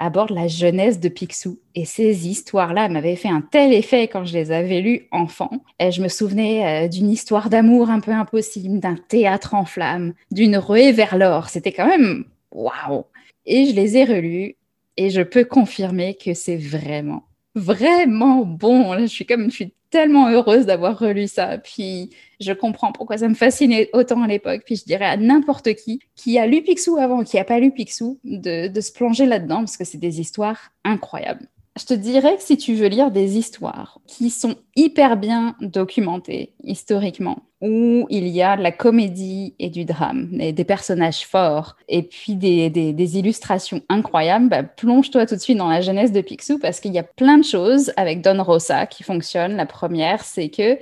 [0.00, 1.60] aborde la jeunesse de Picsou.
[1.76, 5.50] Et ces histoires-là m'avaient fait un tel effet quand je les avais lues enfant.
[5.78, 10.14] Et je me souvenais euh, d'une histoire d'amour un peu impossible, d'un théâtre en flammes,
[10.32, 11.50] d'une ruée vers l'or.
[11.50, 13.04] C'était quand même waouh.
[13.46, 14.56] Et je les ai relus
[14.96, 17.24] et je peux confirmer que c'est vraiment,
[17.54, 18.98] vraiment bon.
[18.98, 21.58] je suis comme, je suis tellement heureuse d'avoir relu ça.
[21.58, 22.10] Puis
[22.40, 24.62] je comprends pourquoi ça me fascinait autant à l'époque.
[24.64, 27.72] Puis je dirais à n'importe qui qui a lu Picsou avant, qui n'a pas lu
[27.72, 31.46] Picsou, de, de se plonger là-dedans parce que c'est des histoires incroyables.
[31.80, 36.52] Je te dirais que si tu veux lire des histoires qui sont hyper bien documentées
[36.62, 42.02] historiquement, où il y a de la comédie et du drame, des personnages forts, et
[42.02, 46.80] puis des, illustrations incroyables, bah, plonge-toi tout de suite dans la jeunesse de Picsou parce
[46.80, 49.56] qu'il y a plein de choses avec Don Rosa qui fonctionnent.
[49.56, 50.78] La première, c'est que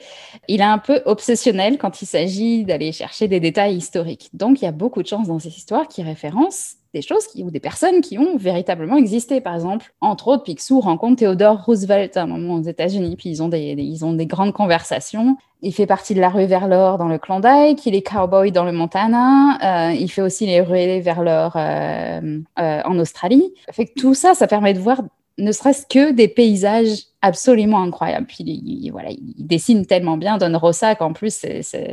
[0.49, 4.31] il est un peu obsessionnel quand il s'agit d'aller chercher des détails historiques.
[4.33, 7.43] Donc, il y a beaucoup de choses dans ces histoires qui référencent des choses qui,
[7.43, 9.41] ou des personnes qui ont véritablement existé.
[9.41, 13.43] Par exemple, entre autres, Picsou rencontre Theodore Roosevelt à un moment aux États-Unis, puis ils
[13.43, 15.37] ont, des, ils ont des grandes conversations.
[15.61, 18.65] Il fait partie de la rue vers l'or dans le Klondike, il est cowboy dans
[18.65, 23.53] le Montana, euh, il fait aussi les ruées vers l'or euh, euh, en Australie.
[23.73, 25.03] Fait que tout ça, ça permet de voir
[25.39, 28.27] ne serait-ce que des paysages absolument incroyable.
[28.27, 31.45] Puis il, voilà, il dessine tellement bien Don Rosa qu'en plus,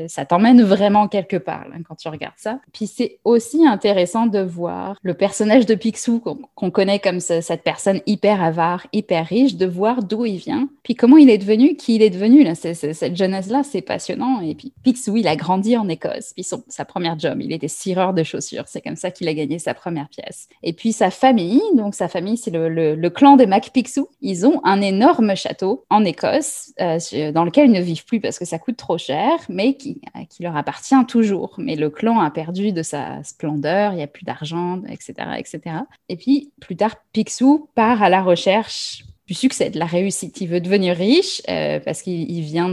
[0.08, 2.60] ça t'emmène vraiment quelque part quand tu regardes ça.
[2.74, 6.22] Puis c'est aussi intéressant de voir le personnage de Picsou
[6.56, 10.96] qu'on connaît comme cette personne hyper avare, hyper riche, de voir d'où il vient, puis
[10.96, 12.44] comment il est devenu, qui il est devenu.
[12.44, 14.42] Là, cette jeunesse-là, c'est passionnant.
[14.42, 16.34] Et puis Picsou, il a grandi en Écosse.
[16.34, 18.66] Puis son, sa première job, il était cireur de chaussures.
[18.68, 20.48] C'est comme ça qu'il a gagné sa première pièce.
[20.62, 24.08] Et puis sa famille, donc sa famille, c'est le, le clan des Mac Picsou.
[24.22, 28.40] Ils ont un énorme château en Écosse, euh, dans lequel ils ne vivent plus parce
[28.40, 31.56] que ça coûte trop cher, mais qui, euh, leur appartient toujours.
[31.58, 35.62] Mais le clan a perdu de sa splendeur, il n'y a plus d'argent, etc., etc.
[36.10, 40.40] Et puis, plus tard, Picsou part à la recherche du succès, de la réussite.
[40.42, 42.70] Il veut devenir riche euh, parce qu'il vient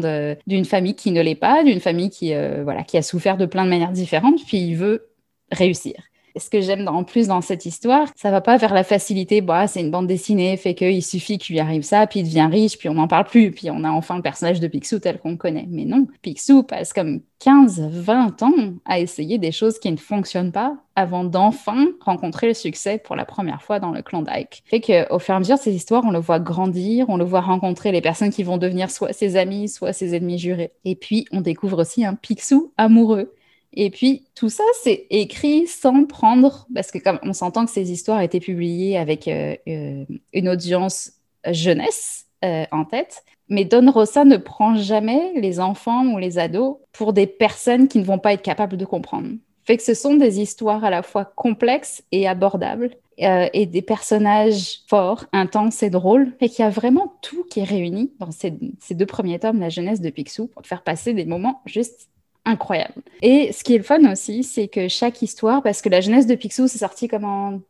[0.46, 3.64] d'une famille qui ne l'est pas, d'une famille qui, voilà, qui a souffert de plein
[3.64, 5.08] de manières différentes, puis il veut
[5.50, 5.94] réussir
[6.36, 9.40] ce que j'aime en plus dans cette histoire, ça va pas vers la facilité.
[9.40, 12.48] Bah, c'est une bande dessinée, fait qu'il suffit qu'il lui arrive ça, puis il devient
[12.50, 15.18] riche, puis on n'en parle plus, puis on a enfin le personnage de Picsou tel
[15.18, 15.66] qu'on connaît.
[15.68, 18.52] Mais non, Picsou passe comme 15, 20 ans
[18.84, 23.24] à essayer des choses qui ne fonctionnent pas avant d'enfin rencontrer le succès pour la
[23.24, 24.62] première fois dans le Klondike.
[24.66, 27.24] Fait qu'au fur et à mesure de ces histoires, on le voit grandir, on le
[27.24, 30.72] voit rencontrer les personnes qui vont devenir soit ses amis, soit ses ennemis jurés.
[30.84, 33.34] Et puis, on découvre aussi un Picsou amoureux
[33.74, 37.90] et puis, tout ça, c'est écrit sans prendre, parce que comme on s'entend que ces
[37.90, 41.12] histoires étaient publiées avec euh, euh, une audience
[41.50, 46.76] jeunesse euh, en tête, mais Don Rosa ne prend jamais les enfants ou les ados
[46.92, 49.30] pour des personnes qui ne vont pas être capables de comprendre.
[49.64, 54.80] Fait que ce sont des histoires à la fois complexes et abordables, et des personnages
[54.88, 58.50] forts, intenses et drôles, et qu'il y a vraiment tout qui est réuni dans ces,
[58.50, 62.08] deux premiers tomes, La jeunesse de Picsou, pour faire passer des moments juste
[62.44, 62.94] incroyable.
[63.22, 66.26] Et ce qui est le fun aussi, c'est que chaque histoire, parce que la jeunesse
[66.26, 67.60] de Picsou, c'est sorti comme en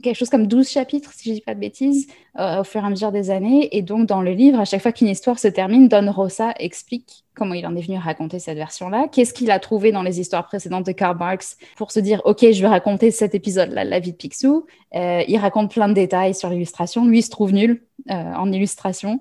[0.00, 2.06] quelque chose comme 12 chapitres, si je dis pas de bêtises,
[2.38, 3.76] euh, au fur et à mesure des années.
[3.76, 7.24] Et donc, dans le livre, à chaque fois qu'une histoire se termine, Don Rosa explique
[7.34, 10.46] comment il en est venu raconter cette version-là, qu'est-ce qu'il a trouvé dans les histoires
[10.46, 14.12] précédentes de Karl Marx pour se dire, OK, je vais raconter cet épisode-là, la vie
[14.12, 14.66] de Picsou.
[14.94, 17.06] Euh, il raconte plein de détails sur l'illustration.
[17.06, 19.20] Lui, il se trouve nul euh, en illustration.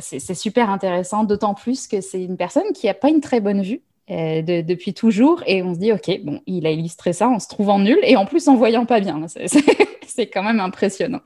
[0.00, 3.62] c'est super intéressant, d'autant plus que c'est une personne qui n'a pas une très bonne
[3.62, 3.82] vue.
[4.10, 5.42] Euh, depuis toujours.
[5.46, 8.16] Et on se dit, OK, bon, il a illustré ça en se trouvant nul et
[8.16, 9.26] en plus en voyant pas bien.
[10.06, 11.20] C'est quand même impressionnant.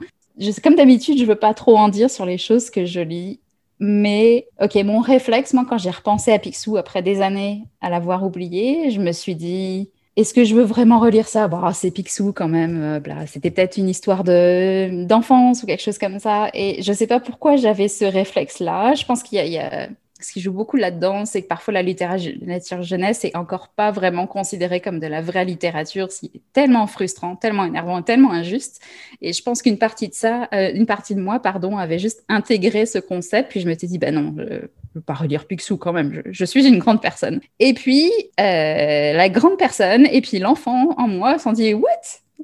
[0.65, 3.39] Comme d'habitude, je veux pas trop en dire sur les choses que je lis.
[3.79, 8.25] Mais, OK, mon réflexe, moi, quand j'ai repensé à Picsou après des années à l'avoir
[8.25, 11.49] oublié, je me suis dit, est-ce que je veux vraiment relire ça?
[11.49, 12.83] Bah, C'est Picsou quand même.
[12.83, 16.51] Euh, C'était peut-être une histoire d'enfance ou quelque chose comme ça.
[16.53, 18.95] Et je sais pas pourquoi j'avais ce réflexe-là.
[18.95, 19.89] Je pense qu'il y, a
[20.25, 24.27] ce qui joue beaucoup là-dedans, c'est que parfois la littérature jeunesse est encore pas vraiment
[24.27, 28.81] considérée comme de la vraie littérature, c'est tellement frustrant, tellement énervant, tellement injuste.
[29.21, 32.25] Et je pense qu'une partie de ça, euh, une partie de moi, pardon, avait juste
[32.29, 34.61] intégré ce concept, puis je me suis dit, ben non, je ne
[34.95, 37.41] veux pas relire Picsou quand même, je, suis une grande personne.
[37.59, 41.89] Et puis, euh, la grande personne, et puis l'enfant en moi s'en dit, what?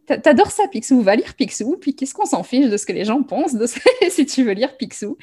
[0.06, 3.04] T'adores ça, Picsou, va lire Picsou, puis qu'est-ce qu'on s'en fiche de ce que les
[3.04, 3.56] gens pensent
[4.08, 5.18] si tu veux lire Picsou?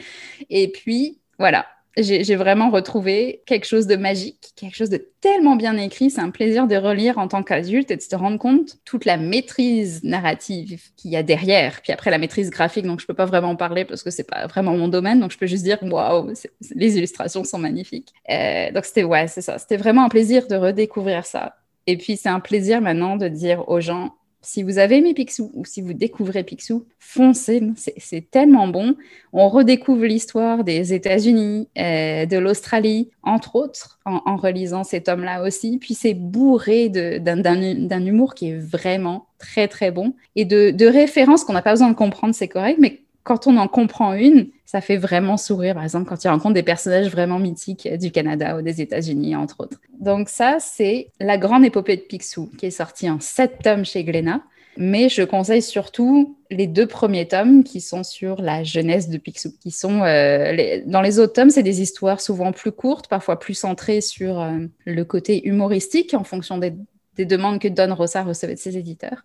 [0.49, 1.65] Et puis, voilà,
[1.97, 6.09] j'ai vraiment retrouvé quelque chose de magique, quelque chose de tellement bien écrit.
[6.09, 9.15] C'est un plaisir de relire en tant qu'adulte et de se rendre compte toute la
[9.15, 11.81] maîtrise narrative qu'il y a derrière.
[11.81, 14.29] Puis après, la maîtrise graphique, donc je peux pas vraiment en parler parce que c'est
[14.29, 15.21] pas vraiment mon domaine.
[15.21, 16.33] Donc je peux juste dire, waouh,
[16.75, 18.13] les illustrations sont magnifiques.
[18.29, 19.57] Euh, donc c'était, ouais, c'est ça.
[19.57, 21.55] C'était vraiment un plaisir de redécouvrir ça.
[21.87, 24.15] Et puis c'est un plaisir maintenant de dire aux gens,
[24.45, 27.61] si vous avez aimé Picsou ou si vous découvrez Picsou, foncez,
[27.97, 28.95] c'est tellement bon.
[29.33, 35.79] On redécouvre l'histoire des États-Unis, euh, de l'Australie, entre autres, en, relisant ces tomes-là aussi.
[35.79, 41.43] Puis c'est bourré d'un humour qui est vraiment très très bon et de, de références
[41.43, 44.81] qu'on n'a pas besoin de comprendre, c'est correct, mais quand on en comprend une, ça
[44.81, 48.61] fait vraiment sourire, par exemple, quand il rencontre des personnages vraiment mythiques du Canada ou
[48.61, 49.81] des États-Unis, entre autres.
[49.99, 54.03] Donc ça, c'est La Grande Épopée de Picsou, qui est sortie en sept tomes chez
[54.03, 54.41] Glénat.
[54.77, 59.53] Mais je conseille surtout les deux premiers tomes qui sont sur la jeunesse de Picsou.
[59.59, 63.55] Qui sont, euh, dans les autres tomes, c'est des histoires souvent plus courtes, parfois plus
[63.55, 66.73] centrées sur euh, le côté humoristique en fonction des,
[67.15, 69.23] des demandes que Don Rosa recevait de ses éditeurs.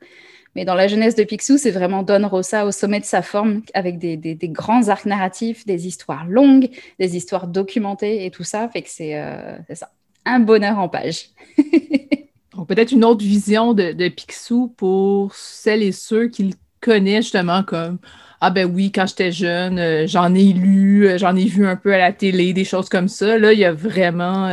[0.56, 3.62] Mais dans la jeunesse de Picsou, c'est vraiment Don Rosa au sommet de sa forme,
[3.72, 6.68] avec des, grands arcs narratifs, des histoires longues,
[6.98, 8.68] des histoires documentées et tout ça.
[8.68, 9.90] Fait que c'est euh, ça.
[10.24, 11.31] Un bonheur en page.
[12.68, 17.62] Peut-être une autre vision de, de, Picsou pour celles et ceux qui le connaissent justement
[17.62, 17.98] comme
[18.40, 21.77] Ah ben oui, quand j'étais jeune, euh, j'en ai lu, euh, j'en ai vu un
[21.77, 23.39] peu à la télé, des choses comme ça.
[23.39, 24.48] Là, il y a vraiment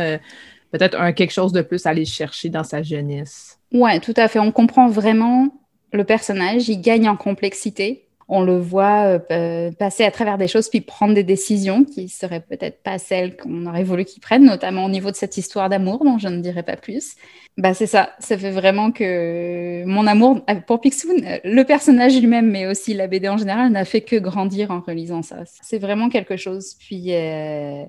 [0.70, 3.58] peut-être un quelque chose de plus à aller chercher dans sa jeunesse.
[3.72, 4.38] Ouais, tout à fait.
[4.38, 5.48] On comprend vraiment
[5.92, 8.04] le personnage, il gagne en complexité.
[8.30, 12.10] On le voit euh, euh, passer à travers des choses puis prendre des décisions qui
[12.10, 15.70] seraient peut-être pas celles qu'on aurait voulu qu'il prenne, notamment au niveau de cette histoire
[15.70, 17.14] d'amour dont je ne dirai pas plus.
[17.56, 22.66] Bah c'est ça, ça fait vraiment que mon amour pour Picsou, le personnage lui-même, mais
[22.66, 25.38] aussi la BD en général, n'a fait que grandir en relisant ça.
[25.62, 26.74] C'est vraiment quelque chose.
[26.78, 27.82] Puis euh,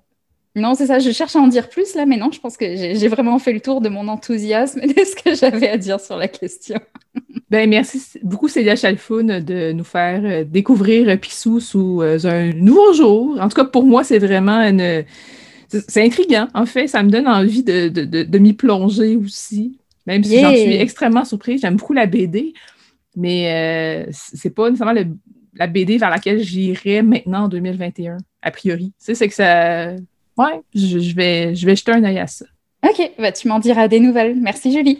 [0.59, 2.75] non, c'est ça, je cherche à en dire plus là, mais non, je pense que
[2.75, 5.99] j'ai vraiment fait le tour de mon enthousiasme et de ce que j'avais à dire
[5.99, 6.79] sur la question.
[7.49, 12.93] Ben, merci beaucoup, Célia Chalfoun, de nous faire euh, découvrir Pissou sous euh, un nouveau
[12.93, 13.39] jour.
[13.41, 15.03] En tout cas, pour moi, c'est vraiment une.
[15.67, 16.87] C'est intriguant, en fait.
[16.87, 21.61] Ça me donne envie de, m'y plonger aussi, même si j'en suis extrêmement surprise.
[21.61, 22.53] J'aime beaucoup la BD,
[23.15, 24.99] mais euh, c'est pas nécessairement
[25.55, 28.93] la BD vers laquelle j'irai maintenant en 2021, a priori.
[28.99, 29.95] Tu sais, c'est que ça
[30.39, 32.45] ouais, je, vais, je vais jeter un œil à ça.
[32.87, 34.35] Ok, bah, tu m'en diras des nouvelles.
[34.39, 34.99] Merci Julie.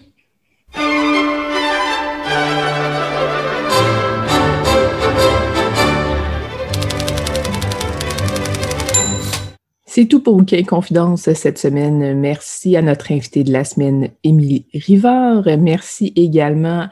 [9.91, 12.13] C'est tout pour Bouquin Confidence cette semaine.
[12.19, 15.43] Merci à notre invité de la semaine, Émilie Rivard.
[15.57, 16.87] Merci également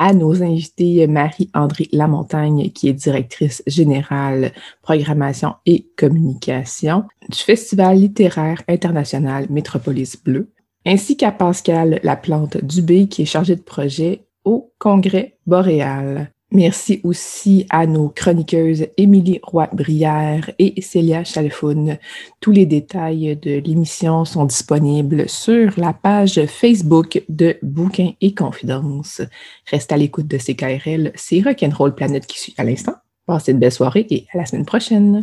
[0.00, 4.52] à nos invités Marie-André Lamontagne, qui est directrice générale
[4.82, 10.50] programmation et communication du Festival littéraire international Métropolis Bleu,
[10.86, 16.32] ainsi qu'à Pascal Laplante Dubé, qui est chargé de projet au Congrès boréal.
[16.52, 21.96] Merci aussi à nos chroniqueuses Émilie Roy-Brière et Célia Chalfoun.
[22.40, 29.22] Tous les détails de l'émission sont disponibles sur la page Facebook de Bouquins et Confidences.
[29.70, 32.94] Reste à l'écoute de CKRL, c'est Rock'n'Roll Planète qui suit à l'instant.
[33.26, 35.22] Passez une belle soirée et à la semaine prochaine.